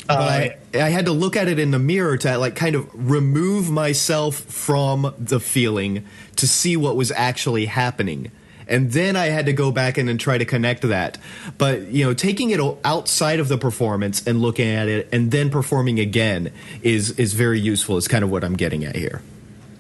But 0.07 0.19
I, 0.21 0.57
I 0.73 0.89
had 0.91 1.07
to 1.07 1.13
look 1.13 1.37
at 1.37 1.49
it 1.49 1.59
in 1.59 1.73
the 1.73 1.81
mirror 1.81 2.17
to 2.19 2.39
like 2.39 2.55
kind 2.55 2.77
of 2.77 2.89
remove 2.93 3.71
myself 3.71 4.37
from 4.37 5.13
the 5.19 5.41
feeling 5.41 6.07
to 6.37 6.47
see 6.47 6.77
what 6.77 6.95
was 6.95 7.11
actually 7.11 7.67
happening 7.67 8.31
and 8.67 8.93
then 8.93 9.17
I 9.17 9.27
had 9.27 9.47
to 9.47 9.53
go 9.53 9.71
back 9.71 9.99
in 9.99 10.09
and 10.09 10.19
try 10.19 10.39
to 10.39 10.45
connect 10.45 10.83
that. 10.83 11.19
But 11.59 11.89
you 11.89 12.05
know, 12.05 12.15
taking 12.15 12.51
it 12.51 12.61
outside 12.85 13.41
of 13.41 13.49
the 13.49 13.59
performance 13.59 14.27
and 14.27 14.41
looking 14.41 14.69
at 14.69 14.89
it 14.89 15.09
and 15.13 15.31
then 15.31 15.51
performing 15.51 16.01
again 16.01 16.53
is 16.83 17.11
is 17.13 17.35
very 17.35 17.61
useful. 17.61 17.97
Is 17.97 18.09
kind 18.09 18.25
of 18.25 18.31
what 18.31 18.45
I'm 18.45 18.57
getting 18.57 18.85
at 18.85 18.97
here. 18.97 19.23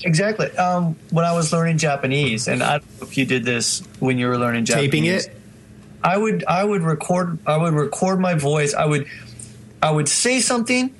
Exactly. 0.04 0.50
Um, 0.56 0.96
when 1.10 1.24
I 1.24 1.32
was 1.32 1.52
learning 1.52 1.78
Japanese, 1.78 2.48
and 2.48 2.62
I 2.62 2.78
don't 2.78 3.00
know 3.00 3.06
if 3.06 3.16
you 3.16 3.24
did 3.24 3.44
this 3.44 3.82
when 3.98 4.18
you 4.18 4.28
were 4.28 4.38
learning 4.38 4.66
Japanese, 4.66 4.90
taping 4.90 5.04
it. 5.06 5.30
I 6.02 6.16
would 6.16 6.44
I 6.44 6.62
would 6.62 6.82
record 6.82 7.38
I 7.46 7.56
would 7.56 7.74
record 7.74 8.20
my 8.20 8.34
voice. 8.34 8.74
I 8.74 8.84
would 8.86 9.06
I 9.82 9.90
would 9.90 10.08
say 10.08 10.40
something 10.40 10.94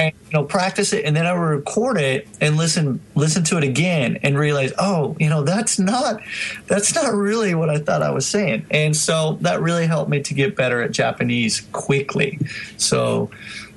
and 0.00 0.14
you 0.24 0.32
know 0.32 0.44
practice 0.44 0.92
it 0.94 1.04
and 1.04 1.14
then 1.14 1.26
I 1.26 1.32
would 1.32 1.40
record 1.40 1.98
it 1.98 2.26
and 2.40 2.56
listen 2.56 3.00
listen 3.14 3.44
to 3.44 3.58
it 3.58 3.64
again 3.64 4.18
and 4.22 4.38
realize 4.38 4.72
oh 4.78 5.14
you 5.20 5.28
know 5.28 5.42
that's 5.42 5.78
not 5.78 6.22
that's 6.66 6.94
not 6.94 7.12
really 7.12 7.54
what 7.54 7.68
I 7.68 7.78
thought 7.78 8.02
I 8.02 8.10
was 8.10 8.26
saying. 8.26 8.66
And 8.70 8.96
so 8.96 9.38
that 9.42 9.60
really 9.60 9.86
helped 9.86 10.10
me 10.10 10.22
to 10.22 10.34
get 10.34 10.56
better 10.56 10.80
at 10.82 10.92
Japanese 10.92 11.60
quickly. 11.72 12.38
So 12.78 13.30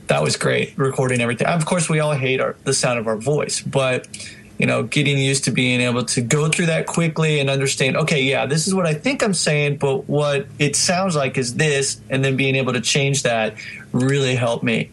that 0.08 0.22
was 0.24 0.38
great 0.38 0.78
recording 0.78 1.20
everything. 1.20 1.48
Of 1.48 1.66
course 1.66 1.90
we 1.90 2.00
all 2.00 2.14
hate 2.14 2.40
our 2.40 2.56
the 2.64 2.74
sound 2.74 3.00
of 3.00 3.08
our 3.08 3.18
voice 3.18 3.60
but 3.60 4.08
you 4.58 4.66
know 4.66 4.84
getting 4.84 5.18
used 5.18 5.44
to 5.46 5.52
being 5.52 5.82
able 5.82 6.06
to 6.06 6.22
go 6.22 6.48
through 6.48 6.68
that 6.68 6.88
quickly 6.88 7.42
and 7.42 7.50
understand 7.50 7.98
okay 7.98 8.24
yeah 8.24 8.46
this 8.46 8.66
is 8.66 8.74
what 8.74 8.86
I 8.86 8.94
think 8.94 9.22
I'm 9.22 9.34
saying 9.34 9.78
but 9.78 10.08
what 10.08 10.48
it 10.58 10.78
sounds 10.78 11.18
like 11.18 11.38
is 11.38 11.56
this 11.56 12.00
and 12.10 12.24
then 12.24 12.38
being 12.38 12.56
able 12.56 12.72
to 12.72 12.82
change 12.82 13.24
that 13.24 13.56
really 13.92 14.36
helped 14.36 14.64
me 14.64 14.92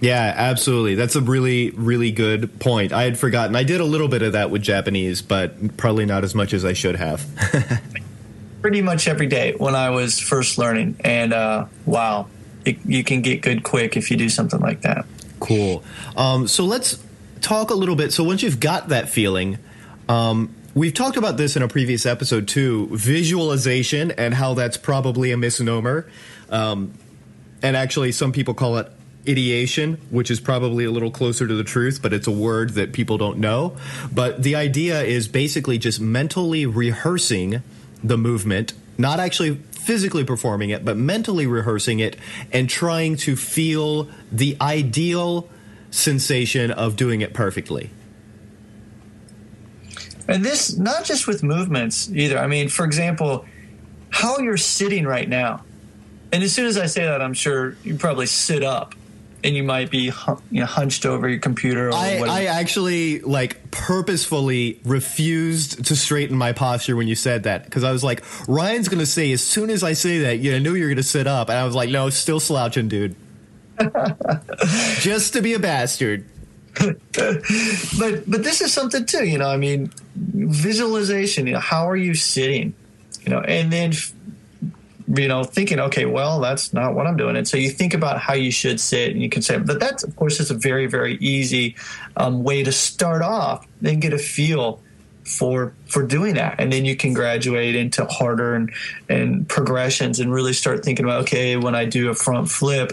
yeah, 0.00 0.34
absolutely. 0.36 0.94
That's 0.94 1.16
a 1.16 1.20
really, 1.20 1.70
really 1.70 2.10
good 2.10 2.58
point. 2.60 2.92
I 2.92 3.04
had 3.04 3.18
forgotten. 3.18 3.56
I 3.56 3.64
did 3.64 3.80
a 3.80 3.84
little 3.84 4.08
bit 4.08 4.22
of 4.22 4.32
that 4.32 4.50
with 4.50 4.62
Japanese, 4.62 5.22
but 5.22 5.76
probably 5.76 6.06
not 6.06 6.24
as 6.24 6.34
much 6.34 6.52
as 6.52 6.64
I 6.64 6.72
should 6.72 6.96
have. 6.96 7.24
Pretty 8.62 8.82
much 8.82 9.08
every 9.08 9.26
day 9.26 9.54
when 9.56 9.74
I 9.74 9.90
was 9.90 10.20
first 10.20 10.58
learning. 10.58 10.96
And 11.00 11.32
uh, 11.32 11.66
wow, 11.86 12.28
it, 12.64 12.78
you 12.84 13.04
can 13.04 13.22
get 13.22 13.42
good 13.42 13.62
quick 13.62 13.96
if 13.96 14.10
you 14.10 14.16
do 14.16 14.28
something 14.28 14.60
like 14.60 14.82
that. 14.82 15.06
Cool. 15.40 15.82
Um, 16.16 16.48
so 16.48 16.64
let's 16.64 17.02
talk 17.40 17.70
a 17.70 17.74
little 17.74 17.96
bit. 17.96 18.12
So 18.12 18.24
once 18.24 18.42
you've 18.42 18.60
got 18.60 18.88
that 18.88 19.08
feeling, 19.08 19.58
um, 20.08 20.54
we've 20.74 20.94
talked 20.94 21.16
about 21.16 21.36
this 21.36 21.56
in 21.56 21.62
a 21.62 21.68
previous 21.68 22.06
episode 22.06 22.48
too 22.48 22.88
visualization 22.90 24.10
and 24.12 24.34
how 24.34 24.54
that's 24.54 24.76
probably 24.76 25.30
a 25.30 25.36
misnomer. 25.36 26.08
Um, 26.50 26.94
and 27.62 27.76
actually, 27.76 28.12
some 28.12 28.32
people 28.32 28.54
call 28.54 28.78
it 28.78 28.90
ideation, 29.28 29.94
which 30.10 30.30
is 30.30 30.40
probably 30.40 30.84
a 30.84 30.90
little 30.90 31.10
closer 31.10 31.46
to 31.46 31.54
the 31.54 31.64
truth, 31.64 32.00
but 32.02 32.12
it's 32.12 32.26
a 32.26 32.32
word 32.32 32.70
that 32.70 32.92
people 32.92 33.18
don't 33.18 33.38
know. 33.38 33.76
But 34.12 34.42
the 34.42 34.54
idea 34.54 35.02
is 35.02 35.28
basically 35.28 35.78
just 35.78 36.00
mentally 36.00 36.66
rehearsing 36.66 37.62
the 38.02 38.18
movement, 38.18 38.74
not 38.98 39.20
actually 39.20 39.54
physically 39.54 40.24
performing 40.24 40.70
it, 40.70 40.84
but 40.84 40.96
mentally 40.96 41.46
rehearsing 41.46 42.00
it 42.00 42.16
and 42.52 42.68
trying 42.68 43.16
to 43.16 43.36
feel 43.36 44.08
the 44.32 44.56
ideal 44.60 45.48
sensation 45.90 46.70
of 46.70 46.96
doing 46.96 47.20
it 47.20 47.32
perfectly. 47.32 47.90
And 50.26 50.44
this, 50.44 50.76
not 50.76 51.04
just 51.04 51.26
with 51.26 51.42
movements 51.42 52.10
either. 52.10 52.38
I 52.38 52.46
mean, 52.46 52.68
for 52.68 52.84
example, 52.84 53.44
how 54.10 54.38
you're 54.38 54.56
sitting 54.56 55.04
right 55.04 55.28
now. 55.28 55.62
And 56.32 56.42
as 56.42 56.52
soon 56.52 56.66
as 56.66 56.78
I 56.78 56.86
say 56.86 57.04
that, 57.04 57.20
I'm 57.20 57.34
sure 57.34 57.76
you 57.84 57.96
probably 57.96 58.26
sit 58.26 58.62
up 58.62 58.94
and 59.44 59.54
you 59.54 59.62
might 59.62 59.90
be 59.90 60.10
you 60.50 60.60
know, 60.60 60.66
hunched 60.66 61.04
over 61.04 61.28
your 61.28 61.38
computer. 61.38 61.92
I, 61.92 62.22
I, 62.26 62.44
actually 62.46 63.20
like 63.20 63.70
purposefully 63.70 64.80
refused 64.84 65.84
to 65.84 65.96
straighten 65.96 66.36
my 66.36 66.52
posture 66.52 66.96
when 66.96 67.06
you 67.06 67.14
said 67.14 67.42
that 67.42 67.64
because 67.64 67.84
I 67.84 67.92
was 67.92 68.02
like, 68.02 68.24
Ryan's 68.48 68.88
going 68.88 69.00
to 69.00 69.06
say 69.06 69.30
as 69.32 69.42
soon 69.42 69.68
as 69.68 69.84
I 69.84 69.92
say 69.92 70.20
that, 70.20 70.38
you 70.38 70.50
know, 70.50 70.56
I 70.56 70.60
knew 70.60 70.74
you 70.74 70.84
were 70.84 70.88
going 70.88 70.96
to 70.96 71.02
sit 71.02 71.26
up, 71.26 71.50
and 71.50 71.58
I 71.58 71.64
was 71.64 71.74
like, 71.74 71.90
no, 71.90 72.08
still 72.08 72.40
slouching, 72.40 72.88
dude. 72.88 73.14
Just 75.00 75.34
to 75.34 75.42
be 75.42 75.52
a 75.52 75.58
bastard. 75.58 76.24
but 76.78 78.28
but 78.28 78.42
this 78.42 78.60
is 78.60 78.72
something 78.72 79.04
too, 79.04 79.24
you 79.24 79.38
know. 79.38 79.48
I 79.48 79.56
mean, 79.58 79.92
visualization. 80.16 81.46
You 81.46 81.54
know, 81.54 81.60
how 81.60 81.88
are 81.88 81.96
you 81.96 82.14
sitting? 82.14 82.74
You 83.22 83.30
know, 83.30 83.40
and 83.40 83.72
then 83.72 83.92
you 85.06 85.28
know, 85.28 85.44
thinking, 85.44 85.80
okay, 85.80 86.06
well, 86.06 86.40
that's 86.40 86.72
not 86.72 86.94
what 86.94 87.06
I'm 87.06 87.16
doing. 87.16 87.36
And 87.36 87.46
so 87.46 87.56
you 87.56 87.70
think 87.70 87.92
about 87.92 88.18
how 88.18 88.34
you 88.34 88.50
should 88.50 88.80
sit 88.80 89.10
and 89.10 89.20
you 89.22 89.28
can 89.28 89.42
say, 89.42 89.58
but 89.58 89.78
that's, 89.78 90.02
of 90.02 90.16
course, 90.16 90.40
is 90.40 90.50
a 90.50 90.54
very, 90.54 90.86
very 90.86 91.16
easy 91.16 91.76
um, 92.16 92.42
way 92.42 92.62
to 92.62 92.72
start 92.72 93.20
off 93.22 93.66
and 93.82 94.00
get 94.00 94.12
a 94.12 94.18
feel 94.18 94.80
for 95.24 95.72
for 95.86 96.02
doing 96.02 96.34
that. 96.34 96.56
And 96.58 96.72
then 96.72 96.84
you 96.84 96.96
can 96.96 97.12
graduate 97.12 97.74
into 97.74 98.04
harder 98.06 98.54
and 98.54 98.72
and 99.08 99.48
progressions 99.48 100.20
and 100.20 100.32
really 100.32 100.52
start 100.52 100.84
thinking 100.84 101.04
about 101.04 101.22
okay 101.22 101.56
when 101.56 101.74
i 101.74 101.84
do 101.84 102.10
a 102.10 102.14
front 102.14 102.50
flip 102.50 102.92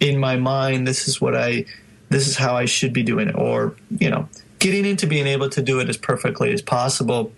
in 0.00 0.18
my 0.18 0.36
mind 0.36 0.86
this 0.86 1.08
is 1.08 1.20
what 1.20 1.34
i 1.34 1.64
this 2.10 2.28
is 2.28 2.36
how 2.36 2.54
i 2.54 2.66
should 2.66 2.92
be 2.92 3.02
doing 3.02 3.28
it. 3.28 3.34
Or 3.34 3.74
you 3.98 4.10
know 4.10 4.28
getting 4.58 4.84
into 4.84 5.06
being 5.06 5.26
able 5.26 5.48
to 5.50 5.62
do 5.62 5.80
it 5.80 5.88
as 5.88 5.96
perfectly 5.96 6.52
as 6.52 6.62
possible 6.62 7.32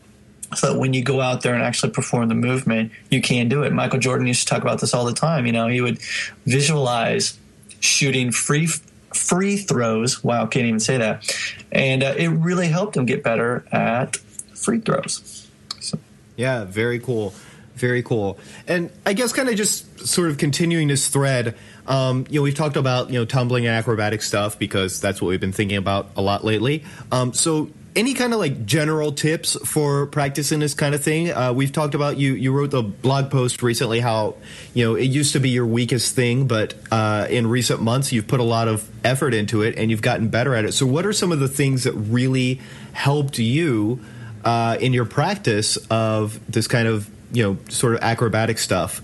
so 0.55 0.73
that 0.73 0.79
when 0.79 0.95
you 0.95 1.03
go 1.03 1.21
out 1.21 1.43
there 1.43 1.55
and 1.55 1.63
actually 1.63 1.93
perform 1.93 2.29
the 2.29 2.35
movement, 2.35 2.93
you 3.11 3.21
can 3.21 3.49
do 3.49 3.63
it. 3.63 3.73
Michael 3.73 3.99
Jordan 3.99 4.27
used 4.27 4.47
to 4.47 4.55
talk 4.55 4.63
about 4.63 4.81
this 4.81 4.95
all 4.95 5.05
the 5.05 5.13
time. 5.13 5.47
You 5.47 5.53
know, 5.53 5.67
he 5.67 5.81
would 5.81 5.99
visualize 6.45 7.39
shooting 7.81 8.33
free 8.33 8.69
free 9.15 9.57
throws. 9.57 10.23
Wow, 10.23 10.47
can't 10.47 10.67
even 10.67 10.81
say 10.81 10.99
that. 10.99 11.35
And 11.73 12.03
uh, 12.03 12.15
it 12.17 12.29
really 12.29 12.69
helped 12.69 12.97
him 12.97 13.07
get 13.07 13.23
better 13.23 13.65
at 13.73 14.17
free 14.55 14.81
throws. 14.81 15.49
So. 15.81 15.99
Yeah, 16.37 16.65
very 16.65 16.99
cool. 16.99 17.35
Very 17.75 18.03
cool. 18.03 18.39
And 18.67 18.91
I 19.05 19.13
guess 19.13 19.33
kind 19.33 19.49
of 19.51 19.57
just 19.57 20.07
sort 20.07 20.31
of 20.31 20.39
continuing 20.39 20.89
this 20.89 21.09
thread, 21.09 21.55
um, 21.87 22.27
you 22.31 22.41
know, 22.41 22.43
we've 22.43 22.55
talked 22.55 22.77
about, 22.77 23.11
you 23.11 23.19
know, 23.19 23.27
tumbling 23.27 23.67
and 23.67 23.75
acrobatic 23.77 24.23
stuff 24.23 24.59
because 24.59 25.01
that's 25.01 25.21
what 25.21 25.29
we've 25.29 25.41
been 25.41 25.53
thinking 25.53 25.77
about 25.77 26.11
a 26.17 26.23
lot 26.23 26.43
lately. 26.43 26.85
Um, 27.13 27.35
so 27.35 27.71
any 27.97 28.13
kind 28.13 28.35
of 28.35 28.39
like 28.39 28.67
general 28.67 29.11
tips 29.11 29.57
for 29.67 30.07
practicing 30.07 30.61
this 30.61 30.75
kind 30.75 30.95
of 30.95 31.03
thing? 31.03 31.33
Uh, 31.33 31.53
we've 31.53 31.73
talked 31.73 31.95
about 31.95 32.19
you. 32.19 32.35
You 32.35 32.53
wrote 32.53 32.71
the 32.71 32.83
blog 32.83 33.31
post 33.31 33.63
recently 33.63 34.01
how 34.01 34.37
you 34.75 34.85
know 34.85 34.95
it 34.95 35.07
used 35.07 35.33
to 35.33 35.41
be 35.41 35.49
your 35.49 35.67
weakest 35.67 36.15
thing, 36.15 36.47
but 36.47 36.75
uh, 36.93 37.27
in 37.31 37.47
recent 37.47 37.81
months 37.81 38.13
you've 38.13 38.29
put 38.29 38.39
a 38.39 38.45
lot 38.45 38.69
of 38.69 38.89
effort 39.03 39.33
into 39.33 39.63
it 39.63 39.77
and 39.79 39.91
you've 39.91 40.03
gotten 40.03 40.29
better 40.29 40.55
at 40.55 40.67
it. 40.67 40.73
So, 40.73 40.87
what 40.87 41.07
are 41.07 41.13
some 41.13 41.33
of 41.33 41.41
the 41.41 41.49
things 41.49 41.85
that 41.85 41.93
really 41.95 42.61
helped 42.93 43.39
you 43.39 44.01
uh, 44.45 44.77
in 44.79 44.93
your 44.93 45.07
practice 45.07 45.77
of 45.91 46.39
this 46.51 46.69
kind 46.69 46.87
of 46.87 47.11
you 47.33 47.43
know 47.43 47.59
sort 47.71 47.95
of 47.95 48.03
acrobatic 48.03 48.59
stuff? 48.59 49.01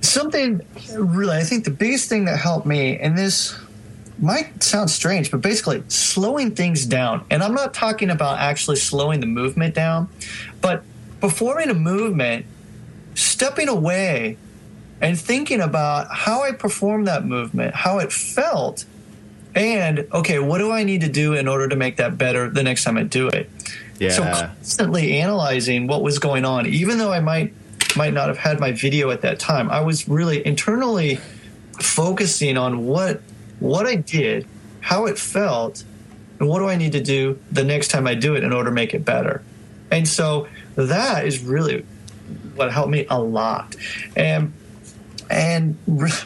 Something 0.00 0.60
really, 0.96 1.36
I 1.36 1.44
think 1.44 1.64
the 1.64 1.70
biggest 1.70 2.08
thing 2.08 2.24
that 2.24 2.36
helped 2.36 2.66
me, 2.66 2.98
and 2.98 3.16
this 3.16 3.56
might 4.22 4.62
sound 4.62 4.90
strange, 4.90 5.30
but 5.30 5.40
basically 5.40 5.82
slowing 5.88 6.54
things 6.54 6.86
down. 6.86 7.24
And 7.30 7.42
I'm 7.42 7.54
not 7.54 7.74
talking 7.74 8.08
about 8.08 8.38
actually 8.38 8.76
slowing 8.76 9.20
the 9.20 9.26
movement 9.26 9.74
down, 9.74 10.08
but 10.60 10.84
performing 11.20 11.68
a 11.68 11.74
movement, 11.74 12.46
stepping 13.14 13.68
away 13.68 14.38
and 15.00 15.18
thinking 15.18 15.60
about 15.60 16.06
how 16.10 16.42
I 16.42 16.52
performed 16.52 17.08
that 17.08 17.26
movement, 17.26 17.74
how 17.74 17.98
it 17.98 18.12
felt, 18.12 18.84
and 19.54 20.06
okay, 20.12 20.38
what 20.38 20.58
do 20.58 20.70
I 20.70 20.84
need 20.84 21.02
to 21.02 21.08
do 21.08 21.34
in 21.34 21.48
order 21.48 21.68
to 21.68 21.76
make 21.76 21.96
that 21.96 22.16
better 22.16 22.48
the 22.48 22.62
next 22.62 22.84
time 22.84 22.96
I 22.96 23.02
do 23.02 23.28
it? 23.28 23.50
Yeah. 23.98 24.10
So 24.10 24.22
constantly 24.22 25.18
analyzing 25.18 25.86
what 25.88 26.02
was 26.02 26.18
going 26.18 26.44
on, 26.44 26.66
even 26.66 26.98
though 26.98 27.12
I 27.12 27.20
might 27.20 27.52
might 27.96 28.14
not 28.14 28.28
have 28.28 28.38
had 28.38 28.58
my 28.58 28.72
video 28.72 29.10
at 29.10 29.20
that 29.22 29.38
time, 29.38 29.70
I 29.70 29.80
was 29.80 30.08
really 30.08 30.46
internally 30.46 31.20
focusing 31.80 32.56
on 32.56 32.86
what 32.86 33.20
what 33.62 33.86
I 33.86 33.94
did, 33.94 34.46
how 34.80 35.06
it 35.06 35.18
felt, 35.18 35.84
and 36.38 36.48
what 36.48 36.58
do 36.58 36.68
I 36.68 36.76
need 36.76 36.92
to 36.92 37.02
do 37.02 37.38
the 37.50 37.64
next 37.64 37.88
time 37.88 38.06
I 38.06 38.14
do 38.14 38.34
it 38.34 38.42
in 38.42 38.52
order 38.52 38.70
to 38.70 38.74
make 38.74 38.94
it 38.94 39.04
better. 39.04 39.42
And 39.90 40.08
so 40.08 40.48
that 40.74 41.26
is 41.26 41.42
really 41.42 41.86
what 42.54 42.72
helped 42.72 42.90
me 42.90 43.06
a 43.08 43.20
lot. 43.20 43.76
And 44.16 44.52
and 45.30 45.78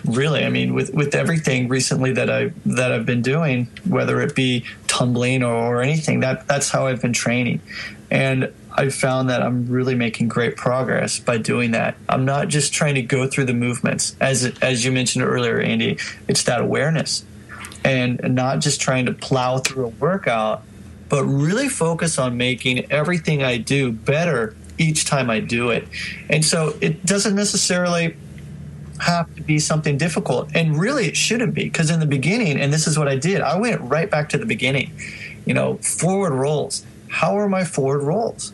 really, 0.04 0.44
I 0.44 0.48
mean, 0.48 0.74
with 0.74 0.92
with 0.92 1.14
everything 1.14 1.68
recently 1.68 2.12
that 2.14 2.28
I 2.30 2.52
that 2.64 2.92
I've 2.92 3.06
been 3.06 3.22
doing, 3.22 3.68
whether 3.84 4.20
it 4.20 4.34
be 4.34 4.64
tumbling 4.88 5.42
or, 5.42 5.54
or 5.54 5.82
anything, 5.82 6.20
that 6.20 6.48
that's 6.48 6.70
how 6.70 6.86
I've 6.86 7.02
been 7.02 7.12
training, 7.12 7.60
and 8.10 8.52
I've 8.76 8.94
found 8.94 9.30
that 9.30 9.42
I'm 9.42 9.66
really 9.68 9.94
making 9.94 10.28
great 10.28 10.56
progress 10.56 11.18
by 11.18 11.38
doing 11.38 11.70
that. 11.70 11.96
I'm 12.08 12.24
not 12.26 12.48
just 12.48 12.74
trying 12.74 12.96
to 12.96 13.02
go 13.02 13.26
through 13.26 13.46
the 13.46 13.54
movements, 13.54 14.14
as 14.20 14.44
as 14.60 14.84
you 14.84 14.92
mentioned 14.92 15.24
earlier, 15.24 15.58
Andy. 15.58 15.98
It's 16.28 16.42
that 16.44 16.60
awareness, 16.60 17.24
and 17.84 18.20
not 18.34 18.60
just 18.60 18.80
trying 18.80 19.06
to 19.06 19.12
plow 19.12 19.58
through 19.58 19.86
a 19.86 19.88
workout, 19.88 20.62
but 21.08 21.24
really 21.24 21.68
focus 21.68 22.18
on 22.18 22.36
making 22.36 22.90
everything 22.92 23.42
I 23.42 23.56
do 23.56 23.92
better 23.92 24.54
each 24.78 25.06
time 25.06 25.30
I 25.30 25.40
do 25.40 25.70
it. 25.70 25.88
And 26.28 26.44
so 26.44 26.76
it 26.82 27.06
doesn't 27.06 27.34
necessarily 27.34 28.16
have 28.98 29.34
to 29.36 29.42
be 29.42 29.58
something 29.58 29.96
difficult. 29.96 30.50
And 30.54 30.78
really, 30.78 31.06
it 31.06 31.16
shouldn't 31.16 31.54
be 31.54 31.64
because 31.64 31.90
in 31.90 32.00
the 32.00 32.06
beginning, 32.06 32.60
and 32.60 32.72
this 32.72 32.86
is 32.86 32.98
what 32.98 33.08
I 33.08 33.16
did, 33.16 33.40
I 33.40 33.58
went 33.58 33.80
right 33.80 34.10
back 34.10 34.28
to 34.30 34.38
the 34.38 34.46
beginning. 34.46 34.92
You 35.46 35.54
know, 35.54 35.76
forward 35.76 36.32
rolls. 36.32 36.84
How 37.08 37.38
are 37.38 37.48
my 37.48 37.64
forward 37.64 38.02
rolls? 38.02 38.52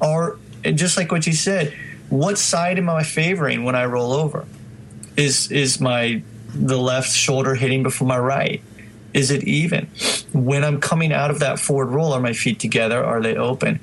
Or 0.00 0.38
just 0.62 0.96
like 0.96 1.12
what 1.12 1.26
you 1.26 1.32
said, 1.32 1.74
what 2.08 2.38
side 2.38 2.78
am 2.78 2.88
I 2.88 3.02
favoring 3.02 3.64
when 3.64 3.74
I 3.74 3.84
roll 3.84 4.12
over? 4.12 4.46
Is 5.16 5.50
is 5.50 5.80
my 5.80 6.22
the 6.54 6.78
left 6.78 7.12
shoulder 7.12 7.54
hitting 7.54 7.82
before 7.82 8.06
my 8.06 8.18
right? 8.18 8.62
Is 9.12 9.30
it 9.30 9.44
even? 9.44 9.88
When 10.32 10.64
I'm 10.64 10.80
coming 10.80 11.12
out 11.12 11.30
of 11.30 11.38
that 11.40 11.60
forward 11.60 11.86
roll, 11.86 12.12
are 12.12 12.20
my 12.20 12.32
feet 12.32 12.58
together? 12.58 13.02
Are 13.02 13.22
they 13.22 13.36
open? 13.36 13.80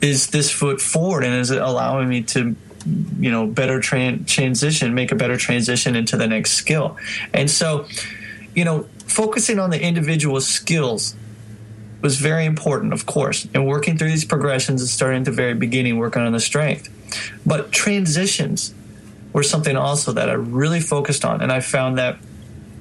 Is 0.00 0.28
this 0.28 0.50
foot 0.50 0.80
forward 0.80 1.24
and 1.24 1.34
is 1.34 1.50
it 1.50 1.60
allowing 1.60 2.08
me 2.08 2.22
to 2.22 2.54
you 3.18 3.30
know 3.30 3.46
better 3.46 3.80
tran- 3.80 4.26
transition 4.26 4.94
make 4.94 5.10
a 5.10 5.14
better 5.14 5.36
transition 5.36 5.96
into 5.96 6.16
the 6.16 6.26
next 6.26 6.52
skill 6.52 6.96
and 7.34 7.50
so 7.50 7.86
you 8.54 8.64
know 8.64 8.86
focusing 9.06 9.58
on 9.58 9.70
the 9.70 9.82
individual 9.82 10.40
skills 10.40 11.16
was 12.00 12.18
very 12.18 12.44
important 12.44 12.92
of 12.92 13.06
course. 13.06 13.46
And 13.54 13.66
working 13.66 13.98
through 13.98 14.08
these 14.08 14.24
progressions 14.24 14.80
and 14.80 14.88
starting 14.88 15.20
at 15.20 15.24
the 15.24 15.32
very 15.32 15.54
beginning 15.54 15.98
working 15.98 16.22
on 16.22 16.32
the 16.32 16.40
strength. 16.40 16.88
But 17.44 17.72
transitions 17.72 18.74
were 19.32 19.42
something 19.42 19.76
also 19.76 20.12
that 20.12 20.28
i 20.30 20.34
really 20.34 20.80
focused 20.80 21.24
on. 21.24 21.40
And 21.40 21.52
i 21.52 21.60
found 21.60 21.98
that 21.98 22.18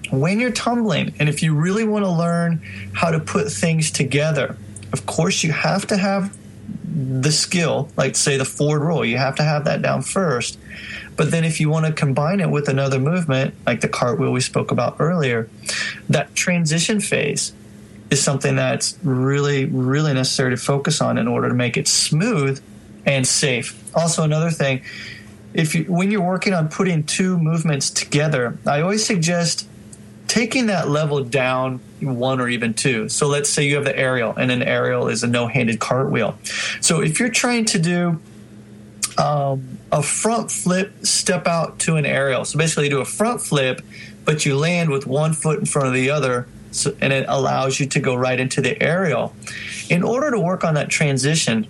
when 0.09 0.39
you're 0.39 0.51
tumbling 0.51 1.13
and 1.19 1.27
if 1.27 1.43
you 1.43 1.53
really 1.53 1.83
want 1.83 2.05
to 2.05 2.11
learn 2.11 2.61
how 2.93 3.11
to 3.11 3.19
put 3.19 3.51
things 3.51 3.91
together 3.91 4.55
of 4.93 5.05
course 5.05 5.43
you 5.43 5.51
have 5.51 5.85
to 5.87 5.97
have 5.97 6.35
the 6.97 7.31
skill, 7.31 7.89
like 7.95 8.15
say 8.15 8.37
the 8.37 8.45
forward 8.45 8.81
roll, 8.81 9.05
you 9.05 9.17
have 9.17 9.35
to 9.35 9.43
have 9.43 9.65
that 9.65 9.81
down 9.81 10.01
first. 10.01 10.57
But 11.15 11.31
then 11.31 11.43
if 11.43 11.59
you 11.59 11.69
want 11.69 11.85
to 11.85 11.91
combine 11.91 12.39
it 12.39 12.49
with 12.49 12.69
another 12.69 12.99
movement, 12.99 13.53
like 13.65 13.81
the 13.81 13.87
cartwheel 13.87 14.31
we 14.31 14.41
spoke 14.41 14.71
about 14.71 14.97
earlier, 14.99 15.49
that 16.09 16.33
transition 16.33 16.99
phase 16.99 17.53
is 18.09 18.23
something 18.23 18.55
that's 18.55 18.97
really, 19.03 19.65
really 19.65 20.13
necessary 20.13 20.51
to 20.51 20.57
focus 20.57 21.01
on 21.01 21.17
in 21.17 21.27
order 21.27 21.49
to 21.49 21.53
make 21.53 21.77
it 21.77 21.87
smooth 21.87 22.61
and 23.05 23.27
safe. 23.27 23.95
Also, 23.95 24.23
another 24.23 24.49
thing, 24.49 24.81
if 25.53 25.75
you, 25.75 25.85
when 25.85 26.11
you're 26.11 26.21
working 26.21 26.53
on 26.53 26.69
putting 26.69 27.03
two 27.03 27.37
movements 27.37 27.89
together, 27.89 28.57
I 28.65 28.81
always 28.81 29.05
suggest 29.05 29.67
taking 30.27 30.67
that 30.67 30.89
level 30.89 31.23
down 31.23 31.79
one 32.01 32.39
or 32.39 32.49
even 32.49 32.73
two. 32.73 33.09
So 33.09 33.27
let's 33.27 33.49
say 33.49 33.65
you 33.65 33.75
have 33.75 33.85
the 33.85 33.97
aerial, 33.97 34.35
and 34.35 34.51
an 34.51 34.61
aerial 34.61 35.07
is 35.07 35.23
a 35.23 35.27
no 35.27 35.47
handed 35.47 35.79
cartwheel. 35.79 36.37
So 36.81 37.01
if 37.01 37.19
you're 37.19 37.29
trying 37.29 37.65
to 37.65 37.79
do 37.79 38.21
um, 39.17 39.79
a 39.91 40.03
front 40.03 40.51
flip, 40.51 41.05
step 41.05 41.47
out 41.47 41.79
to 41.79 41.95
an 41.95 42.05
aerial, 42.05 42.45
so 42.45 42.57
basically 42.57 42.85
you 42.85 42.89
do 42.89 43.01
a 43.01 43.05
front 43.05 43.41
flip, 43.41 43.81
but 44.25 44.45
you 44.45 44.57
land 44.57 44.89
with 44.89 45.07
one 45.07 45.33
foot 45.33 45.59
in 45.59 45.65
front 45.65 45.87
of 45.87 45.93
the 45.93 46.09
other. 46.09 46.47
So, 46.71 46.95
and 47.01 47.13
it 47.13 47.25
allows 47.27 47.79
you 47.79 47.87
to 47.87 47.99
go 47.99 48.15
right 48.15 48.39
into 48.39 48.61
the 48.61 48.81
aerial. 48.81 49.33
In 49.89 50.03
order 50.03 50.31
to 50.31 50.39
work 50.39 50.63
on 50.63 50.73
that 50.75 50.89
transition, 50.89 51.67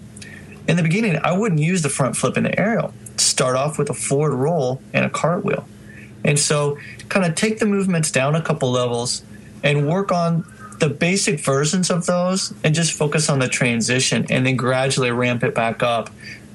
in 0.68 0.76
the 0.76 0.84
beginning, 0.84 1.20
I 1.24 1.32
wouldn't 1.38 1.62
use 1.62 1.82
the 1.82 1.90
front 1.90 2.18
flip 2.18 2.38
in 2.38 2.44
the 2.44 2.60
aerial. 2.60 2.94
Start 3.16 3.56
off 3.56 3.78
with 3.78 3.90
a 3.90 3.94
forward 3.94 4.36
roll 4.36 4.82
and 4.94 5.06
a 5.06 5.10
cartwheel. 5.10 5.68
And 6.26 6.38
so, 6.38 6.78
kind 7.10 7.26
of 7.26 7.36
take 7.36 7.60
the 7.60 7.66
movements 7.66 8.12
down 8.12 8.36
a 8.36 8.42
couple 8.42 8.72
levels 8.72 9.24
and 9.64 9.88
work 9.88 10.12
on 10.12 10.46
the 10.80 10.90
basic 10.90 11.40
versions 11.40 11.90
of 11.90 12.06
those 12.06 12.54
and 12.64 12.76
just 12.76 12.94
focus 12.94 13.30
on 13.30 13.40
the 13.40 13.48
transition 13.48 14.26
and 14.30 14.46
then 14.46 14.56
gradually 14.56 15.12
ramp 15.12 15.44
it 15.44 15.56
back 15.56 15.82
up 15.82 16.10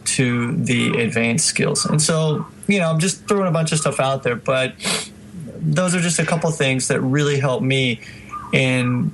to 0.04 0.56
the 0.56 1.00
advanced 1.00 1.46
skills. 1.46 1.84
And 1.84 2.00
so, 2.00 2.46
you 2.66 2.78
know, 2.78 2.90
I'm 2.90 2.98
just 2.98 3.26
throwing 3.26 3.48
a 3.48 3.52
bunch 3.52 3.72
of 3.72 3.78
stuff 3.78 4.00
out 4.00 4.22
there, 4.22 4.36
but 4.36 4.74
those 5.58 5.94
are 5.94 6.00
just 6.00 6.18
a 6.18 6.26
couple 6.26 6.50
things 6.50 6.88
that 6.88 7.00
really 7.00 7.38
help 7.38 7.62
me 7.62 8.00
in 8.52 9.12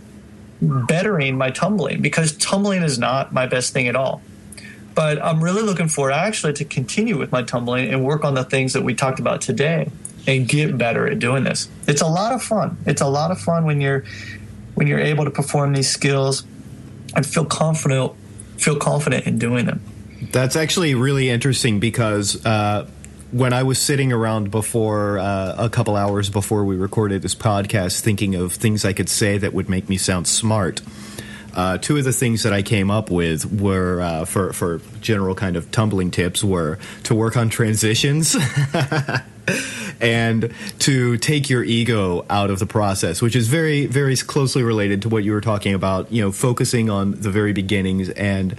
bettering 0.61 1.39
my 1.39 1.51
tumbling 1.51 2.03
because 2.03 2.33
tumbling 2.37 2.83
is 2.83 2.99
not 2.99 3.33
my 3.33 3.47
best 3.47 3.73
thing 3.73 3.89
at 3.89 3.97
all. 3.97 4.23
But 4.95 5.23
I'm 5.23 5.43
really 5.43 5.63
looking 5.63 5.89
forward 5.89 6.13
actually 6.13 6.55
to 6.55 6.65
continue 6.65 7.17
with 7.17 7.31
my 7.31 7.43
tumbling 7.43 7.89
and 7.93 8.05
work 8.05 8.25
on 8.25 8.35
the 8.35 8.43
things 8.45 8.73
that 8.73 8.83
we 8.83 8.95
talked 8.95 9.21
about 9.21 9.41
today 9.41 9.91
and 10.27 10.49
get 10.49 10.77
better 10.77 11.07
at 11.07 11.21
doing 11.21 11.45
this. 11.45 11.69
It's 11.87 12.03
a 12.03 12.09
lot 12.09 12.33
of 12.33 12.43
fun. 12.43 12.77
It's 12.85 13.01
a 13.01 13.07
lot 13.07 13.31
of 13.31 13.41
fun 13.41 13.65
when 13.65 13.81
you're 13.81 14.05
when 14.75 14.87
you're 14.87 14.99
able 14.99 15.25
to 15.25 15.31
perform 15.31 15.73
these 15.73 15.89
skills 15.89 16.45
and 17.15 17.25
feel 17.25 17.45
confident 17.45 18.13
feel 18.57 18.77
confident 18.77 19.27
in 19.27 19.39
doing 19.39 19.67
them. 19.67 19.81
That's 20.33 20.57
actually 20.57 20.95
really 20.95 21.31
interesting 21.31 21.79
because 21.79 22.45
uh, 22.45 22.89
when 23.31 23.53
I 23.53 23.63
was 23.63 23.79
sitting 23.79 24.13
around 24.13 24.51
before 24.51 25.19
uh, 25.19 25.55
a 25.59 25.69
couple 25.69 25.97
hours 25.97 26.31
before 26.31 26.65
we 26.65 26.77
recorded 26.77 27.23
this 27.23 27.35
podcast, 27.35 28.01
thinking 28.01 28.35
of 28.35 28.55
things 28.55 28.85
I 28.85 28.93
could 28.93 29.09
say 29.09 29.39
that 29.39 29.53
would 29.53 29.69
make 29.69 29.89
me 29.89 29.97
sound 29.99 30.27
smart. 30.27 30.81
Uh, 31.55 31.77
two 31.77 31.97
of 31.97 32.05
the 32.05 32.13
things 32.13 32.45
that 32.45 32.53
I 32.53 32.63
came 32.63 32.91
up 32.91 33.11
with 33.11 33.61
were 33.61 34.01
uh, 34.01 34.25
for 34.25 34.53
for 34.53 34.81
general 35.01 35.35
kind 35.35 35.57
of 35.57 35.71
tumbling 35.71 36.11
tips 36.11 36.45
were 36.45 36.79
to 37.05 37.15
work 37.15 37.37
on 37.37 37.49
transitions 37.49 38.37
and 40.01 40.55
to 40.81 41.17
take 41.17 41.51
your 41.51 41.65
ego 41.65 42.25
out 42.31 42.51
of 42.51 42.61
the 42.61 42.67
process, 42.67 43.21
which 43.21 43.35
is 43.35 43.49
very, 43.49 43.87
very 43.87 44.17
closely 44.17 44.63
related 44.63 45.03
to 45.03 45.09
what 45.09 45.25
you 45.25 45.33
were 45.33 45.41
talking 45.41 45.75
about. 45.75 46.13
You 46.13 46.23
know, 46.23 46.33
focusing 46.33 46.91
on 46.91 47.13
the 47.21 47.31
very 47.31 47.53
beginnings 47.53 48.09
and. 48.11 48.57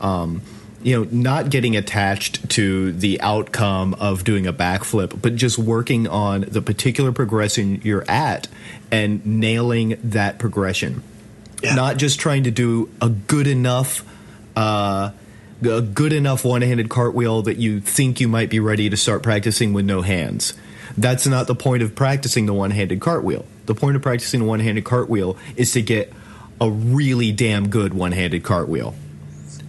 Um, 0.00 0.42
you 0.82 0.96
know, 0.96 1.08
not 1.10 1.50
getting 1.50 1.76
attached 1.76 2.50
to 2.50 2.92
the 2.92 3.20
outcome 3.20 3.94
of 3.94 4.24
doing 4.24 4.46
a 4.46 4.52
backflip, 4.52 5.20
but 5.20 5.36
just 5.36 5.58
working 5.58 6.08
on 6.08 6.42
the 6.42 6.62
particular 6.62 7.12
progression 7.12 7.80
you're 7.84 8.04
at 8.10 8.48
and 8.90 9.24
nailing 9.24 9.98
that 10.02 10.38
progression. 10.38 11.02
Yeah. 11.62 11.74
Not 11.74 11.96
just 11.96 12.18
trying 12.18 12.44
to 12.44 12.50
do 12.50 12.90
a 13.00 13.08
good 13.08 13.46
enough 13.46 14.04
uh, 14.56 15.12
a 15.64 15.80
good 15.80 16.12
enough 16.12 16.44
one-handed 16.44 16.88
cartwheel 16.88 17.42
that 17.42 17.56
you 17.56 17.80
think 17.80 18.20
you 18.20 18.28
might 18.28 18.50
be 18.50 18.60
ready 18.60 18.90
to 18.90 18.96
start 18.96 19.22
practicing 19.22 19.72
with 19.72 19.84
no 19.84 20.02
hands. 20.02 20.54
That's 20.98 21.26
not 21.26 21.46
the 21.46 21.54
point 21.54 21.82
of 21.82 21.94
practicing 21.94 22.46
the 22.46 22.52
one-handed 22.52 23.00
cartwheel. 23.00 23.46
The 23.66 23.74
point 23.74 23.96
of 23.96 24.02
practicing 24.02 24.40
the 24.40 24.46
one-handed 24.46 24.84
cartwheel 24.84 25.36
is 25.56 25.72
to 25.72 25.82
get 25.82 26.12
a 26.60 26.70
really 26.70 27.32
damn 27.32 27.68
good 27.68 27.94
one-handed 27.94 28.42
cartwheel. 28.42 28.94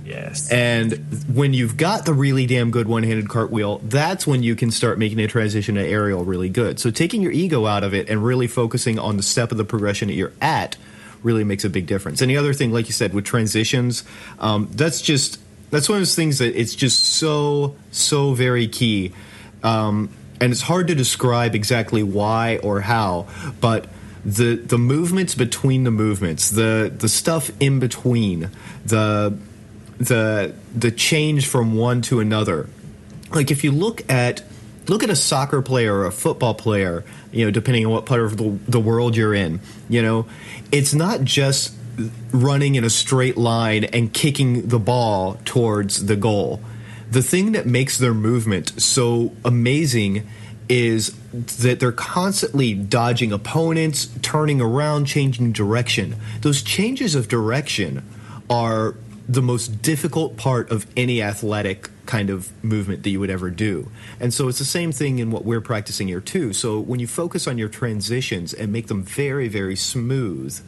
Yes. 0.03 0.51
And 0.51 0.93
when 1.33 1.53
you've 1.53 1.77
got 1.77 2.05
the 2.05 2.13
really 2.13 2.45
damn 2.45 2.71
good 2.71 2.87
one-handed 2.87 3.29
cartwheel, 3.29 3.79
that's 3.83 4.27
when 4.27 4.43
you 4.43 4.55
can 4.55 4.69
start 4.69 4.99
making 4.99 5.19
a 5.19 5.27
transition 5.27 5.75
to 5.75 5.81
aerial 5.81 6.25
really 6.25 6.49
good. 6.49 6.79
So 6.79 6.91
taking 6.91 7.21
your 7.21 7.31
ego 7.31 7.65
out 7.65 7.83
of 7.83 7.93
it 7.93 8.09
and 8.09 8.23
really 8.23 8.47
focusing 8.47 8.99
on 8.99 9.17
the 9.17 9.23
step 9.23 9.51
of 9.51 9.57
the 9.57 9.63
progression 9.63 10.09
that 10.09 10.15
you're 10.15 10.33
at 10.41 10.75
really 11.23 11.43
makes 11.43 11.63
a 11.63 11.69
big 11.69 11.85
difference. 11.85 12.21
And 12.21 12.29
the 12.29 12.37
other 12.37 12.53
thing, 12.53 12.71
like 12.71 12.87
you 12.87 12.93
said, 12.93 13.13
with 13.13 13.25
transitions, 13.25 14.03
um, 14.39 14.69
that's 14.71 15.01
just 15.01 15.39
that's 15.71 15.89
one 15.89 15.97
of 15.97 16.01
those 16.01 16.15
things 16.15 16.39
that 16.39 16.59
it's 16.59 16.75
just 16.75 17.05
so 17.05 17.75
so 17.91 18.33
very 18.33 18.67
key, 18.67 19.13
um, 19.63 20.09
and 20.39 20.51
it's 20.51 20.61
hard 20.61 20.87
to 20.87 20.95
describe 20.95 21.55
exactly 21.55 22.03
why 22.03 22.57
or 22.57 22.81
how. 22.81 23.27
But 23.59 23.87
the 24.25 24.55
the 24.55 24.77
movements 24.77 25.33
between 25.33 25.83
the 25.85 25.91
movements, 25.91 26.49
the 26.49 26.93
the 26.95 27.09
stuff 27.09 27.49
in 27.59 27.79
between, 27.79 28.51
the 28.85 29.37
the 29.97 30.53
the 30.75 30.91
change 30.91 31.47
from 31.47 31.75
one 31.75 32.01
to 32.03 32.19
another. 32.19 32.69
Like 33.31 33.51
if 33.51 33.63
you 33.63 33.71
look 33.71 34.09
at 34.09 34.43
look 34.87 35.03
at 35.03 35.09
a 35.09 35.15
soccer 35.15 35.61
player 35.61 35.93
or 35.95 36.05
a 36.05 36.11
football 36.11 36.53
player, 36.53 37.03
you 37.31 37.45
know, 37.45 37.51
depending 37.51 37.85
on 37.85 37.91
what 37.91 38.05
part 38.05 38.21
of 38.21 38.37
the, 38.37 38.57
the 38.67 38.79
world 38.79 39.15
you're 39.15 39.33
in, 39.33 39.59
you 39.89 40.01
know, 40.01 40.25
it's 40.71 40.93
not 40.93 41.23
just 41.23 41.73
running 42.31 42.75
in 42.75 42.83
a 42.83 42.89
straight 42.89 43.37
line 43.37 43.83
and 43.85 44.13
kicking 44.13 44.67
the 44.67 44.79
ball 44.79 45.37
towards 45.45 46.05
the 46.07 46.15
goal. 46.15 46.59
The 47.11 47.21
thing 47.21 47.51
that 47.51 47.67
makes 47.67 47.97
their 47.97 48.13
movement 48.13 48.81
so 48.81 49.33
amazing 49.45 50.27
is 50.67 51.15
that 51.33 51.79
they're 51.79 51.91
constantly 51.91 52.73
dodging 52.73 53.31
opponents, 53.31 54.07
turning 54.21 54.59
around, 54.59 55.05
changing 55.05 55.51
direction. 55.51 56.15
Those 56.41 56.63
changes 56.63 57.13
of 57.13 57.27
direction 57.27 58.03
are 58.49 58.95
the 59.28 59.41
most 59.41 59.82
difficult 59.82 60.36
part 60.36 60.69
of 60.69 60.86
any 60.97 61.21
athletic 61.21 61.89
kind 62.05 62.30
of 62.30 62.51
movement 62.63 63.03
that 63.03 63.09
you 63.09 63.19
would 63.19 63.30
ever 63.30 63.49
do. 63.49 63.89
And 64.19 64.34
so 64.34 64.49
it's 64.49 64.59
the 64.59 64.65
same 64.65 64.91
thing 64.91 65.19
in 65.19 65.32
what 65.32 65.45
we're 65.45 65.61
practicing 65.61 66.09
here 66.09 66.19
too. 66.19 66.51
So 66.53 66.80
when 66.80 66.99
you 66.99 67.07
focus 67.07 67.47
on 67.47 67.57
your 67.57 67.69
transitions 67.69 68.53
and 68.53 68.71
make 68.71 68.88
them 68.88 69.03
very 69.03 69.47
very 69.47 69.76
smooth, 69.76 70.59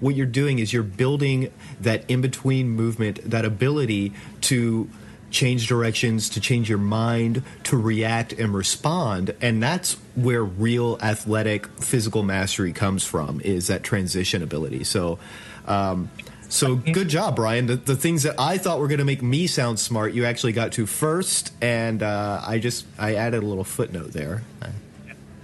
what 0.00 0.14
you're 0.14 0.26
doing 0.26 0.58
is 0.58 0.72
you're 0.72 0.82
building 0.82 1.50
that 1.80 2.04
in 2.08 2.20
between 2.20 2.68
movement, 2.68 3.20
that 3.30 3.44
ability 3.44 4.12
to 4.42 4.90
change 5.30 5.66
directions, 5.66 6.28
to 6.28 6.40
change 6.40 6.68
your 6.68 6.78
mind, 6.78 7.42
to 7.64 7.76
react 7.76 8.32
and 8.34 8.54
respond. 8.54 9.34
And 9.40 9.62
that's 9.62 9.94
where 10.14 10.44
real 10.44 10.98
athletic 11.02 11.66
physical 11.82 12.22
mastery 12.22 12.72
comes 12.72 13.04
from 13.04 13.40
is 13.40 13.66
that 13.66 13.82
transition 13.82 14.42
ability. 14.42 14.84
So, 14.84 15.18
um, 15.66 16.10
so 16.54 16.76
good 16.76 17.08
job, 17.08 17.38
Ryan. 17.38 17.66
The, 17.66 17.76
the, 17.76 17.96
things 17.96 18.22
that 18.22 18.36
I 18.38 18.58
thought 18.58 18.78
were 18.78 18.86
going 18.86 18.98
to 18.98 19.04
make 19.04 19.22
me 19.22 19.46
sound 19.46 19.78
smart, 19.80 20.14
you 20.14 20.24
actually 20.24 20.52
got 20.52 20.72
to 20.72 20.86
first, 20.86 21.52
and 21.60 22.02
uh, 22.02 22.40
I 22.46 22.58
just 22.58 22.86
I 22.98 23.14
added 23.16 23.42
a 23.42 23.46
little 23.46 23.64
footnote 23.64 24.12
there. 24.12 24.42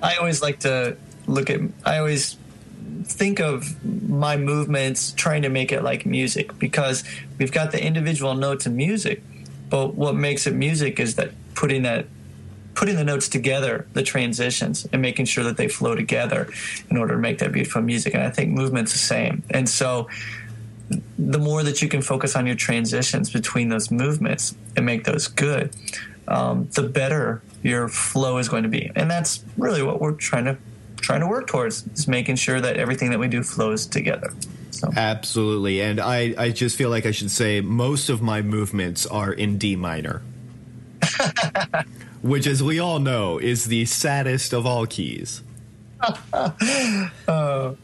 I 0.02 0.16
always 0.16 0.40
like 0.40 0.60
to 0.60 0.96
look 1.26 1.50
at. 1.50 1.60
I 1.84 1.98
always 1.98 2.36
think 3.04 3.40
of 3.40 3.84
my 4.08 4.36
movements 4.36 5.12
trying 5.12 5.42
to 5.42 5.48
make 5.48 5.72
it 5.72 5.82
like 5.82 6.06
music 6.06 6.58
because 6.58 7.02
we've 7.38 7.52
got 7.52 7.72
the 7.72 7.84
individual 7.84 8.34
notes 8.34 8.66
in 8.66 8.76
music, 8.76 9.22
but 9.68 9.94
what 9.94 10.14
makes 10.14 10.46
it 10.46 10.54
music 10.54 11.00
is 11.00 11.16
that 11.16 11.32
putting 11.54 11.82
that 11.82 12.06
putting 12.74 12.96
the 12.96 13.04
notes 13.04 13.28
together, 13.28 13.86
the 13.92 14.02
transitions, 14.02 14.86
and 14.92 15.02
making 15.02 15.26
sure 15.26 15.44
that 15.44 15.56
they 15.56 15.68
flow 15.68 15.94
together 15.94 16.48
in 16.88 16.96
order 16.96 17.14
to 17.14 17.20
make 17.20 17.38
that 17.38 17.52
beautiful 17.52 17.82
music. 17.82 18.14
And 18.14 18.22
I 18.22 18.30
think 18.30 18.50
movement's 18.50 18.92
the 18.92 18.98
same. 18.98 19.42
And 19.50 19.68
so 19.68 20.08
the 21.18 21.38
more 21.38 21.62
that 21.62 21.82
you 21.82 21.88
can 21.88 22.02
focus 22.02 22.36
on 22.36 22.46
your 22.46 22.56
transitions 22.56 23.30
between 23.30 23.68
those 23.68 23.90
movements 23.90 24.54
and 24.76 24.84
make 24.84 25.04
those 25.04 25.28
good, 25.28 25.74
um, 26.28 26.68
the 26.72 26.82
better 26.82 27.42
your 27.62 27.88
flow 27.88 28.38
is 28.38 28.48
going 28.48 28.62
to 28.62 28.68
be. 28.68 28.90
And 28.94 29.10
that's 29.10 29.44
really 29.56 29.82
what 29.82 30.00
we're 30.00 30.12
trying 30.12 30.46
to 30.46 30.56
trying 30.96 31.20
to 31.20 31.26
work 31.26 31.46
towards 31.46 31.86
is 31.94 32.06
making 32.06 32.36
sure 32.36 32.60
that 32.60 32.76
everything 32.76 33.10
that 33.10 33.18
we 33.18 33.26
do 33.26 33.42
flows 33.42 33.86
together. 33.86 34.32
So. 34.70 34.90
Absolutely. 34.94 35.80
And 35.80 35.98
I, 35.98 36.34
I 36.36 36.50
just 36.50 36.76
feel 36.76 36.90
like 36.90 37.06
I 37.06 37.10
should 37.10 37.30
say 37.30 37.60
most 37.60 38.10
of 38.10 38.20
my 38.20 38.42
movements 38.42 39.06
are 39.06 39.32
in 39.32 39.56
D 39.58 39.76
minor. 39.76 40.22
which, 42.22 42.46
as 42.46 42.62
we 42.62 42.78
all 42.78 42.98
know, 42.98 43.38
is 43.38 43.64
the 43.66 43.84
saddest 43.86 44.52
of 44.52 44.66
all 44.66 44.86
keys. 44.86 45.42
uh. 46.32 47.74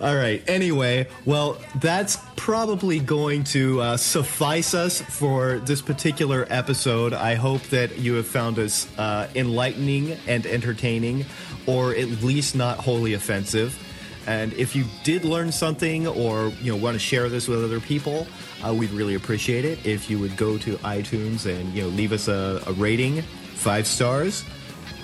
All 0.00 0.16
right. 0.16 0.42
Anyway, 0.48 1.08
well, 1.26 1.58
that's 1.74 2.16
probably 2.36 3.00
going 3.00 3.44
to 3.44 3.82
uh, 3.82 3.96
suffice 3.98 4.72
us 4.72 5.02
for 5.02 5.58
this 5.58 5.82
particular 5.82 6.46
episode. 6.48 7.12
I 7.12 7.34
hope 7.34 7.60
that 7.64 7.98
you 7.98 8.14
have 8.14 8.26
found 8.26 8.58
us 8.58 8.88
uh, 8.98 9.28
enlightening 9.34 10.12
and 10.26 10.46
entertaining, 10.46 11.26
or 11.66 11.94
at 11.94 12.08
least 12.22 12.56
not 12.56 12.78
wholly 12.78 13.12
offensive. 13.12 13.78
And 14.26 14.54
if 14.54 14.74
you 14.74 14.84
did 15.04 15.26
learn 15.26 15.52
something, 15.52 16.06
or 16.06 16.48
you 16.62 16.72
know 16.72 16.78
want 16.78 16.94
to 16.94 16.98
share 16.98 17.28
this 17.28 17.46
with 17.46 17.62
other 17.62 17.80
people, 17.80 18.26
uh, 18.66 18.72
we'd 18.72 18.90
really 18.90 19.16
appreciate 19.16 19.66
it 19.66 19.84
if 19.84 20.08
you 20.08 20.18
would 20.18 20.36
go 20.38 20.56
to 20.58 20.76
iTunes 20.78 21.44
and 21.44 21.74
you 21.74 21.82
know 21.82 21.88
leave 21.88 22.12
us 22.12 22.26
a, 22.26 22.62
a 22.66 22.72
rating, 22.72 23.20
five 23.20 23.86
stars. 23.86 24.44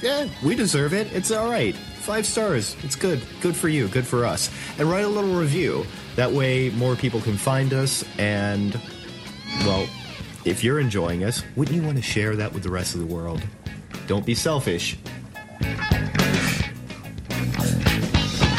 Yeah, 0.01 0.29
we 0.43 0.55
deserve 0.55 0.95
it. 0.95 1.13
It's 1.13 1.31
all 1.31 1.51
right 1.51 1.77
five 2.07 2.25
stars. 2.25 2.77
It's 2.85 2.95
good. 2.95 3.21
Good 3.43 3.57
for 3.57 3.69
you. 3.69 3.89
Good 3.89 4.07
for 4.07 4.25
us. 4.25 4.49
And 4.79 4.89
write 4.89 5.05
a 5.05 5.09
little 5.09 5.35
review. 5.35 5.85
That 6.15 6.31
way, 6.31 6.71
more 6.71 6.95
people 6.95 7.21
can 7.21 7.37
find 7.37 7.75
us. 7.75 8.05
And, 8.17 8.81
well, 9.65 9.89
if 10.45 10.63
you're 10.63 10.79
enjoying 10.79 11.25
us, 11.25 11.43
wouldn't 11.57 11.77
you 11.77 11.83
want 11.83 11.97
to 11.97 12.03
share 12.03 12.37
that 12.37 12.53
with 12.53 12.63
the 12.63 12.71
rest 12.71 12.95
of 12.95 13.01
the 13.01 13.07
world? 13.07 13.43
Don't 14.07 14.25
be 14.25 14.37
selfish. 14.37 14.97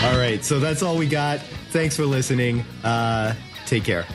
All 0.03 0.17
right, 0.17 0.39
so 0.43 0.59
that's 0.59 0.83
all 0.83 0.97
we 0.97 1.07
got. 1.07 1.39
Thanks 1.71 1.95
for 1.95 2.05
listening. 2.05 2.65
Uh, 2.83 3.33
take 3.65 3.85
care. 3.85 4.05